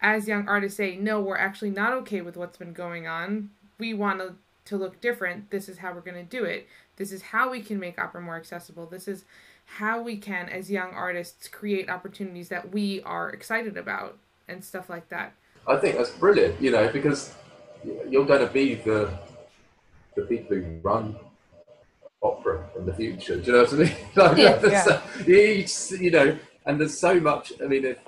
as 0.00 0.28
young 0.28 0.48
artists 0.48 0.76
say, 0.76 0.96
no, 0.96 1.20
we're 1.20 1.36
actually 1.36 1.70
not 1.70 1.92
okay 1.92 2.20
with 2.20 2.36
what's 2.36 2.56
been 2.56 2.72
going 2.72 3.06
on. 3.06 3.50
We 3.78 3.94
want 3.94 4.20
to, 4.20 4.34
to 4.66 4.76
look 4.76 5.00
different. 5.00 5.50
This 5.50 5.68
is 5.68 5.78
how 5.78 5.92
we're 5.92 6.00
going 6.00 6.16
to 6.16 6.22
do 6.22 6.44
it. 6.44 6.66
This 6.96 7.12
is 7.12 7.22
how 7.22 7.50
we 7.50 7.60
can 7.60 7.78
make 7.78 7.98
opera 7.98 8.20
more 8.20 8.36
accessible. 8.36 8.86
This 8.86 9.08
is 9.08 9.24
how 9.76 10.02
we 10.02 10.16
can, 10.16 10.48
as 10.48 10.70
young 10.70 10.92
artists, 10.92 11.48
create 11.48 11.88
opportunities 11.88 12.48
that 12.48 12.72
we 12.72 13.02
are 13.02 13.30
excited 13.30 13.76
about 13.76 14.18
and 14.48 14.64
stuff 14.64 14.90
like 14.90 15.08
that. 15.10 15.32
I 15.66 15.76
think 15.76 15.96
that's 15.96 16.10
brilliant, 16.10 16.60
you 16.60 16.70
know, 16.70 16.90
because 16.92 17.34
you're 18.08 18.26
going 18.26 18.46
to 18.46 18.52
be 18.52 18.76
the 18.76 19.10
the 20.16 20.22
people 20.22 20.56
who 20.56 20.64
run 20.82 21.16
opera 22.22 22.68
in 22.76 22.84
the 22.84 22.92
future. 22.92 23.36
Do 23.36 23.46
you 23.46 23.52
know 23.52 23.62
what 23.62 23.72
I 23.72 23.76
mean? 23.76 23.96
like, 24.16 24.36
yeah, 24.38 25.00
yeah. 25.26 25.66
you 25.98 26.10
know, 26.10 26.38
and 26.66 26.80
there's 26.80 26.98
so 26.98 27.20
much. 27.20 27.52
I 27.62 27.66
mean, 27.66 27.84
if 27.84 27.98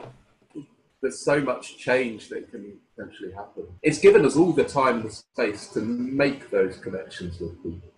there's 1.02 1.18
so 1.18 1.40
much 1.40 1.76
change 1.76 2.28
that 2.28 2.50
can 2.50 2.78
potentially 2.96 3.32
happen. 3.32 3.64
It's 3.82 3.98
given 3.98 4.24
us 4.24 4.36
all 4.36 4.52
the 4.52 4.64
time 4.64 5.00
and 5.00 5.04
the 5.04 5.10
space 5.10 5.66
to 5.68 5.80
make 5.80 6.50
those 6.50 6.78
connections 6.78 7.40
with 7.40 7.60
people. 7.62 7.90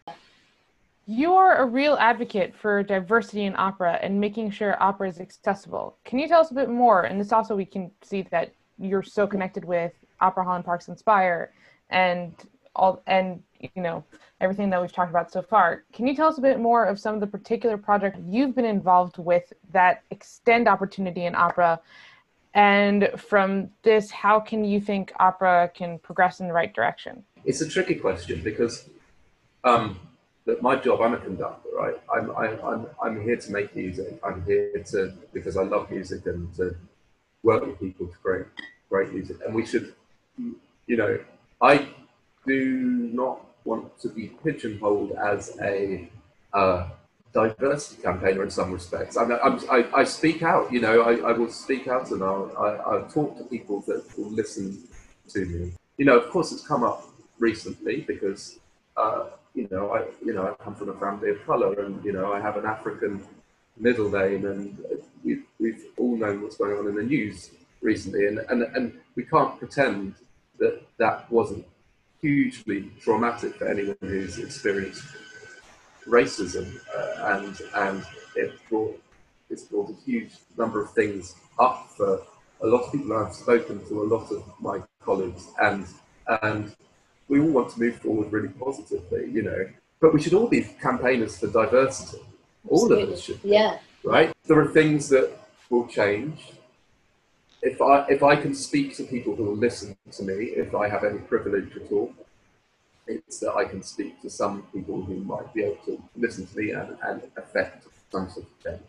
You're 1.06 1.56
a 1.56 1.66
real 1.66 1.96
advocate 2.00 2.54
for 2.56 2.82
diversity 2.82 3.44
in 3.44 3.54
opera 3.56 3.98
and 4.00 4.18
making 4.18 4.50
sure 4.50 4.82
opera 4.82 5.10
is 5.10 5.20
accessible. 5.20 5.98
Can 6.04 6.18
you 6.18 6.26
tell 6.26 6.40
us 6.40 6.50
a 6.50 6.54
bit 6.54 6.70
more? 6.70 7.02
And 7.02 7.20
this 7.20 7.30
also, 7.30 7.54
we 7.54 7.66
can 7.66 7.90
see 8.02 8.22
that 8.30 8.54
you're 8.78 9.02
so 9.02 9.26
connected 9.26 9.66
with 9.66 9.92
Opera 10.22 10.44
Holland 10.44 10.64
Park's 10.64 10.88
Inspire 10.88 11.52
and 11.90 12.32
all, 12.74 13.02
and 13.06 13.42
you 13.60 13.82
know 13.82 14.02
everything 14.40 14.70
that 14.70 14.80
we've 14.80 14.92
talked 14.92 15.10
about 15.10 15.30
so 15.30 15.42
far. 15.42 15.84
Can 15.92 16.06
you 16.06 16.16
tell 16.16 16.28
us 16.28 16.38
a 16.38 16.40
bit 16.40 16.58
more 16.58 16.86
of 16.86 16.98
some 16.98 17.14
of 17.14 17.20
the 17.20 17.26
particular 17.26 17.76
projects 17.76 18.18
you've 18.26 18.54
been 18.54 18.64
involved 18.64 19.18
with 19.18 19.52
that 19.72 20.02
extend 20.10 20.66
opportunity 20.66 21.26
in 21.26 21.34
opera 21.34 21.78
And 22.54 23.10
from 23.16 23.70
this, 23.82 24.10
how 24.10 24.38
can 24.38 24.64
you 24.64 24.80
think 24.80 25.12
opera 25.18 25.70
can 25.74 25.98
progress 25.98 26.40
in 26.40 26.46
the 26.46 26.52
right 26.52 26.72
direction? 26.72 27.24
It's 27.44 27.60
a 27.60 27.68
tricky 27.68 27.96
question 27.96 28.42
because 28.42 28.88
um, 29.64 29.98
look, 30.46 30.62
my 30.62 30.76
job, 30.76 31.00
I'm 31.00 31.14
a 31.14 31.18
conductor, 31.18 31.68
right? 31.76 31.96
I'm, 32.14 32.30
I'm, 32.36 32.60
I'm, 32.64 32.86
I'm 33.02 33.22
here 33.22 33.36
to 33.36 33.52
make 33.52 33.74
music. 33.74 34.20
I'm 34.24 34.44
here 34.44 34.84
to, 34.90 35.12
because 35.32 35.56
I 35.56 35.62
love 35.62 35.90
music 35.90 36.26
and 36.26 36.54
to 36.56 36.76
work 37.42 37.66
with 37.66 37.80
people 37.80 38.06
to 38.06 38.16
create 38.18 38.46
great 38.88 39.12
music. 39.12 39.38
And 39.44 39.54
we 39.54 39.66
should, 39.66 39.94
you 40.38 40.96
know, 40.96 41.18
I 41.60 41.88
do 42.46 43.10
not 43.12 43.40
want 43.64 43.98
to 44.00 44.08
be 44.08 44.28
pigeonholed 44.44 45.12
as 45.12 45.56
a 45.60 46.08
uh, 46.52 46.88
diversity 47.34 48.00
campaigner 48.00 48.44
in 48.44 48.50
some 48.50 48.72
respects. 48.72 49.16
I'm, 49.16 49.32
I'm, 49.32 49.58
i 49.68 49.84
I, 49.92 50.04
speak 50.04 50.42
out, 50.42 50.72
you 50.72 50.80
know, 50.80 51.02
I, 51.02 51.30
I 51.30 51.32
will 51.32 51.50
speak 51.50 51.88
out 51.88 52.10
and 52.12 52.22
I'll, 52.22 52.50
I, 52.56 52.68
I'll 52.90 53.08
talk 53.08 53.36
to 53.38 53.44
people 53.44 53.80
that 53.88 54.04
will 54.16 54.30
listen 54.30 54.78
to 55.30 55.44
me. 55.44 55.72
You 55.98 56.04
know, 56.04 56.16
of 56.16 56.30
course, 56.30 56.52
it's 56.52 56.66
come 56.66 56.84
up 56.84 57.08
recently 57.40 58.02
because, 58.02 58.60
uh, 58.96 59.26
you 59.54 59.68
know, 59.70 59.92
I, 59.92 60.04
you 60.24 60.32
know, 60.32 60.46
I 60.46 60.62
come 60.62 60.76
from 60.76 60.90
a 60.90 60.94
family 60.94 61.30
of 61.30 61.44
color 61.44 61.72
and, 61.80 62.02
you 62.04 62.12
know, 62.12 62.32
I 62.32 62.40
have 62.40 62.56
an 62.56 62.66
African 62.66 63.26
middle 63.76 64.08
name 64.08 64.46
and 64.46 64.78
we've, 65.24 65.44
we've 65.58 65.86
all 65.98 66.16
known 66.16 66.40
what's 66.40 66.56
going 66.56 66.78
on 66.78 66.86
in 66.86 66.94
the 66.94 67.02
news 67.02 67.50
recently. 67.82 68.28
And, 68.28 68.38
and, 68.48 68.62
and 68.76 69.00
we 69.16 69.24
can't 69.24 69.58
pretend 69.58 70.14
that 70.60 70.82
that 70.98 71.30
wasn't 71.32 71.66
hugely 72.20 72.92
traumatic 73.00 73.56
for 73.56 73.68
anyone 73.68 73.96
who's 74.00 74.38
experienced 74.38 75.04
racism, 76.06 76.78
uh, 76.96 77.36
and 77.36 77.60
and 77.74 78.04
it 78.36 78.52
brought 78.68 79.00
it's 79.50 79.64
brought 79.64 79.90
a 79.90 79.94
huge 80.04 80.32
number 80.56 80.82
of 80.82 80.90
things 80.92 81.36
up 81.58 81.90
for 81.96 82.22
a 82.62 82.66
lot 82.66 82.84
of 82.84 82.92
people. 82.92 83.16
I've 83.16 83.34
spoken 83.34 83.86
to 83.88 84.02
a 84.02 84.06
lot 84.06 84.30
of 84.30 84.42
my 84.60 84.82
colleagues, 85.00 85.48
and 85.60 85.86
and 86.42 86.74
we 87.28 87.40
all 87.40 87.48
want 87.48 87.72
to 87.72 87.80
move 87.80 87.96
forward 87.96 88.32
really 88.32 88.48
positively, 88.48 89.30
you 89.30 89.42
know. 89.42 89.68
But 90.00 90.12
we 90.12 90.20
should 90.20 90.34
all 90.34 90.48
be 90.48 90.62
campaigners 90.82 91.38
for 91.38 91.46
diversity. 91.46 92.22
All 92.68 92.82
Absolutely. 92.82 93.02
of 93.04 93.12
us 93.12 93.20
should. 93.22 93.40
Yeah. 93.42 93.78
Right. 94.02 94.32
There 94.46 94.58
are 94.58 94.68
things 94.68 95.08
that 95.10 95.30
will 95.70 95.86
change. 95.86 96.52
If 97.62 97.80
I 97.80 98.06
if 98.08 98.22
I 98.22 98.36
can 98.36 98.54
speak 98.54 98.94
to 98.96 99.04
people 99.04 99.34
who 99.34 99.44
will 99.44 99.56
listen 99.56 99.96
to 100.12 100.22
me, 100.22 100.34
if 100.34 100.74
I 100.74 100.88
have 100.88 101.04
any 101.04 101.18
privilege 101.18 101.76
at 101.76 101.90
all, 101.90 102.12
it's 103.06 103.38
that 103.40 103.54
I 103.54 103.64
can 103.64 103.82
speak 103.82 104.20
to 104.22 104.30
some 104.30 104.62
people 104.72 105.02
who 105.02 105.16
might 105.16 105.52
be 105.52 105.64
able 105.64 105.82
to 105.86 106.02
listen 106.16 106.46
to 106.46 106.58
me 106.58 106.70
and, 106.70 106.96
and 107.02 107.22
affect 107.36 107.86
some 108.10 108.28
sort 108.30 108.46
of 108.46 108.64
change. 108.64 108.88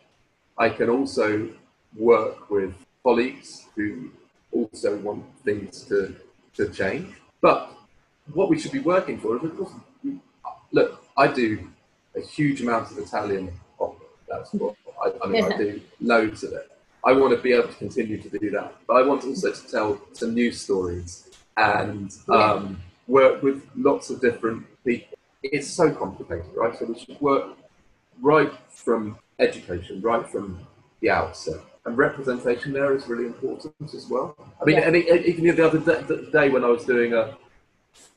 I 0.58 0.70
can 0.70 0.90
also 0.90 1.50
work 1.96 2.50
with 2.50 2.74
colleagues 3.04 3.66
who 3.76 4.10
also 4.52 4.98
want 4.98 5.24
things 5.44 5.84
to, 5.86 6.16
to 6.56 6.70
change. 6.70 7.16
But 7.42 7.72
what 8.34 8.50
we 8.50 8.58
should 8.60 8.72
be 8.72 8.80
working 8.80 9.20
for 9.20 9.38
is, 9.38 9.44
of 9.44 9.58
course, 9.58 9.74
look, 10.72 11.06
I 11.18 11.28
do 11.28 11.68
a 12.16 12.22
huge 12.22 12.62
amount 12.62 12.92
of 12.92 12.98
Italian 12.98 13.52
opera. 13.80 14.08
That's 14.28 14.54
what 14.54 14.76
I, 15.04 15.12
I 15.24 15.28
mean, 15.28 15.44
I 15.44 15.58
do 15.58 15.82
loads 16.02 16.44
of 16.44 16.54
it. 16.54 16.72
I 17.04 17.12
want 17.14 17.36
to 17.36 17.42
be 17.42 17.54
able 17.54 17.68
to 17.68 17.74
continue 17.76 18.18
to 18.18 18.30
do 18.40 18.50
that. 18.52 18.74
But 18.88 18.96
I 18.96 19.02
want 19.04 19.24
also 19.26 19.52
to 19.52 19.68
tell 19.68 20.02
some 20.14 20.34
new 20.34 20.52
stories 20.52 21.30
and 21.58 22.12
um, 22.30 22.82
work 23.08 23.42
with 23.44 23.64
lots 23.76 24.10
of 24.10 24.22
different 24.22 24.66
people. 24.84 25.18
It's 25.44 25.70
so 25.70 25.92
complicated, 25.92 26.52
right? 26.56 26.78
So 26.78 26.86
we 26.86 27.00
should 27.00 27.22
work 27.22 27.58
right 28.22 28.52
from 28.70 29.18
education, 29.40 30.02
right 30.02 30.28
from 30.28 30.66
the 31.02 31.10
outset. 31.10 31.60
And 31.86 31.98
representation 31.98 32.74
there 32.74 32.96
is 32.96 33.08
really 33.08 33.26
important 33.26 33.94
as 33.94 34.08
well. 34.10 34.36
I 34.60 34.66
mean, 34.66 34.78
yeah. 34.78 34.88
and 34.88 34.96
even 34.96 35.56
the 35.56 35.68
other 35.68 36.32
day 36.32 36.50
when 36.50 36.64
I 36.64 36.68
was 36.68 36.86
doing 36.86 37.14
a 37.14 37.38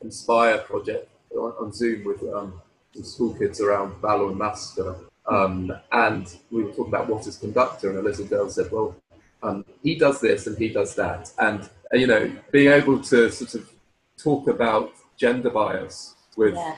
Inspire 0.00 0.58
project 0.58 1.08
on, 1.36 1.72
Zoom 1.72 2.04
with 2.04 2.22
um, 2.32 2.60
some 2.94 3.04
school 3.04 3.34
kids 3.34 3.60
around 3.60 4.00
Ballo 4.00 4.30
in 4.30 4.38
Maschera, 4.38 4.96
um, 5.26 5.72
and 5.92 6.36
we 6.50 6.64
were 6.64 6.70
talking 6.70 6.94
about 6.94 7.08
what 7.08 7.26
is 7.26 7.36
conductor, 7.36 7.90
and 7.90 7.98
a 7.98 8.02
little 8.02 8.24
girl 8.24 8.48
said, 8.48 8.70
well, 8.72 8.96
um, 9.42 9.64
he 9.82 9.94
does 9.94 10.20
this 10.20 10.46
and 10.46 10.56
he 10.58 10.68
does 10.68 10.94
that. 10.96 11.32
And, 11.38 11.68
you 11.92 12.06
know, 12.06 12.30
being 12.50 12.72
able 12.72 13.00
to 13.02 13.30
sort 13.30 13.54
of 13.54 13.70
talk 14.18 14.48
about 14.48 14.92
gender 15.16 15.50
bias 15.50 16.14
with 16.36 16.54
yeah. 16.54 16.76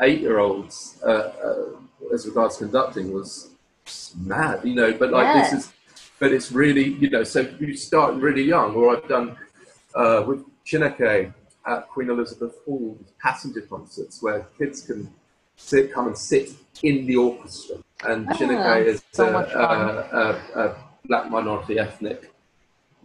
eight-year-olds 0.00 1.00
uh, 1.04 1.08
uh, 1.08 2.14
as 2.14 2.26
regards 2.26 2.58
conducting 2.58 3.12
was 3.12 3.50
mad, 4.16 4.60
you 4.64 4.74
know. 4.74 4.92
But 4.92 5.10
like 5.10 5.24
yeah. 5.24 5.42
this 5.42 5.52
is, 5.52 5.72
but 6.18 6.32
it's 6.32 6.52
really, 6.52 6.94
you 6.94 7.10
know. 7.10 7.24
So 7.24 7.40
you 7.60 7.76
start 7.76 8.14
really 8.14 8.42
young, 8.44 8.74
or 8.74 8.96
I've 8.96 9.08
done 9.08 9.36
uh, 9.94 10.24
with 10.26 10.44
Chineke 10.64 11.32
at 11.66 11.88
Queen 11.88 12.10
Elizabeth 12.10 12.56
Hall 12.64 12.98
passenger 13.20 13.62
concerts 13.62 14.22
where 14.22 14.46
kids 14.58 14.82
can 14.82 15.12
sit, 15.56 15.92
come 15.92 16.08
and 16.08 16.18
sit 16.18 16.50
in 16.82 17.06
the 17.06 17.16
orchestra. 17.16 17.76
And 18.04 18.28
oh, 18.28 18.34
Chineke 18.34 18.86
is 18.86 19.02
so 19.12 19.28
a, 19.28 19.42
a, 19.42 20.58
a, 20.58 20.60
a, 20.60 20.76
black 21.04 21.30
minority 21.30 21.80
ethnic 21.80 22.32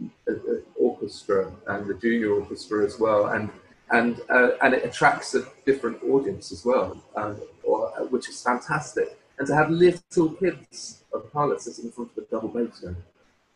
uh, 0.00 0.32
uh, 0.32 0.36
orchestra 0.76 1.50
and 1.66 1.86
the 1.88 1.94
junior 1.94 2.32
orchestra 2.32 2.84
as 2.84 2.98
well. 2.98 3.26
And 3.26 3.50
and 3.90 4.20
uh, 4.28 4.50
and 4.62 4.74
it 4.74 4.84
attracts 4.84 5.34
a 5.34 5.44
different 5.64 6.02
audience 6.02 6.52
as 6.52 6.64
well, 6.64 6.96
um, 7.16 7.40
or, 7.62 7.92
uh, 7.98 8.04
which 8.04 8.28
is 8.28 8.42
fantastic. 8.42 9.18
And 9.38 9.46
to 9.46 9.54
have 9.54 9.70
little 9.70 10.30
kids 10.30 11.04
of 11.12 11.32
colour 11.32 11.58
sitting 11.58 11.86
in 11.86 11.92
front 11.92 12.10
of 12.16 12.24
a 12.24 12.26
double 12.26 12.48
bass 12.48 12.80
gun, 12.80 12.96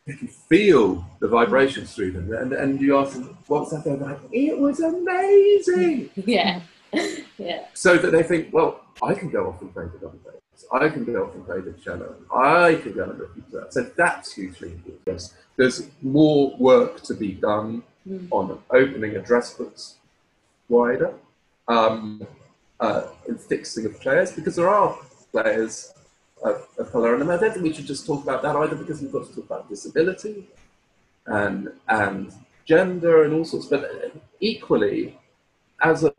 you 0.05 0.15
can 0.15 0.27
feel 0.27 1.05
the 1.19 1.27
vibrations 1.27 1.93
through 1.93 2.11
them, 2.11 2.33
and 2.33 2.53
and 2.53 2.81
you 2.81 2.97
ask 2.97 3.13
them, 3.13 3.37
"What's 3.47 3.71
that?" 3.71 3.83
They're 3.83 3.97
like, 3.97 4.19
"It 4.31 4.57
was 4.57 4.79
amazing." 4.79 6.09
Yeah, 6.25 6.61
yeah. 7.37 7.65
So 7.73 7.97
that 7.97 8.11
they 8.11 8.23
think, 8.23 8.53
"Well, 8.53 8.81
I 9.01 9.13
can 9.13 9.29
go 9.29 9.49
off 9.49 9.61
and 9.61 9.73
play 9.73 9.85
the 9.85 9.99
double 9.99 10.19
bass. 10.23 10.65
I 10.71 10.89
can 10.89 11.03
go 11.03 11.25
off 11.25 11.35
and 11.35 11.45
play 11.45 11.59
the 11.59 11.73
cello. 11.73 12.15
I 12.33 12.75
can 12.75 12.93
go 12.93 13.03
and 13.03 13.19
to 13.51 13.57
that." 13.57 13.73
So 13.73 13.83
that's 13.95 14.33
hugely 14.33 14.71
important. 14.71 15.33
There's 15.55 15.87
more 16.01 16.55
work 16.57 17.01
to 17.03 17.13
be 17.13 17.33
done 17.33 17.83
mm. 18.07 18.27
on 18.31 18.59
opening 18.71 19.15
address 19.15 19.53
books 19.53 19.95
wider 20.69 21.13
um, 21.67 22.25
uh, 22.79 23.03
in 23.27 23.37
fixing 23.37 23.85
of 23.85 23.99
players 23.99 24.31
because 24.31 24.55
there 24.55 24.69
are 24.69 24.97
players 25.31 25.93
of, 26.43 26.67
of 26.77 26.91
colour, 26.91 27.15
and 27.15 27.31
I 27.31 27.37
don't 27.37 27.51
think 27.51 27.63
we 27.63 27.73
should 27.73 27.85
just 27.85 28.05
talk 28.05 28.23
about 28.23 28.41
that 28.43 28.55
either 28.55 28.75
because 28.75 29.01
we've 29.01 29.11
got 29.11 29.27
to 29.27 29.35
talk 29.35 29.45
about 29.45 29.69
disability 29.69 30.47
and 31.25 31.69
and 31.87 32.33
gender 32.65 33.23
and 33.23 33.33
all 33.33 33.45
sorts. 33.45 33.67
But 33.67 34.13
equally, 34.39 35.17
as 35.81 36.03
a, 36.03 36.13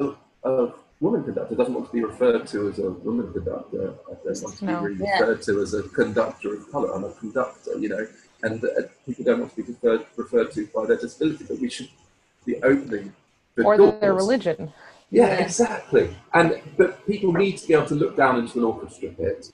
a 0.45 0.72
woman 1.01 1.24
conductor 1.24 1.55
doesn't 1.55 1.74
want 1.74 1.86
to 1.86 1.92
be 1.92 2.03
referred 2.03 2.47
to 2.49 2.68
as 2.68 2.78
a 2.78 2.90
woman 2.90 3.32
conductor. 3.32 3.95
I 4.11 4.14
don't 4.24 4.42
want 4.42 4.57
to 4.59 4.64
no. 4.64 4.88
be 4.88 5.05
yeah. 5.05 5.18
referred 5.18 5.42
to 5.42 5.61
as 5.61 5.74
a 5.74 5.82
conductor 5.82 6.55
of 6.55 6.70
colour. 6.70 6.95
I'm 6.95 7.05
a 7.05 7.12
conductor, 7.12 7.78
you 7.78 7.88
know, 7.88 8.07
and 8.42 8.64
uh, 8.64 8.68
people 9.05 9.24
don't 9.24 9.40
want 9.40 9.55
to 9.55 9.62
be 9.62 9.72
referred, 9.72 10.07
referred 10.16 10.53
to 10.53 10.66
by 10.74 10.86
their 10.86 10.97
disability. 10.97 11.45
But 11.49 11.59
we 11.59 11.68
should 11.68 11.90
be 12.47 12.62
opening 12.62 13.12
or 13.62 13.76
doors. 13.76 14.00
their 14.00 14.14
religion. 14.14 14.72
Yeah, 15.11 15.28
yeah, 15.28 15.44
exactly. 15.44 16.16
And 16.32 16.61
but 16.76 17.07
people 17.07 17.32
need 17.32 17.59
to 17.59 17.68
be 17.68 17.74
able 17.74 17.86
to 17.86 17.94
look 17.94 18.16
down 18.16 18.38
into 18.38 18.59
an 18.59 18.64
orchestra 18.64 19.11
pit 19.11 19.52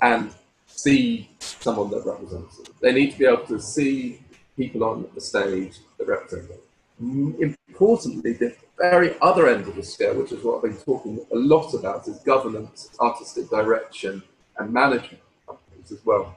and 0.00 0.32
see 0.66 1.30
someone 1.38 1.90
that 1.90 2.04
represents 2.04 2.56
them. 2.56 2.74
They 2.80 2.92
need 2.92 3.12
to 3.12 3.18
be 3.18 3.26
able 3.26 3.46
to 3.46 3.60
see 3.60 4.20
people 4.56 4.84
on 4.84 5.08
the 5.14 5.20
stage 5.20 5.78
that 5.98 6.08
represent 6.08 6.48
them. 6.48 6.58
Mm, 7.02 7.56
importantly, 7.68 8.32
the 8.32 8.54
very 8.78 9.14
other 9.20 9.48
end 9.48 9.66
of 9.68 9.76
the 9.76 9.82
scale, 9.82 10.14
which 10.14 10.32
is 10.32 10.42
what 10.42 10.56
I've 10.56 10.62
been 10.62 10.76
talking 10.76 11.24
a 11.30 11.36
lot 11.36 11.74
about, 11.74 12.08
is 12.08 12.18
governance, 12.20 12.90
artistic 13.00 13.48
direction, 13.48 14.22
and 14.58 14.72
management 14.72 15.22
companies 15.46 15.92
as 15.92 16.04
well. 16.04 16.36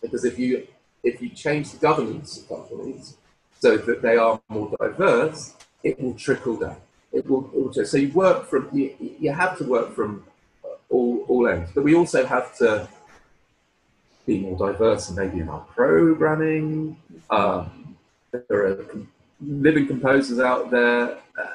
Because 0.00 0.24
if 0.24 0.38
you 0.38 0.66
if 1.02 1.20
you 1.20 1.28
change 1.30 1.72
the 1.72 1.78
governance 1.78 2.38
of 2.38 2.48
companies 2.48 3.16
so 3.58 3.76
that 3.76 4.02
they 4.02 4.16
are 4.16 4.40
more 4.48 4.74
diverse, 4.80 5.54
it 5.82 6.00
will 6.00 6.14
trickle 6.14 6.56
down. 6.56 6.76
It 7.12 7.28
will, 7.28 7.72
so 7.72 7.96
you 7.96 8.10
work 8.12 8.48
from 8.48 8.68
you, 8.72 8.94
you 8.98 9.32
have 9.32 9.58
to 9.58 9.64
work 9.64 9.94
from 9.94 10.24
all, 10.88 11.24
all 11.28 11.48
ends, 11.48 11.70
but 11.74 11.84
we 11.84 11.94
also 11.94 12.24
have 12.24 12.56
to 12.58 12.88
be 14.26 14.40
more 14.40 14.56
diverse 14.56 15.08
and 15.08 15.18
maybe 15.18 15.40
in 15.40 15.48
our 15.48 15.60
programming. 15.60 16.96
Um, 17.28 17.96
there 18.30 18.66
are 18.66 18.86
living 19.40 19.86
composers 19.86 20.38
out 20.38 20.70
there 20.70 21.18
uh, 21.38 21.46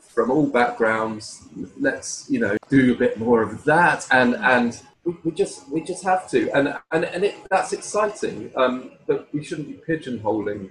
from 0.00 0.30
all 0.30 0.46
backgrounds. 0.46 1.42
Let's 1.78 2.26
you 2.30 2.40
know 2.40 2.56
do 2.70 2.94
a 2.94 2.96
bit 2.96 3.18
more 3.18 3.42
of 3.42 3.64
that, 3.64 4.06
and 4.10 4.36
and 4.36 4.80
we, 5.04 5.16
we 5.24 5.30
just 5.32 5.68
we 5.68 5.82
just 5.82 6.02
have 6.04 6.30
to, 6.30 6.50
and 6.52 6.74
and 6.92 7.04
and 7.04 7.24
it, 7.24 7.34
that's 7.50 7.72
exciting. 7.72 8.50
Um, 8.56 8.92
but 9.06 9.28
we 9.34 9.44
shouldn't 9.44 9.68
be 9.68 9.74
pigeonholing 9.74 10.70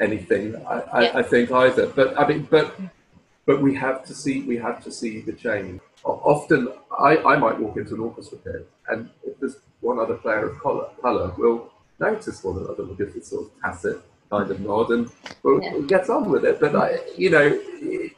anything. 0.00 0.56
I, 0.66 1.02
yeah. 1.02 1.18
I, 1.18 1.22
think 1.22 1.50
either. 1.50 1.86
But 1.86 2.18
I 2.18 2.26
mean, 2.26 2.46
but 2.50 2.78
but 3.46 3.60
we 3.60 3.74
have 3.74 4.04
to 4.06 4.14
see 4.14 4.42
we 4.42 4.56
have 4.56 4.82
to 4.84 4.90
see 4.92 5.20
the 5.20 5.32
change. 5.32 5.80
Often, 6.04 6.68
I, 6.98 7.16
I 7.18 7.36
might 7.36 7.58
walk 7.60 7.76
into 7.76 7.94
an 7.94 8.00
orchestra 8.00 8.38
pit, 8.38 8.68
and 8.88 9.08
if 9.24 9.38
there's 9.38 9.56
one 9.80 9.98
other 9.98 10.16
player 10.16 10.48
of 10.48 10.58
color, 10.58 10.88
color, 11.00 11.32
we'll 11.38 11.70
notice 12.00 12.42
one 12.42 12.56
another. 12.58 12.84
Give 12.94 13.14
this 13.14 13.28
sort 13.28 13.46
of 13.46 13.50
tacit 13.62 14.02
kind 14.32 14.50
of 14.50 14.60
nod 14.60 14.90
and 14.90 15.10
we'll, 15.42 15.62
Yeah. 15.62 15.72
we'll 15.74 15.82
get 15.82 16.08
on 16.08 16.30
with 16.30 16.44
it. 16.44 16.58
But, 16.58 16.74
I, 16.74 16.98
you 17.16 17.30
know, 17.30 17.42
it, 17.42 18.12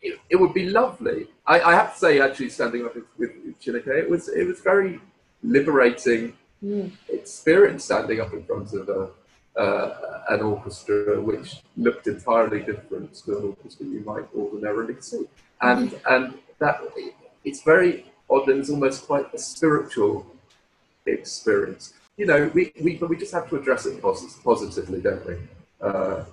it, 0.00 0.20
it 0.30 0.36
would 0.36 0.54
be 0.54 0.70
lovely. 0.70 1.26
I, 1.46 1.60
I 1.60 1.72
have 1.74 1.92
to 1.94 1.98
say, 1.98 2.20
actually, 2.20 2.50
standing 2.50 2.86
up 2.86 2.94
with, 2.94 3.04
with 3.18 3.30
it 3.66 4.08
was, 4.08 4.28
it 4.28 4.46
was 4.46 4.60
very 4.60 5.00
liberating 5.42 6.34
Mm. 6.64 6.90
experience 7.10 7.84
standing 7.84 8.18
up 8.18 8.32
in 8.32 8.42
front 8.42 8.72
of 8.72 8.88
a, 8.88 9.10
uh, 9.56 10.22
an 10.28 10.42
orchestra 10.42 11.20
which 11.20 11.62
looked 11.76 12.06
entirely 12.06 12.60
different 12.60 13.14
to 13.14 13.38
an 13.38 13.44
orchestra 13.44 13.86
you 13.86 14.00
might 14.00 14.24
ordinarily 14.36 14.96
see. 15.00 15.24
And, 15.60 15.98
and 16.08 16.34
that 16.58 16.80
it's 17.44 17.62
very 17.62 18.06
odd 18.28 18.48
and 18.48 18.60
it's 18.60 18.70
almost 18.70 19.06
quite 19.06 19.32
a 19.32 19.38
spiritual 19.38 20.26
experience. 21.06 21.94
You 22.16 22.26
know, 22.26 22.50
we, 22.54 22.72
we, 22.80 22.96
but 22.96 23.08
we 23.08 23.16
just 23.16 23.32
have 23.32 23.48
to 23.50 23.56
address 23.56 23.86
it 23.86 24.00
posi- 24.02 24.42
positively, 24.42 25.00
don't 25.00 25.26
we? 25.26 25.36
Uh, 25.80 26.24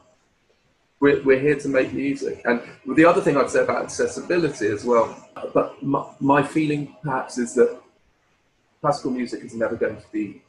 we're, 1.00 1.22
we're 1.24 1.40
here 1.40 1.60
to 1.60 1.68
make 1.68 1.94
music. 1.94 2.42
And 2.46 2.62
the 2.96 3.06
other 3.06 3.22
thing 3.22 3.36
I'd 3.36 3.50
say 3.50 3.64
about 3.64 3.84
accessibility 3.84 4.68
as 4.68 4.86
well, 4.86 5.16
but 5.54 5.82
my, 5.84 6.06
my 6.20 6.42
feeling 6.42 6.96
perhaps 7.04 7.38
is 7.38 7.54
that 7.56 7.78
classical 8.82 9.12
music 9.12 9.44
is 9.44 9.54
never 9.54 9.76
going 9.76 9.98
to 9.98 10.08
be 10.12 10.42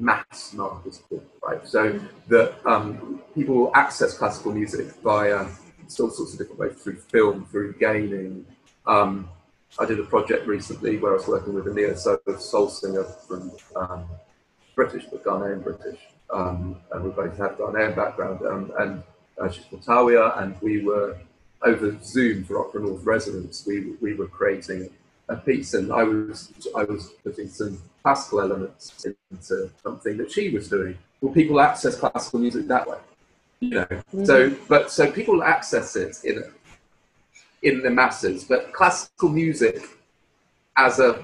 mass 0.00 0.52
marketable, 0.54 1.22
right? 1.46 1.66
So 1.66 2.00
that 2.28 2.54
um, 2.66 3.22
people 3.34 3.54
will 3.54 3.76
access 3.76 4.16
classical 4.16 4.52
music 4.52 4.86
via 5.02 5.46
all 5.98 6.10
sorts 6.10 6.32
of 6.32 6.38
different 6.38 6.58
ways 6.58 6.82
through 6.82 6.96
film, 6.96 7.46
through 7.50 7.74
gaming. 7.74 8.46
Um, 8.86 9.28
I 9.78 9.84
did 9.84 10.00
a 10.00 10.04
project 10.04 10.46
recently 10.46 10.98
where 10.98 11.12
I 11.12 11.16
was 11.16 11.26
working 11.28 11.54
with 11.54 11.66
a 11.68 11.74
neo 11.74 11.94
soul 11.94 12.68
singer 12.68 13.04
from 13.04 13.52
um, 13.76 14.06
British, 14.74 15.04
but 15.10 15.24
Ghanaian 15.24 15.62
British, 15.62 16.00
um, 16.32 16.76
and 16.92 17.04
we 17.04 17.10
both 17.10 17.36
have 17.38 17.58
Ghanaian 17.58 17.94
background, 17.94 18.40
um, 18.46 18.72
and 18.78 19.02
uh, 19.40 19.50
she's 19.50 19.64
from 19.66 19.80
Tawiah, 19.80 20.42
and 20.42 20.60
we 20.60 20.82
were 20.82 21.18
over 21.62 21.96
Zoom 22.02 22.44
for 22.44 22.66
Opera 22.66 22.82
North 22.82 23.04
residents. 23.04 23.66
We 23.66 23.92
we 24.00 24.14
were 24.14 24.28
creating 24.28 24.90
a 25.28 25.36
piece, 25.36 25.74
and 25.74 25.92
I 25.92 26.04
was 26.04 26.52
I 26.76 26.84
was 26.84 27.10
putting 27.22 27.48
some 27.48 27.80
classical 28.02 28.40
elements 28.40 29.06
into 29.30 29.70
something 29.82 30.16
that 30.16 30.30
she 30.30 30.50
was 30.50 30.68
doing. 30.68 30.96
Will 31.20 31.32
people 31.32 31.60
access 31.60 31.96
classical 31.96 32.40
music 32.40 32.66
that 32.68 32.88
way? 32.88 32.98
You 33.60 33.70
know, 33.70 33.84
mm-hmm. 33.84 34.24
so 34.24 34.56
but 34.68 34.90
so 34.90 35.10
people 35.10 35.42
access 35.42 35.96
it 35.96 36.16
in 36.24 36.42
in 37.62 37.82
the 37.82 37.90
masses, 37.90 38.44
but 38.44 38.72
classical 38.72 39.28
music 39.28 39.82
as 40.76 40.98
a 40.98 41.22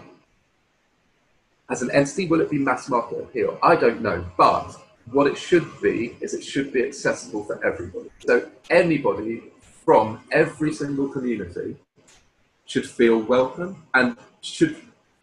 as 1.70 1.82
an 1.82 1.90
entity, 1.90 2.26
will 2.26 2.40
it 2.40 2.50
be 2.50 2.58
mass 2.58 2.88
market 2.88 3.18
appeal? 3.18 3.58
I 3.62 3.74
don't 3.74 4.00
know, 4.00 4.24
but 4.36 4.76
what 5.10 5.26
it 5.26 5.36
should 5.36 5.66
be 5.80 6.16
is 6.20 6.34
it 6.34 6.44
should 6.44 6.72
be 6.72 6.84
accessible 6.84 7.44
for 7.44 7.64
everybody. 7.64 8.10
So 8.26 8.48
anybody 8.70 9.42
from 9.84 10.20
every 10.30 10.72
single 10.72 11.08
community 11.08 11.76
should 12.66 12.88
feel 12.88 13.18
welcome 13.18 13.84
and 13.94 14.16
should 14.40 14.76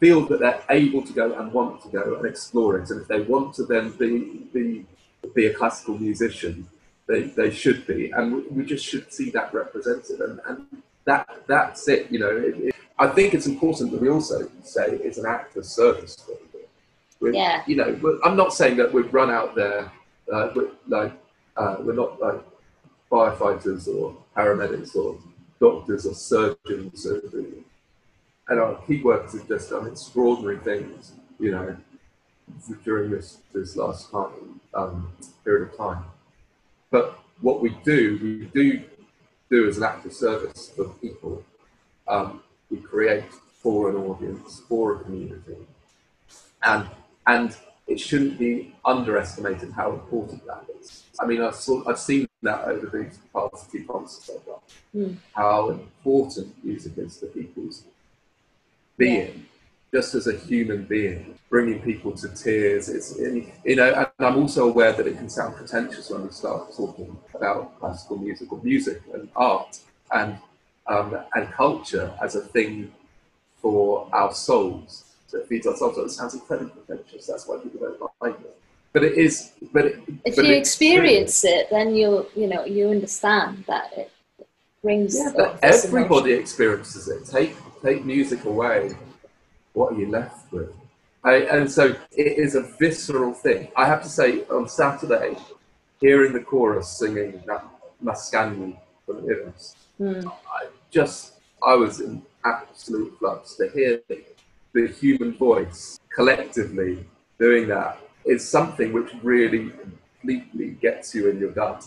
feel 0.04 0.20
that 0.26 0.40
they're 0.40 0.62
able 0.68 1.02
to 1.02 1.14
go 1.14 1.32
and 1.38 1.50
want 1.50 1.80
to 1.82 1.88
go 1.88 2.16
and 2.16 2.26
explore 2.26 2.78
it. 2.78 2.90
And 2.90 3.00
if 3.00 3.08
they 3.08 3.22
want 3.22 3.54
to 3.54 3.62
then 3.64 3.86
be 3.92 4.10
be, 4.52 4.84
be 5.34 5.46
a 5.46 5.54
classical 5.54 5.96
musician, 6.08 6.68
they, 7.06 7.22
they 7.40 7.50
should 7.50 7.86
be. 7.86 8.10
And 8.10 8.24
we, 8.34 8.40
we 8.56 8.62
just 8.66 8.84
should 8.84 9.10
see 9.10 9.30
that 9.30 9.54
represented. 9.54 10.20
And, 10.20 10.40
and 10.46 10.58
that 11.06 11.24
that's 11.46 11.88
it. 11.88 12.12
You 12.12 12.18
know, 12.22 12.32
it, 12.48 12.54
it, 12.66 12.74
I 12.98 13.06
think 13.16 13.32
it's 13.32 13.46
important 13.46 13.92
that 13.92 14.00
we 14.04 14.10
also 14.10 14.38
say 14.62 14.86
it's 15.06 15.18
an 15.22 15.26
act 15.26 15.56
of 15.56 15.64
service. 15.64 16.14
for 17.18 17.30
Yeah. 17.30 17.62
You 17.66 17.76
know, 17.76 18.18
I'm 18.24 18.36
not 18.36 18.52
saying 18.52 18.76
that 18.80 18.92
we've 18.92 19.12
run 19.20 19.30
out 19.30 19.54
there. 19.54 19.90
Uh, 20.30 20.50
we're, 20.54 20.70
like 20.88 21.12
uh, 21.56 21.76
we're 21.80 22.00
not 22.04 22.20
like 22.20 22.40
firefighters 23.10 23.88
or 23.88 24.14
paramedics 24.36 24.94
or 24.96 25.18
doctors 25.60 26.04
or 26.04 26.14
surgeons. 26.14 27.06
Or, 27.06 27.22
and 28.48 28.60
our 28.60 28.76
key 28.86 29.02
workers 29.02 29.32
have 29.32 29.48
just 29.48 29.70
done 29.70 29.86
extraordinary 29.86 30.58
things. 30.58 31.12
You 31.38 31.52
know, 31.52 31.76
during 32.84 33.10
this 33.10 33.38
this 33.52 33.76
last 33.76 34.10
time 34.10 34.60
um, 34.74 35.12
period 35.44 35.70
of 35.70 35.76
time. 35.76 36.04
But 36.90 37.18
what 37.40 37.60
we 37.60 37.70
do, 37.84 38.18
we 38.22 38.46
do 38.62 38.82
do 39.50 39.68
as 39.68 39.76
an 39.78 39.84
act 39.84 40.06
of 40.06 40.12
service 40.12 40.70
for 40.74 40.84
people. 41.00 41.42
Um, 42.06 42.42
we 42.70 42.78
create 42.78 43.24
for 43.62 43.90
an 43.90 43.96
audience, 43.96 44.62
for 44.68 44.96
a 44.96 44.98
community, 45.00 45.56
and 46.62 46.88
and 47.26 47.56
it 47.86 48.00
shouldn't 48.00 48.38
be 48.38 48.74
underestimated 48.84 49.72
how 49.72 49.92
important 49.92 50.44
that 50.46 50.64
is. 50.80 51.04
I 51.20 51.26
mean, 51.26 51.42
I've, 51.42 51.54
saw, 51.54 51.86
I've 51.86 51.98
seen 51.98 52.26
that 52.42 52.64
over 52.64 52.86
these 52.98 53.18
past 53.32 53.70
few 53.70 53.84
concerts 53.84 54.30
I've 54.30 54.46
done, 54.46 54.54
Mm. 54.94 55.16
how 55.34 55.70
important 55.70 56.54
music 56.64 56.96
is 56.98 57.16
to 57.18 57.26
people's 57.26 57.82
being, 58.96 59.46
just 59.92 60.14
as 60.14 60.26
a 60.26 60.36
human 60.36 60.84
being, 60.84 61.38
bringing 61.50 61.80
people 61.80 62.12
to 62.12 62.28
tears. 62.28 62.88
It's 62.88 63.18
you 63.18 63.76
know, 63.76 63.92
and 63.92 64.26
I'm 64.26 64.36
also 64.36 64.68
aware 64.68 64.92
that 64.92 65.06
it 65.06 65.16
can 65.16 65.28
sound 65.28 65.56
pretentious 65.56 66.10
when 66.10 66.24
we 66.24 66.30
start 66.30 66.74
talking 66.76 67.16
about 67.34 67.78
classical 67.80 68.18
music 68.18 68.52
or 68.52 68.60
music 68.62 69.02
and 69.12 69.28
art 69.36 69.78
and 70.12 70.38
um, 70.86 71.18
and 71.34 71.50
culture 71.52 72.12
as 72.22 72.34
a 72.34 72.40
thing 72.40 72.92
for 73.60 74.08
our 74.12 74.34
souls 74.34 75.04
that 75.32 75.48
feeds 75.48 75.66
our 75.66 75.76
souls. 75.76 75.98
It 75.98 76.10
sounds 76.10 76.34
incredibly 76.34 76.70
pretentious. 76.82 77.26
That's 77.26 77.46
why 77.46 77.58
people 77.58 77.80
don't 77.80 78.12
like 78.20 78.40
it. 78.40 78.56
But 78.92 79.04
it 79.04 79.18
is. 79.18 79.52
But 79.72 79.86
it, 79.86 80.02
If 80.24 80.36
but 80.36 80.44
you 80.44 80.54
experience 80.54 81.44
it, 81.44 81.68
then 81.70 81.94
you'll, 81.94 82.26
you 82.36 82.46
know, 82.46 82.64
you 82.64 82.90
understand 82.90 83.64
that 83.66 83.92
it 83.96 84.10
brings. 84.82 85.16
Yeah, 85.16 85.32
but 85.36 85.58
everybody 85.62 86.30
emotion. 86.30 86.40
experiences 86.40 87.08
it. 87.08 87.26
Take 87.26 87.56
take 87.84 88.04
music 88.04 88.44
away, 88.44 88.96
what 89.74 89.92
are 89.92 89.98
you 89.98 90.10
left 90.10 90.50
with? 90.52 90.72
I, 91.22 91.36
and 91.56 91.70
so 91.70 91.94
it 92.12 92.38
is 92.38 92.54
a 92.54 92.62
visceral 92.78 93.32
thing. 93.32 93.68
I 93.76 93.86
have 93.86 94.02
to 94.02 94.08
say, 94.08 94.44
on 94.50 94.68
Saturday, 94.68 95.36
hearing 96.00 96.32
the 96.32 96.40
chorus 96.40 96.88
singing 96.88 97.42
that 97.46 97.64
Mascagni 98.02 98.76
from 99.06 99.18
Iris, 99.28 99.76
Mm. 100.00 100.26
I 100.26 100.66
just 100.90 101.34
I 101.62 101.74
was 101.74 102.00
in 102.00 102.20
absolute 102.44 103.16
flux 103.18 103.54
to 103.54 103.70
hear 103.70 104.02
the 104.72 104.88
human 104.88 105.34
voice 105.34 106.00
collectively 106.12 107.06
doing 107.38 107.68
that 107.68 107.98
is 108.24 108.46
something 108.46 108.92
which 108.92 109.10
really 109.22 109.70
completely 109.80 110.70
gets 110.80 111.14
you 111.14 111.30
in 111.30 111.38
your 111.38 111.52
gut, 111.52 111.86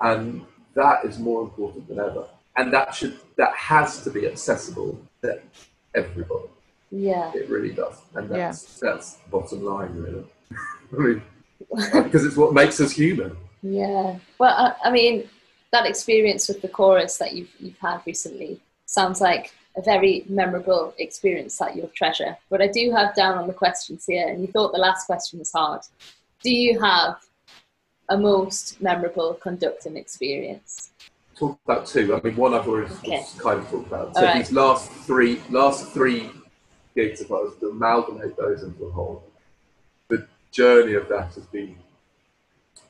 and 0.00 0.44
that 0.74 1.04
is 1.04 1.18
more 1.18 1.42
important 1.42 1.88
than 1.88 1.98
ever. 1.98 2.26
And 2.58 2.72
that 2.72 2.94
should 2.94 3.18
that 3.36 3.54
has 3.54 4.02
to 4.02 4.10
be 4.10 4.26
accessible 4.26 5.00
to 5.22 5.40
everybody. 5.94 6.48
Yeah. 6.90 7.30
It 7.34 7.48
really 7.48 7.70
does, 7.72 7.96
and 8.14 8.28
Yeah. 8.28 8.36
that's 8.36 8.80
that's 8.80 9.14
the 9.14 9.30
bottom 9.30 9.64
line, 9.64 9.94
really. 9.94 10.24
I 10.92 10.96
mean, 10.96 11.22
because 12.04 12.24
it's 12.24 12.36
what 12.36 12.52
makes 12.52 12.80
us 12.80 12.92
human. 12.92 13.36
Yeah. 13.62 14.18
Well, 14.38 14.54
I, 14.64 14.88
I 14.88 14.90
mean, 14.90 15.28
that 15.72 15.86
experience 15.86 16.48
with 16.48 16.60
the 16.60 16.68
chorus 16.68 17.16
that 17.18 17.32
you've 17.34 17.50
you've 17.60 17.78
had 17.78 18.00
recently 18.06 18.60
sounds 18.86 19.20
like 19.20 19.52
a 19.76 19.82
very 19.82 20.24
memorable 20.28 20.94
experience 20.98 21.56
that 21.58 21.76
you'll 21.76 21.92
treasure. 21.94 22.36
But 22.50 22.60
I 22.60 22.66
do 22.66 22.90
have 22.90 23.14
down 23.14 23.38
on 23.38 23.46
the 23.46 23.54
questions 23.54 24.04
here, 24.06 24.26
and 24.26 24.40
you 24.40 24.48
thought 24.48 24.72
the 24.72 24.78
last 24.78 25.06
question 25.06 25.38
was 25.38 25.52
hard. 25.52 25.82
Do 26.42 26.50
you 26.50 26.80
have 26.80 27.18
a 28.08 28.16
most 28.16 28.80
memorable 28.80 29.34
conducting 29.34 29.96
experience? 29.96 30.90
Talk 31.38 31.58
about 31.64 31.86
two. 31.86 32.14
I 32.14 32.20
mean, 32.20 32.36
one 32.36 32.54
I've 32.54 32.68
already 32.68 32.92
Okay. 32.94 33.24
kind 33.38 33.60
of 33.60 33.70
talked 33.70 33.86
about. 33.86 34.14
So 34.16 34.22
right. 34.22 34.38
these 34.38 34.52
last 34.52 34.90
three, 34.90 35.40
last 35.50 35.92
three 35.92 36.30
gigs, 36.94 37.20
of 37.20 37.30
ours, 37.30 37.52
to 37.60 37.70
amalgamate 37.70 38.36
those 38.36 38.62
into 38.62 38.84
a 38.84 38.90
whole, 38.90 39.24
the 40.08 40.26
journey 40.50 40.94
of 40.94 41.08
that 41.08 41.34
has 41.34 41.46
been 41.46 41.76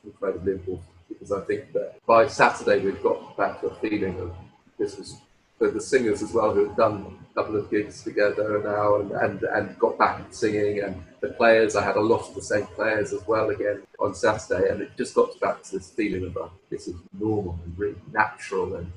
incredibly 0.03 0.53
important 0.53 0.87
because 1.07 1.31
I 1.31 1.41
think 1.41 1.73
that 1.73 1.95
by 2.05 2.27
Saturday 2.27 2.79
we've 2.79 3.01
got 3.03 3.35
back 3.37 3.61
to 3.61 3.67
a 3.67 3.75
feeling 3.75 4.19
of 4.19 4.33
this 4.77 4.97
was 4.97 5.17
for 5.57 5.69
the 5.69 5.81
singers 5.81 6.21
as 6.21 6.31
well 6.33 6.53
who 6.53 6.67
have 6.67 6.77
done 6.77 7.19
a 7.31 7.33
couple 7.35 7.57
of 7.57 7.69
gigs 7.69 8.01
together 8.01 8.61
now 8.63 8.95
and, 9.01 9.11
and, 9.11 9.43
and 9.43 9.77
got 9.77 9.97
back 9.97 10.21
singing 10.31 10.81
and 10.81 11.03
the 11.19 11.29
players 11.29 11.75
I 11.75 11.83
had 11.83 11.97
a 11.97 12.01
lot 12.01 12.29
of 12.29 12.33
the 12.35 12.41
same 12.41 12.65
players 12.67 13.11
as 13.11 13.27
well 13.27 13.49
again 13.49 13.81
on 13.99 14.15
Saturday 14.15 14.69
and 14.69 14.81
it 14.81 14.91
just 14.97 15.13
got 15.13 15.37
back 15.39 15.61
to 15.63 15.77
this 15.77 15.89
feeling 15.91 16.25
of 16.25 16.37
uh, 16.37 16.47
this 16.69 16.87
is 16.87 16.95
normal 17.19 17.59
and 17.63 17.77
really 17.77 17.95
natural 18.11 18.75
and 18.75 18.91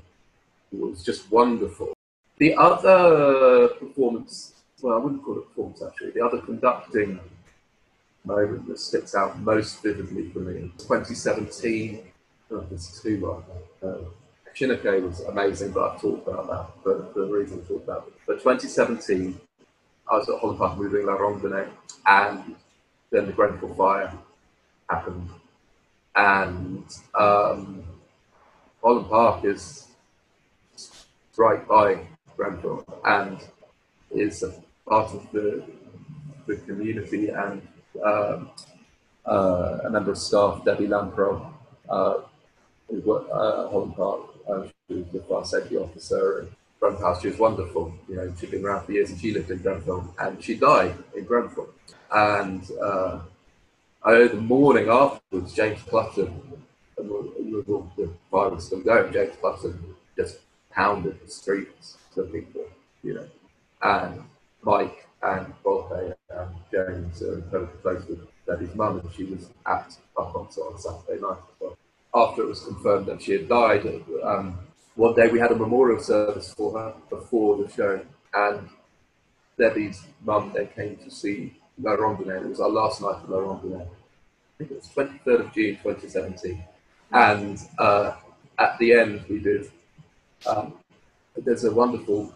it 0.72 0.78
was 0.78 1.02
just 1.02 1.30
wonderful. 1.30 1.92
The 2.38 2.54
other 2.56 3.68
performance, 3.68 4.54
well 4.80 4.94
I 4.94 4.98
wouldn't 4.98 5.24
call 5.24 5.38
it 5.38 5.48
performance 5.48 5.82
actually, 5.82 6.10
the 6.10 6.24
other 6.24 6.38
conducting 6.38 7.20
moment 8.24 8.68
that 8.68 8.78
sticks 8.78 9.14
out 9.14 9.38
most 9.40 9.82
vividly 9.82 10.28
for 10.30 10.40
me. 10.40 10.72
2017, 10.78 12.00
oh, 12.50 12.66
there's 12.68 13.00
two 13.00 13.18
now. 13.82 13.88
Uh, 13.88 13.98
was 15.00 15.20
amazing, 15.20 15.72
but 15.72 15.92
I've 15.92 16.00
talked 16.00 16.28
about 16.28 16.46
that 16.48 16.82
for, 16.82 17.10
the 17.14 17.26
reason 17.26 17.62
I 17.64 17.68
talked 17.68 17.84
about. 17.84 18.12
But 18.26 18.34
2017, 18.34 19.40
I 20.10 20.16
was 20.16 20.28
at 20.28 20.38
Holland 20.38 20.58
Park 20.58 20.78
moving 20.78 21.06
La 21.06 21.16
Rondine 21.16 21.68
and 22.06 22.54
then 23.10 23.26
the 23.26 23.32
Grenfell 23.32 23.74
Fire. 23.74 24.12
Happened, 24.92 25.30
and 26.14 26.84
um, 27.18 27.82
Holland 28.82 29.08
Park 29.08 29.44
is 29.44 29.88
right 31.36 31.66
by 31.66 32.06
Grenfell 32.36 32.84
and 33.04 33.38
is 34.10 34.42
a 34.42 34.52
part 34.86 35.14
of 35.14 35.26
the 35.32 35.64
the 36.46 36.56
community 36.56 37.28
and 37.28 37.62
um, 38.04 38.50
uh, 39.24 39.78
a 39.84 39.90
member 39.90 40.10
of 40.10 40.18
staff, 40.18 40.64
Debbie 40.64 40.88
Lamprell, 40.88 41.54
uh, 41.88 42.14
who 42.90 43.00
worked 43.00 43.30
uh, 43.30 43.64
at 43.64 43.70
Holland 43.70 43.96
Park. 43.96 44.20
Uh, 44.48 44.64
she 44.88 44.96
was 44.96 45.06
the 45.12 45.20
fire 45.20 45.44
safety 45.44 45.76
officer 45.76 46.40
and 46.40 46.48
Grenfell. 46.80 47.18
She 47.20 47.28
was 47.28 47.38
wonderful. 47.38 47.94
You 48.08 48.16
know, 48.16 48.34
she'd 48.38 48.50
been 48.50 48.64
around 48.64 48.84
for 48.84 48.92
years 48.92 49.10
and 49.10 49.20
she 49.20 49.32
lived 49.32 49.50
in 49.50 49.58
Grenfell 49.58 50.14
and 50.18 50.42
she 50.42 50.56
died 50.56 50.94
in 51.16 51.24
Grenfell. 51.24 51.68
And 52.10 52.62
uh, 54.04 54.28
the 54.28 54.34
morning 54.34 54.88
afterwards, 54.88 55.52
James 55.52 55.80
Clutton, 55.82 56.32
the, 56.96 58.14
was 58.32 58.66
still 58.66 58.80
going, 58.80 59.12
James 59.12 59.34
Clutton 59.40 59.78
just 60.16 60.38
pounded 60.70 61.18
the 61.24 61.30
streets 61.30 61.96
to 62.14 62.22
people, 62.24 62.64
you 63.02 63.14
know. 63.14 63.26
And 63.82 64.22
Mike 64.62 65.06
and 65.22 65.52
Volpe 65.64 66.14
and 66.30 66.50
James 66.70 67.22
are 67.22 67.34
incredibly 67.34 67.80
close 67.80 68.06
with 68.08 68.26
Debbie's 68.46 68.74
mum, 68.74 69.00
and 69.00 69.12
she 69.14 69.24
was 69.24 69.48
at 69.66 69.96
concert 70.16 70.62
on 70.62 70.78
Saturday 70.78 71.20
night 71.20 71.38
as 71.38 71.60
well. 71.60 71.76
After 72.14 72.42
it 72.42 72.48
was 72.48 72.64
confirmed 72.64 73.06
that 73.06 73.22
she 73.22 73.32
had 73.32 73.48
died, 73.48 73.86
um, 74.24 74.58
one 74.94 75.14
day 75.14 75.28
we 75.28 75.38
had 75.38 75.52
a 75.52 75.56
memorial 75.56 76.02
service 76.02 76.52
for 76.52 76.78
her 76.78 76.94
before 77.08 77.56
the 77.56 77.70
show, 77.70 78.00
and 78.34 78.68
Debbie's 79.58 80.04
mum 80.24 80.52
then 80.54 80.68
came 80.74 80.96
to 80.96 81.10
see 81.10 81.54
La 81.82 81.96
Rondine. 81.96 82.42
It 82.42 82.48
was 82.48 82.60
our 82.60 82.68
last 82.68 83.02
night 83.02 83.16
at 83.22 83.30
La 83.30 83.38
Rondine. 83.38 83.82
I 83.82 83.86
think 84.58 84.70
it 84.70 84.76
was 84.76 84.88
23rd 84.88 85.40
of 85.40 85.52
June 85.52 85.76
2017. 85.82 86.64
And 87.12 87.58
uh, 87.78 88.14
at 88.58 88.78
the 88.78 88.92
end, 88.92 89.24
we 89.28 89.38
did. 89.40 89.70
Um, 90.46 90.74
there's 91.36 91.64
a 91.64 91.72
wonderful 91.72 92.34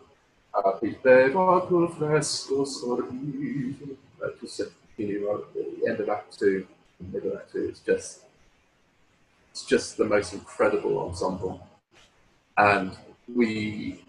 uh, 0.55 0.73
piece 0.73 0.97
there. 1.03 1.29
Just 4.41 4.61
at 4.61 4.69
the 4.97 5.85
end 5.89 6.01
of 6.01 6.09
Act 6.09 6.39
Two, 6.39 6.67
middle 7.13 7.33
of 7.33 7.39
Act 7.39 7.53
Two. 7.53 7.69
It's 7.69 7.81
just, 7.81 8.21
it's 9.51 9.65
just 9.65 9.97
the 9.97 10.05
most 10.05 10.33
incredible 10.33 10.99
ensemble, 10.99 11.67
and 12.57 12.97
we 13.35 14.05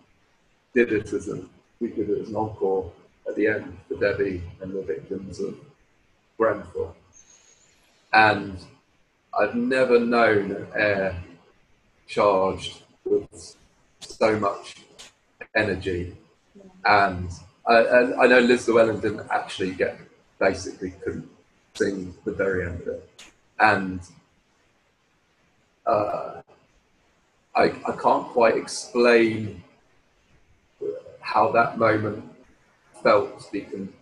did 0.73 0.91
it 0.93 1.11
as 1.13 1.27
an 1.27 1.49
we 1.79 1.89
did 1.89 2.09
it 2.09 2.21
as 2.21 2.29
an 2.29 2.35
encore 2.35 2.91
at 3.27 3.35
the 3.35 3.47
end 3.47 3.77
for 3.87 3.95
Debbie 3.95 4.41
and 4.61 4.73
the 4.73 4.81
victims 4.81 5.39
of 5.39 5.55
Grenfell. 6.37 6.95
And 8.13 8.57
I've 9.37 9.55
never 9.55 9.99
known 9.99 10.51
an 10.51 10.67
air 10.75 11.23
charged 12.07 12.81
with 13.05 13.55
so 13.99 14.39
much 14.39 14.77
energy. 15.55 16.15
And 16.85 17.29
I, 17.67 17.79
and 17.81 18.13
I 18.15 18.27
know 18.27 18.39
Liz 18.39 18.67
Llewellyn 18.67 18.99
didn't 18.99 19.27
actually 19.29 19.71
get, 19.71 19.99
basically 20.39 20.91
couldn't 21.03 21.29
sing 21.73 22.13
the 22.25 22.31
very 22.31 22.65
end 22.65 22.81
of 22.81 22.87
it. 22.87 23.09
And 23.59 23.99
uh, 25.85 26.41
I, 27.55 27.63
I 27.63 27.91
can't 28.01 28.27
quite 28.27 28.55
explain 28.55 29.63
how 31.19 31.51
that 31.51 31.77
moment 31.77 32.23
felt 33.03 33.39
to 33.39 33.51
be 33.51 33.61
con- 33.61 33.93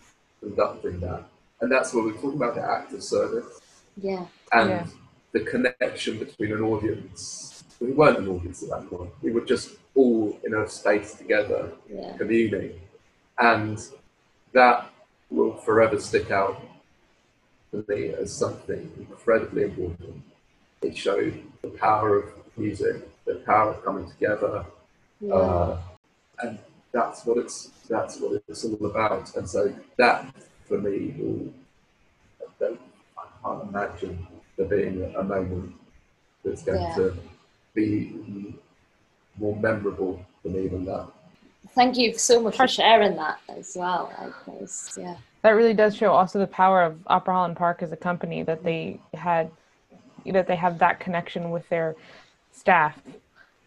conducting 0.42 1.00
that. 1.02 1.24
And 1.62 1.72
that's 1.72 1.94
what 1.94 2.06
we're 2.06 2.14
talking 2.14 2.36
about 2.36 2.56
the 2.56 2.62
act 2.64 2.94
of 2.94 3.04
service 3.04 3.62
Yeah. 3.98 4.26
and 4.52 4.70
Yeah. 4.70 4.88
the 5.32 5.40
connection 5.42 6.20
between 6.20 6.52
an 6.52 6.62
audience. 6.62 7.64
We 7.80 7.92
weren't 7.92 8.18
an 8.18 8.28
audience 8.28 8.64
at 8.64 8.70
that 8.70 8.90
point. 8.90 9.12
We 9.22 9.32
were 9.32 9.42
just 9.42 9.76
all 9.96 10.38
in 10.44 10.54
a 10.54 10.68
space 10.68 11.16
together, 11.16 11.72
Yeah. 11.90 12.16
communing. 12.18 12.80
And 13.38 13.78
that 14.54 14.90
will 15.30 15.56
forever 15.58 16.00
stick 16.00 16.32
out 16.32 16.62
for 17.72 17.84
me 17.88 18.10
as 18.14 18.32
something 18.34 18.92
incredibly 18.98 19.64
important. 19.64 20.22
It 20.82 20.96
showed 20.98 21.42
the 21.62 21.70
power 21.70 22.18
of 22.20 22.26
music, 22.58 22.98
the 23.26 23.36
power 23.36 23.72
of 23.72 23.84
coming 23.84 24.10
together, 24.10 24.66
Yeah. 25.20 25.34
uh, 25.34 25.80
and 26.42 26.60
that's 26.96 27.26
what 27.26 27.38
it's 27.38 27.58
that's 27.90 28.20
what 28.22 28.42
it's 28.48 28.64
all 28.64 28.86
about. 28.86 29.36
And 29.36 29.48
so 29.48 29.62
that 29.98 30.34
for 30.68 30.78
me, 30.80 31.14
will, 31.20 31.54
I, 32.42 32.46
don't, 32.60 32.80
I 33.18 33.24
can't 33.44 33.70
imagine 33.70 34.28
there 34.58 34.66
being 34.68 35.14
a 35.16 35.24
moment 35.24 35.76
that's 36.44 36.64
going 36.64 36.82
Yeah. 36.82 36.96
to 36.96 37.18
be 37.76 38.56
more 39.38 39.56
memorable 39.58 40.26
for 40.42 40.48
me 40.48 40.68
than 40.70 40.86
that. 40.86 41.08
Thank 41.76 41.98
you 41.98 42.18
so 42.18 42.42
much 42.42 42.56
for 42.56 42.68
sharing 42.68 43.16
that 43.18 43.40
as 43.50 43.76
well. 43.78 44.14
Like, 44.20 44.56
it's- 44.56 44.98
yeah. 45.00 45.18
that 45.42 45.52
really 45.52 45.74
does 45.74 45.96
show 45.96 46.12
also 46.14 46.40
the 46.40 46.48
power 46.48 46.82
of 46.82 46.98
Opera 47.08 47.34
Holland 47.34 47.58
Park 47.58 47.84
as 47.84 47.92
a 47.92 47.98
company 47.98 48.42
that 48.44 48.64
they 48.64 49.00
had 49.14 49.52
that 50.26 50.48
they 50.48 50.56
have 50.56 50.80
that 50.80 51.00
connection 51.00 51.52
with 51.52 51.68
their 51.70 51.96
staff 52.52 53.00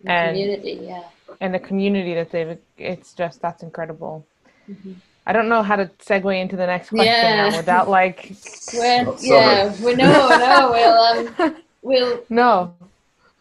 The 0.02 0.10
and 0.10 0.34
community, 0.34 0.78
yeah. 0.82 1.04
And 1.40 1.52
the 1.54 1.58
community 1.58 2.14
that 2.14 2.30
they've 2.30 2.58
it's 2.76 3.12
just 3.14 3.40
that's 3.40 3.62
incredible. 3.62 4.24
Mhm. 4.70 4.94
I 5.26 5.32
don't 5.32 5.48
know 5.48 5.62
how 5.62 5.76
to 5.76 5.86
segue 5.98 6.40
into 6.40 6.56
the 6.56 6.66
next 6.66 6.88
question 6.88 7.06
Yeah. 7.12 7.50
now 7.50 7.56
without 7.56 7.88
like 7.88 8.32
We're, 8.74 9.04
Oh, 9.06 9.16
yeah, 9.20 9.74
we 9.84 9.94
no, 9.94 10.28
no, 10.28 10.70
we'll 10.72 10.98
um, 11.46 11.56
we'll 11.82 12.20
no. 12.30 12.72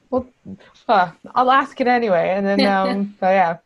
Well, 0.09 0.25
uh, 0.87 1.11
I'll 1.35 1.51
ask 1.51 1.79
it 1.81 1.87
anyway, 1.87 2.33
and 2.35 2.45
then 2.45 2.61
um, 2.75 3.15
so 3.19 3.29
yeah. 3.29 3.57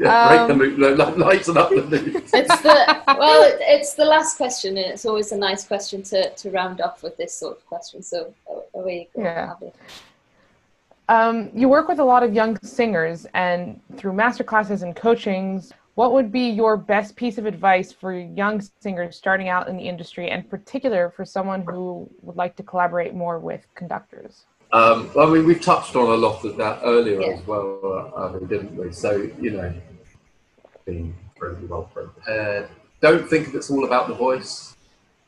Yeah, 0.00 0.28
break 0.28 0.46
the 0.46 0.52
Um, 0.52 0.58
mood, 0.58 0.78
li- 0.78 0.94
li- 0.94 1.16
lighten 1.24 1.56
up 1.56 1.70
the 1.70 1.82
mood. 1.82 2.14
it's 2.32 2.60
the 2.62 3.02
well, 3.18 3.42
it, 3.42 3.56
it's 3.60 3.94
the 3.94 4.04
last 4.04 4.36
question, 4.36 4.76
and 4.76 4.86
it's 4.92 5.04
always 5.04 5.32
a 5.32 5.36
nice 5.36 5.64
question 5.66 6.02
to 6.04 6.30
to 6.30 6.50
round 6.52 6.80
off 6.80 7.02
with 7.02 7.16
this 7.16 7.34
sort 7.34 7.56
of 7.56 7.66
question. 7.66 8.02
So 8.04 8.32
away 8.74 9.08
you 9.14 9.22
go, 9.22 9.22
Yeah. 9.28 9.52
Abby. 9.56 9.72
Um, 11.08 11.50
you 11.54 11.68
work 11.68 11.88
with 11.88 12.00
a 12.00 12.04
lot 12.04 12.22
of 12.22 12.34
young 12.34 12.58
singers, 12.62 13.26
and 13.32 13.80
through 13.96 14.12
master 14.12 14.44
classes 14.44 14.82
and 14.82 14.94
coachings, 14.94 15.72
what 15.94 16.12
would 16.12 16.30
be 16.30 16.50
your 16.50 16.76
best 16.76 17.16
piece 17.16 17.38
of 17.38 17.46
advice 17.46 17.92
for 17.92 18.12
young 18.12 18.62
singers 18.80 19.16
starting 19.16 19.48
out 19.48 19.68
in 19.68 19.76
the 19.76 19.82
industry, 19.82 20.28
and 20.30 20.48
particular 20.48 21.10
for 21.16 21.24
someone 21.24 21.62
who 21.62 22.08
would 22.20 22.36
like 22.36 22.56
to 22.56 22.62
collaborate 22.62 23.14
more 23.14 23.38
with 23.38 23.66
conductors? 23.74 24.44
Um, 24.72 25.10
well, 25.14 25.28
I 25.28 25.32
mean, 25.32 25.46
we've 25.46 25.62
touched 25.62 25.96
on 25.96 26.10
a 26.10 26.14
lot 26.14 26.44
of 26.44 26.58
that 26.58 26.80
earlier 26.84 27.20
Yeah. 27.22 27.38
as 27.38 27.46
well, 27.46 28.12
uh, 28.14 28.26
Abby, 28.28 28.44
didn't 28.46 28.76
we? 28.76 28.92
So, 28.92 29.30
you 29.40 29.52
know, 29.52 29.72
being 30.84 31.14
incredibly 31.34 31.68
well 31.68 31.84
prepared. 31.84 32.68
Don't 33.00 33.28
think 33.28 33.54
it's 33.54 33.70
all 33.70 33.84
about 33.84 34.08
the 34.08 34.14
voice. 34.14 34.76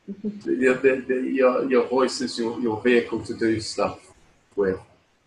the, 0.07 0.73
the, 0.83 1.03
the, 1.07 1.15
your, 1.15 1.69
your 1.69 1.87
voice 1.87 2.21
is 2.21 2.37
your, 2.37 2.59
your 2.59 2.79
vehicle 2.81 3.23
to 3.23 3.33
do 3.33 3.59
stuff 3.59 4.13
with. 4.55 4.79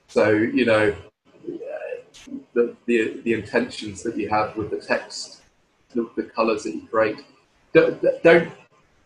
So, 0.09 0.31
you 0.31 0.65
know, 0.65 0.95
the, 2.55 2.77
the, 2.87 3.21
the 3.25 3.33
intentions 3.33 4.03
that 4.03 4.17
you 4.17 4.29
have 4.29 4.57
with 4.57 4.71
the 4.71 4.79
text, 4.79 5.43
the, 5.95 6.09
the 6.17 6.25
colours 6.25 6.65
that 6.65 6.75
you 6.75 6.87
create. 6.87 7.19
Don't, 7.73 8.03
don't 8.23 8.53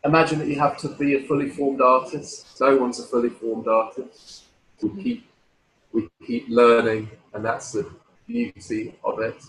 imagine 0.05 0.39
that 0.41 0.49
you 0.49 0.59
have 0.59 0.77
to 0.79 0.89
be 0.89 1.15
a 1.15 1.23
fully 1.23 1.49
formed 1.49 1.81
artist. 1.81 2.61
No 2.61 2.77
one's 2.77 3.01
a 3.01 3.05
fully 3.05 3.31
formed 3.31 3.67
artist 3.67 4.45
we 4.83 5.03
keep 5.03 5.25
we 5.93 6.09
keep 6.27 6.47
learning, 6.49 7.11
and 7.33 7.45
that's 7.45 7.73
the 7.73 7.91
beauty 8.27 8.95
of 9.05 9.21
it. 9.21 9.43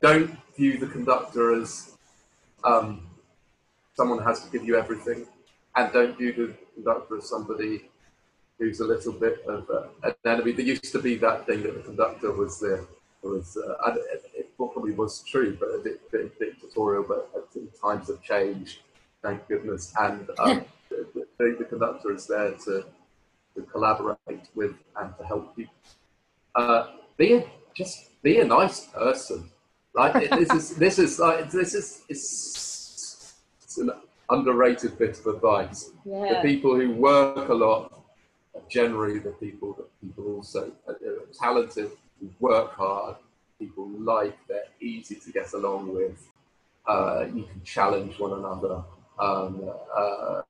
Don't 0.00 0.36
view 0.56 0.76
the 0.78 0.86
conductor 0.86 1.54
as 1.60 1.96
um, 2.64 3.06
someone 3.94 4.22
has 4.22 4.44
to 4.44 4.50
give 4.50 4.64
you 4.64 4.76
everything, 4.76 5.26
and 5.76 5.92
don't 5.92 6.18
view 6.18 6.32
the 6.32 6.54
conductor 6.74 7.18
as 7.18 7.28
somebody 7.28 7.88
who's 8.58 8.80
a 8.80 8.84
little 8.84 9.12
bit 9.12 9.44
of 9.46 9.68
uh, 9.70 9.88
an 10.02 10.14
enemy. 10.24 10.52
There 10.52 10.64
used 10.64 10.92
to 10.92 11.00
be 11.00 11.16
that 11.16 11.46
thing 11.46 11.62
that 11.62 11.74
the 11.74 11.82
conductor 11.82 12.32
was 12.32 12.60
the 12.60 12.86
was 13.22 13.56
uh, 13.56 13.74
and 13.86 13.96
it, 13.96 14.24
it 14.34 14.56
probably 14.56 14.92
was 14.92 15.22
true, 15.22 15.56
but 15.58 15.68
a 15.68 15.78
bit, 15.82 16.10
bit 16.10 16.38
dictatorial. 16.38 17.04
But 17.04 17.30
uh, 17.34 17.40
times 17.80 18.08
have 18.08 18.22
changed, 18.22 18.80
thank 19.22 19.46
goodness, 19.48 19.92
and 19.98 20.28
um, 20.38 20.64
the, 20.90 21.26
the, 21.38 21.66
conductor 21.68 22.12
is 22.12 22.26
there 22.26 22.52
to 22.52 22.84
to 23.54 23.62
collaborate 23.62 24.48
with 24.54 24.74
and 24.96 25.16
to 25.18 25.24
help 25.24 25.54
you. 25.56 25.68
Uh, 26.54 26.88
be 27.16 27.34
a, 27.34 27.46
just 27.74 28.22
be 28.22 28.40
a 28.40 28.44
nice 28.44 28.86
person. 28.88 29.50
Like 29.94 30.28
this 30.30 30.50
is 30.50 30.76
this 30.76 30.98
is 30.98 31.18
like 31.18 31.50
this 31.50 31.74
is 31.74 32.02
it's, 32.08 33.34
it's 33.62 33.78
an 33.78 33.90
underrated 34.28 34.98
bit 34.98 35.18
of 35.18 35.26
advice. 35.26 35.90
The 36.04 36.40
people 36.42 36.74
who 36.76 36.92
work 36.92 37.48
a 37.48 37.54
lot 37.54 38.03
generally 38.68 39.18
the 39.18 39.30
people 39.30 39.72
that 39.74 39.88
people 40.00 40.36
also 40.36 40.72
are 40.86 40.96
talented, 41.40 41.90
who 42.20 42.30
work 42.40 42.72
hard, 42.74 43.16
people 43.58 43.88
like, 43.98 44.36
they're 44.48 44.64
easy 44.80 45.16
to 45.16 45.32
get 45.32 45.52
along 45.52 45.94
with. 45.94 46.28
Uh, 46.86 47.26
you 47.34 47.44
can 47.44 47.62
challenge 47.64 48.18
one 48.18 48.32
another, 48.32 48.82
um, 49.18 49.70
uh, 49.96 50.42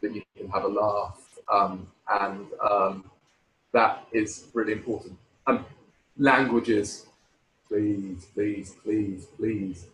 that 0.00 0.14
you 0.14 0.22
can 0.36 0.48
have 0.48 0.64
a 0.64 0.68
laugh. 0.68 1.28
um, 1.50 1.86
and 2.20 2.46
um, 2.68 3.10
that 3.72 4.06
is 4.12 4.48
really 4.54 4.72
important. 4.72 5.16
Um, 5.46 5.64
languages, 6.16 7.06
please, 7.68 8.26
please, 8.34 8.74
please, 8.82 9.26
please. 9.36 9.86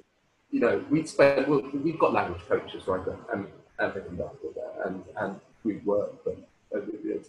You 0.50 0.60
know, 0.60 0.84
we 0.90 1.04
spend 1.06 1.48
we've 1.48 1.98
got 1.98 2.12
language 2.12 2.42
coaches 2.48 2.86
right 2.86 3.02
and 3.32 3.46
and 3.78 3.94
the 3.94 4.00
conductor 4.00 4.48
there, 4.54 4.86
and 4.86 5.02
and 5.16 5.40
we 5.64 5.76
work. 5.78 6.12
But 6.24 6.36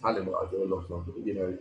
the 0.00 0.08
Italian 0.08 0.26
what 0.26 0.46
I 0.46 0.50
do 0.50 0.62
a 0.62 0.70
lot 0.72 0.90
of, 0.90 1.26
you 1.26 1.34
know, 1.34 1.58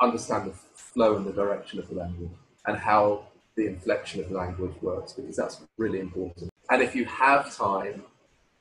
understand 0.00 0.50
the 0.50 0.54
flow 0.74 1.16
and 1.16 1.26
the 1.26 1.32
direction 1.32 1.78
of 1.78 1.88
the 1.88 1.94
language 1.94 2.30
and 2.66 2.76
how 2.76 3.26
the 3.56 3.66
inflection 3.66 4.20
of 4.20 4.30
language 4.30 4.74
works 4.82 5.12
because 5.12 5.36
that's 5.36 5.60
really 5.76 6.00
important. 6.00 6.50
And 6.70 6.82
if 6.82 6.94
you 6.94 7.04
have 7.04 7.54
time, 7.54 8.02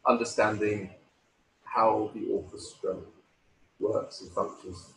understanding 0.07 0.89
how 1.63 2.11
the 2.13 2.27
orchestra 2.31 2.95
works 3.79 4.21
and 4.21 4.31
functions 4.31 4.89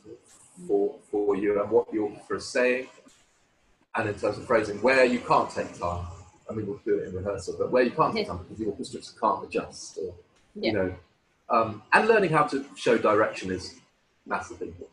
for, 0.67 0.97
for 1.11 1.37
you 1.37 1.61
and 1.61 1.71
what 1.71 1.91
the 1.91 1.99
orchestra 1.99 2.37
is 2.37 2.49
saying, 2.49 2.87
and 3.95 4.09
in 4.09 4.15
terms 4.15 4.37
of 4.37 4.47
phrasing, 4.47 4.81
where 4.83 5.05
you 5.05 5.21
can't 5.21 5.49
take 5.51 5.79
time. 5.79 6.05
I 6.49 6.53
mean, 6.53 6.67
we'll 6.67 6.81
do 6.85 6.99
it 6.99 7.09
in 7.09 7.15
rehearsal, 7.15 7.57
but 7.59 7.71
where 7.71 7.83
you 7.83 7.91
can't 7.91 8.15
take 8.15 8.27
time 8.29 8.39
because 8.39 8.59
the 8.59 8.67
orchestras 8.67 9.15
can't 9.21 9.45
adjust, 9.45 9.99
or 9.99 10.15
Yeah. 10.55 10.71
you 10.71 10.73
know, 10.75 10.95
um, 11.49 11.83
and 11.93 12.07
learning 12.07 12.31
how 12.31 12.45
to 12.45 12.65
show 12.77 12.99
direction 12.99 13.51
is 13.51 13.81
massively 14.27 14.69
important. 14.69 14.91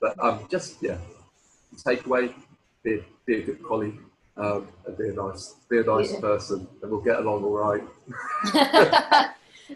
But 0.00 0.18
um, 0.22 0.46
just 0.50 0.82
yeah, 0.82 0.98
takeaway: 1.76 2.32
be, 2.82 3.02
be 3.26 3.36
a 3.36 3.42
good 3.42 3.62
colleague, 3.62 3.98
um, 4.36 4.68
and 4.86 4.96
be 4.96 5.08
a 5.08 5.12
nice, 5.12 5.54
be 5.68 5.78
a 5.78 5.82
nice 5.82 6.12
Yeah. 6.12 6.20
person, 6.20 6.66
and 6.82 6.90
we'll 6.90 7.00
get 7.00 7.16
along 7.18 7.44
all 7.44 7.56
right. 7.56 7.82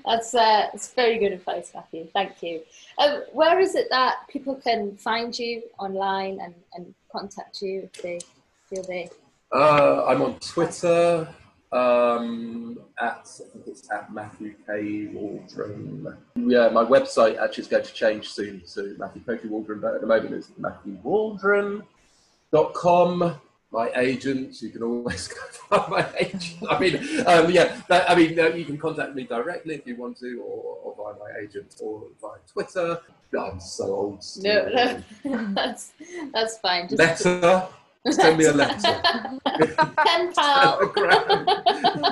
that's 0.04 0.34
uh, 0.34 0.68
that's 0.72 0.92
very 0.92 1.18
good 1.18 1.32
advice, 1.32 1.72
Matthew. 1.74 2.06
Thank 2.12 2.42
you. 2.42 2.62
Um, 2.98 3.24
where 3.32 3.58
is 3.60 3.74
it 3.74 3.88
that 3.90 4.28
people 4.28 4.54
can 4.56 4.96
find 4.96 5.36
you 5.38 5.62
online 5.78 6.38
and, 6.40 6.54
and 6.74 6.94
contact 7.10 7.62
you 7.62 7.88
if 7.92 8.02
they 8.02 8.20
feel 8.68 8.82
they? 8.84 9.10
Uh, 9.52 10.04
I'm 10.06 10.22
on 10.22 10.38
Twitter 10.38 11.26
um, 11.72 12.78
at 13.00 13.26
I 13.26 13.44
think 13.52 13.66
it's 13.66 13.90
at 13.90 14.12
Matthew 14.12 14.54
K 14.66 15.08
Waldron. 15.12 16.16
Yeah, 16.34 16.68
my 16.68 16.84
website 16.84 17.38
actually 17.38 17.62
is 17.62 17.68
going 17.68 17.84
to 17.84 17.92
change 17.92 18.28
soon 18.28 18.62
to 18.74 18.96
Matthew 18.98 19.22
K 19.22 19.38
Waldron, 19.48 19.80
but 19.80 19.94
at 19.94 20.00
the 20.00 20.06
moment 20.06 20.34
it's 20.34 20.50
Matthew 20.58 20.98
MatthewWaldron.com. 21.04 23.40
My 23.72 23.88
agent, 23.94 24.60
you 24.60 24.70
can 24.70 24.82
always 24.82 25.28
go 25.28 25.36
find 25.78 25.92
my 25.92 26.04
agent. 26.18 26.56
I 26.68 26.76
mean, 26.80 26.96
um, 27.24 27.48
yeah, 27.52 27.80
that, 27.88 28.10
I 28.10 28.16
mean, 28.16 28.36
uh, 28.36 28.46
you 28.46 28.64
can 28.64 28.76
contact 28.76 29.14
me 29.14 29.22
directly 29.22 29.76
if 29.76 29.86
you 29.86 29.94
want 29.94 30.18
to, 30.18 30.40
or, 30.40 30.76
or 30.82 30.96
via 30.96 31.14
my 31.20 31.30
agent, 31.40 31.76
or 31.80 32.02
via 32.20 32.40
Twitter. 32.52 33.00
I'm 33.38 33.60
so 33.60 33.94
old. 33.94 34.24
No, 34.38 34.68
no, 34.68 35.02
that's 35.54 35.92
that's 36.32 36.58
fine. 36.58 36.88
Just 36.88 36.98
Letter. 36.98 37.68
Send 38.08 38.38
me 38.38 38.46
a 38.46 38.52
letter. 38.52 39.02
pen 39.44 40.32
pal. 40.32 40.78
Telegram. 40.78 41.46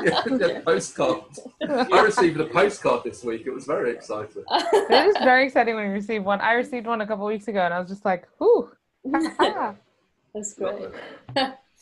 yeah, 0.04 0.22
yeah, 0.38 0.60
postcard. 0.60 1.22
I 1.62 2.00
received 2.02 2.38
a 2.40 2.44
postcard 2.44 3.04
this 3.04 3.24
week. 3.24 3.46
It 3.46 3.54
was 3.54 3.64
very 3.64 3.92
exciting. 3.92 4.44
It 4.50 5.08
is 5.08 5.16
very 5.24 5.46
exciting 5.46 5.76
when 5.76 5.86
you 5.86 5.92
receive 5.92 6.24
one. 6.24 6.42
I 6.42 6.52
received 6.52 6.86
one 6.86 7.00
a 7.00 7.06
couple 7.06 7.24
weeks 7.24 7.48
ago, 7.48 7.60
and 7.60 7.72
I 7.72 7.80
was 7.80 7.88
just 7.88 8.04
like, 8.04 8.28
"Whew!" 8.38 8.70
That's 9.04 10.54
great. 10.54 10.90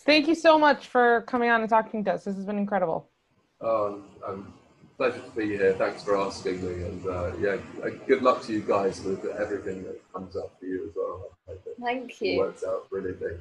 Thank 0.05 0.29
you 0.29 0.37
so 0.37 0.57
much 0.57 0.87
for 0.87 1.23
coming 1.23 1.51
on 1.51 1.63
and 1.63 1.69
talking 1.69 2.05
to 2.05 2.13
us. 2.13 2.25
This 2.25 2.37
has 2.37 2.45
been 2.45 2.59
incredible. 2.59 3.09
Um, 3.61 4.05
um, 4.25 4.55
pleasure 4.97 5.19
to 5.19 5.31
be 5.31 5.49
here. 5.49 5.73
Thanks 5.73 6.05
for 6.05 6.17
asking 6.17 6.63
me, 6.65 6.85
and 6.85 7.07
uh, 7.09 7.33
yeah, 7.41 7.57
uh, 7.83 7.89
good 8.07 8.23
luck 8.23 8.43
to 8.43 8.53
you 8.53 8.61
guys 8.61 9.03
with 9.03 9.25
everything 9.25 9.83
that 9.83 10.01
comes 10.13 10.37
up 10.37 10.57
for 10.61 10.67
you 10.67 10.87
as 10.89 10.95
well. 10.95 11.31
I 11.49 11.51
hope 11.51 11.63
it 11.67 11.77
Thank 11.83 12.13
all 12.23 12.29
you. 12.29 12.39
works 12.39 12.63
out 12.63 12.89
brilliantly. 12.89 13.39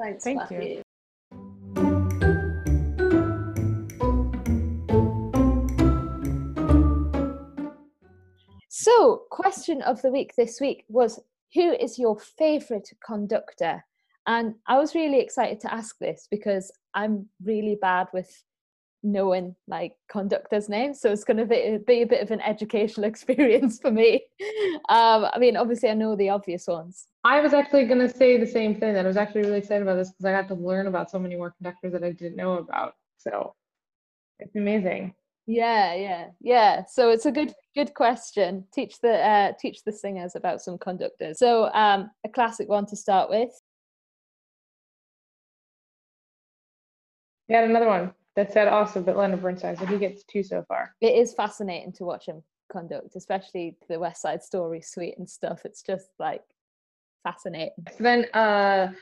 Thanks, 0.00 0.24
Thank 0.24 0.50
you. 0.50 0.82
So, 8.68 9.22
question 9.30 9.82
of 9.82 10.00
the 10.02 10.10
week 10.10 10.34
this 10.36 10.60
week 10.60 10.84
was 10.88 11.20
who 11.52 11.72
is 11.72 11.98
your 11.98 12.18
favorite 12.18 12.88
conductor? 13.04 13.84
And 14.26 14.54
I 14.66 14.78
was 14.78 14.94
really 14.94 15.20
excited 15.20 15.58
to 15.60 15.74
ask 15.74 15.98
this 15.98 16.28
because 16.30 16.70
I'm 16.94 17.26
really 17.42 17.76
bad 17.80 18.08
with 18.12 18.30
knowing 19.02 19.54
like 19.66 19.94
conductors' 20.10 20.68
names, 20.68 21.00
so 21.00 21.12
it's 21.12 21.24
going 21.24 21.36
to 21.36 21.46
be, 21.46 21.78
be 21.86 22.02
a 22.02 22.06
bit 22.06 22.22
of 22.22 22.30
an 22.30 22.40
educational 22.40 23.08
experience 23.08 23.78
for 23.78 23.90
me. 23.90 24.22
Um, 24.88 25.26
I 25.32 25.38
mean, 25.38 25.56
obviously, 25.56 25.88
I 25.88 25.94
know 25.94 26.16
the 26.16 26.30
obvious 26.30 26.66
ones. 26.66 27.06
I 27.24 27.40
was 27.40 27.52
actually 27.52 27.86
going 27.86 28.00
to 28.00 28.08
say 28.08 28.38
the 28.38 28.46
same 28.46 28.78
thing. 28.78 28.94
That 28.94 29.04
I 29.04 29.08
was 29.08 29.16
actually 29.16 29.42
really 29.42 29.58
excited 29.58 29.82
about 29.82 29.96
this 29.96 30.10
because 30.10 30.24
I 30.24 30.32
got 30.32 30.48
to 30.48 30.54
learn 30.54 30.86
about 30.86 31.10
so 31.10 31.18
many 31.18 31.36
more 31.36 31.50
conductors 31.50 31.92
that 31.92 32.04
I 32.04 32.12
didn't 32.12 32.36
know 32.36 32.54
about. 32.54 32.94
So 33.18 33.54
it's 34.38 34.56
amazing. 34.56 35.14
Yeah, 35.46 35.94
yeah, 35.94 36.26
yeah. 36.40 36.84
So 36.86 37.10
it's 37.10 37.26
a 37.26 37.32
good 37.32 37.54
good 37.74 37.94
question. 37.94 38.64
Teach 38.72 39.00
the 39.00 39.14
uh, 39.14 39.52
teach 39.58 39.82
the 39.84 39.92
singers 39.92 40.36
about 40.36 40.60
some 40.60 40.76
conductors. 40.76 41.38
So 41.38 41.72
um, 41.72 42.10
a 42.26 42.28
classic 42.28 42.68
one 42.68 42.86
to 42.86 42.96
start 42.96 43.30
with. 43.30 43.50
Yeah, 47.48 47.64
another 47.64 47.86
one 47.86 48.12
that 48.38 48.52
said 48.52 48.68
also, 48.68 49.02
but 49.02 49.16
Leonard 49.16 49.42
Bernstein, 49.42 49.76
so 49.76 49.84
he 49.84 49.98
gets 49.98 50.22
two 50.22 50.44
so 50.44 50.64
far. 50.68 50.94
It 51.00 51.16
is 51.16 51.34
fascinating 51.34 51.92
to 51.94 52.04
watch 52.04 52.26
him 52.26 52.44
conduct, 52.70 53.16
especially 53.16 53.76
the 53.88 53.98
West 53.98 54.22
Side 54.22 54.44
Story 54.44 54.80
suite 54.80 55.18
and 55.18 55.28
stuff. 55.28 55.62
It's 55.64 55.82
just 55.82 56.10
like 56.20 56.44
fascinating. 57.24 57.84
So 57.96 58.04
then 58.04 58.26
uh, 58.34 58.92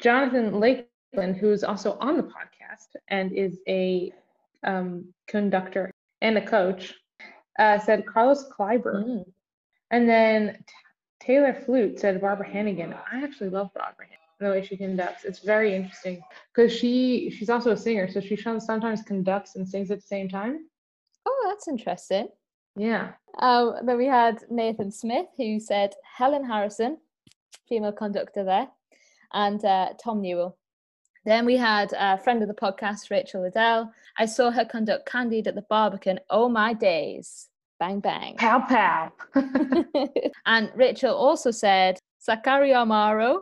Jonathan 0.00 0.58
Lakeland, 0.58 1.36
who's 1.36 1.64
also 1.64 1.98
on 2.00 2.16
the 2.16 2.22
podcast 2.22 2.96
and 3.08 3.30
is 3.32 3.58
a 3.68 4.10
um, 4.64 5.12
conductor 5.28 5.90
and 6.22 6.38
a 6.38 6.46
coach, 6.46 6.94
uh, 7.58 7.78
said 7.78 8.06
Carlos 8.06 8.48
Kleiber. 8.48 9.04
Mm. 9.04 9.24
And 9.90 10.08
then 10.08 10.64
T- 10.66 10.74
Taylor 11.20 11.52
Flute 11.52 12.00
said 12.00 12.22
Barbara 12.22 12.48
Hannigan. 12.48 12.94
I 12.94 13.22
actually 13.22 13.50
love 13.50 13.68
Barbara 13.74 14.06
Hannigan, 14.06 14.25
the 14.38 14.50
way 14.50 14.64
she 14.64 14.76
conducts. 14.76 15.24
It's 15.24 15.40
very 15.40 15.74
interesting 15.74 16.22
because 16.54 16.72
she 16.72 17.30
she's 17.30 17.50
also 17.50 17.72
a 17.72 17.76
singer, 17.76 18.10
so 18.10 18.20
she 18.20 18.36
sometimes 18.36 19.02
conducts 19.02 19.56
and 19.56 19.68
sings 19.68 19.90
at 19.90 20.00
the 20.00 20.06
same 20.06 20.28
time. 20.28 20.66
Oh, 21.26 21.46
that's 21.48 21.68
interesting. 21.68 22.28
Yeah. 22.76 23.12
Um, 23.38 23.74
then 23.84 23.96
we 23.96 24.06
had 24.06 24.44
Nathan 24.50 24.90
Smith, 24.90 25.26
who 25.36 25.58
said 25.58 25.94
Helen 26.16 26.44
Harrison, 26.44 26.98
female 27.68 27.92
conductor 27.92 28.44
there, 28.44 28.68
and 29.32 29.64
uh, 29.64 29.90
Tom 30.02 30.20
Newell. 30.20 30.56
Then 31.24 31.44
we 31.44 31.56
had 31.56 31.92
a 31.98 32.18
friend 32.18 32.40
of 32.42 32.48
the 32.48 32.54
podcast, 32.54 33.10
Rachel 33.10 33.42
Liddell. 33.42 33.92
I 34.16 34.26
saw 34.26 34.52
her 34.52 34.64
conduct 34.64 35.08
Candide 35.08 35.48
at 35.48 35.56
the 35.56 35.64
Barbican. 35.68 36.20
Oh 36.30 36.48
my 36.48 36.72
days. 36.72 37.48
Bang, 37.80 38.00
bang. 38.00 38.36
Pow 38.36 38.60
pow. 38.60 39.12
and 40.46 40.70
Rachel 40.76 41.14
also 41.14 41.50
said 41.50 41.98
Zachary 42.22 42.70
Amaro. 42.70 43.40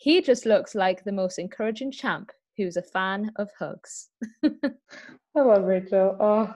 He 0.00 0.22
just 0.22 0.46
looks 0.46 0.74
like 0.74 1.04
the 1.04 1.12
most 1.12 1.38
encouraging 1.38 1.92
champ 1.92 2.32
who's 2.56 2.78
a 2.78 2.82
fan 2.82 3.32
of 3.36 3.50
hugs. 3.58 4.08
I 4.42 5.40
love 5.42 5.64
Rachel. 5.64 6.16
Oh. 6.18 6.54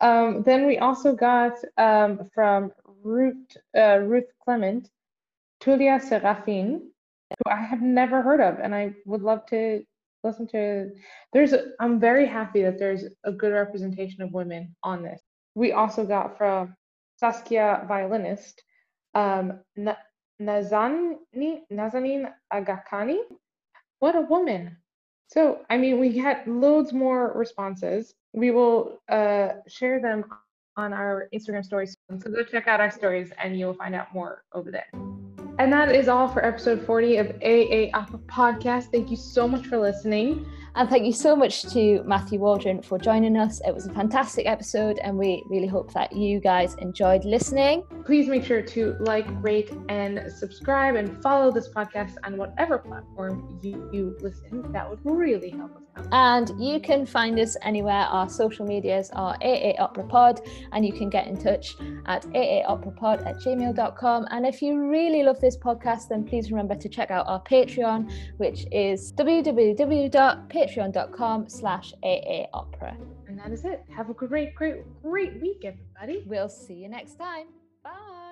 Um, 0.00 0.42
then 0.42 0.66
we 0.66 0.78
also 0.78 1.14
got 1.14 1.52
um, 1.76 2.30
from 2.34 2.72
Ruth, 3.04 3.58
uh, 3.76 3.98
Ruth 3.98 4.24
Clement, 4.42 4.88
Tullio 5.60 6.00
Serafin, 6.00 6.80
who 7.28 7.50
I 7.50 7.56
have 7.56 7.82
never 7.82 8.22
heard 8.22 8.40
of, 8.40 8.58
and 8.58 8.74
I 8.74 8.94
would 9.04 9.20
love 9.20 9.44
to 9.50 9.84
listen 10.24 10.46
to. 10.48 10.92
There's, 11.34 11.52
a, 11.52 11.72
I'm 11.78 12.00
very 12.00 12.26
happy 12.26 12.62
that 12.62 12.78
there's 12.78 13.04
a 13.24 13.32
good 13.32 13.52
representation 13.52 14.22
of 14.22 14.32
women 14.32 14.74
on 14.82 15.02
this. 15.02 15.20
We 15.54 15.72
also 15.72 16.06
got 16.06 16.38
from 16.38 16.74
Saskia 17.16 17.84
violinist, 17.86 18.62
um, 19.14 19.60
Nazani, 20.40 21.18
Nazanin 21.72 22.32
Aghakhani. 22.52 23.18
What 23.98 24.16
a 24.16 24.22
woman! 24.22 24.76
So, 25.28 25.60
I 25.70 25.78
mean, 25.78 25.98
we 25.98 26.18
had 26.18 26.46
loads 26.46 26.92
more 26.92 27.32
responses. 27.34 28.14
We 28.32 28.50
will 28.50 29.00
uh, 29.08 29.48
share 29.66 30.00
them 30.00 30.24
on 30.76 30.92
our 30.92 31.28
Instagram 31.34 31.64
stories. 31.64 31.96
So 32.18 32.30
go 32.30 32.42
check 32.44 32.66
out 32.66 32.80
our 32.80 32.90
stories 32.90 33.32
and 33.42 33.58
you'll 33.58 33.74
find 33.74 33.94
out 33.94 34.12
more 34.12 34.42
over 34.52 34.70
there. 34.70 34.86
And 35.58 35.72
that 35.72 35.94
is 35.94 36.08
all 36.08 36.28
for 36.28 36.44
episode 36.44 36.84
40 36.84 37.16
of 37.18 37.26
AA 37.42 37.90
Opera 37.94 38.18
Podcast. 38.26 38.90
Thank 38.90 39.10
you 39.10 39.16
so 39.16 39.46
much 39.46 39.66
for 39.66 39.78
listening. 39.78 40.46
And 40.74 40.88
thank 40.88 41.04
you 41.04 41.12
so 41.12 41.36
much 41.36 41.64
to 41.74 42.02
Matthew 42.04 42.38
Waldron 42.38 42.80
for 42.80 42.98
joining 42.98 43.36
us. 43.36 43.60
It 43.66 43.74
was 43.74 43.86
a 43.86 43.92
fantastic 43.92 44.46
episode, 44.46 44.98
and 45.00 45.18
we 45.18 45.44
really 45.50 45.66
hope 45.66 45.92
that 45.92 46.14
you 46.16 46.40
guys 46.40 46.74
enjoyed 46.76 47.26
listening. 47.26 47.84
Please 48.06 48.26
make 48.26 48.42
sure 48.42 48.62
to 48.62 48.96
like, 49.00 49.26
rate, 49.42 49.70
and 49.90 50.32
subscribe 50.32 50.94
and 50.94 51.22
follow 51.22 51.50
this 51.50 51.68
podcast 51.68 52.14
on 52.24 52.38
whatever 52.38 52.78
platform 52.78 53.58
you, 53.62 53.90
you 53.92 54.16
listen. 54.20 54.72
That 54.72 54.88
would 54.88 55.00
really 55.04 55.50
help 55.50 55.76
us 55.76 55.82
out. 55.96 56.08
And 56.10 56.58
you 56.58 56.80
can 56.80 57.04
find 57.04 57.38
us 57.38 57.54
anywhere. 57.60 57.92
Our 57.92 58.30
social 58.30 58.64
medias 58.64 59.10
are 59.12 59.36
AA 59.42 59.74
Opera 59.78 60.04
Pod, 60.04 60.40
and 60.72 60.86
you 60.86 60.94
can 60.94 61.10
get 61.10 61.26
in 61.26 61.36
touch 61.36 61.76
at 62.06 62.22
aaoperapod 62.28 63.26
at 63.26 63.36
gmail.com. 63.40 64.26
And 64.30 64.46
if 64.46 64.62
you 64.62 64.78
really 64.88 65.22
love 65.22 65.38
this 65.38 65.58
podcast, 65.58 66.08
then 66.08 66.24
please 66.24 66.50
remember 66.50 66.76
to 66.76 66.88
check 66.88 67.10
out 67.10 67.26
our 67.28 67.42
Patreon, 67.42 68.10
which 68.38 68.64
is 68.72 69.12
www.patreon.com 69.12 70.61
slash 71.48 71.94
aaopera. 72.04 72.96
And 73.28 73.38
that 73.38 73.50
is 73.50 73.64
it. 73.64 73.84
Have 73.94 74.10
a 74.10 74.14
great, 74.14 74.54
great, 74.54 74.82
great 75.02 75.40
week, 75.40 75.64
everybody. 75.64 76.24
We'll 76.26 76.48
see 76.48 76.74
you 76.74 76.88
next 76.88 77.16
time. 77.16 77.46
Bye. 77.82 78.31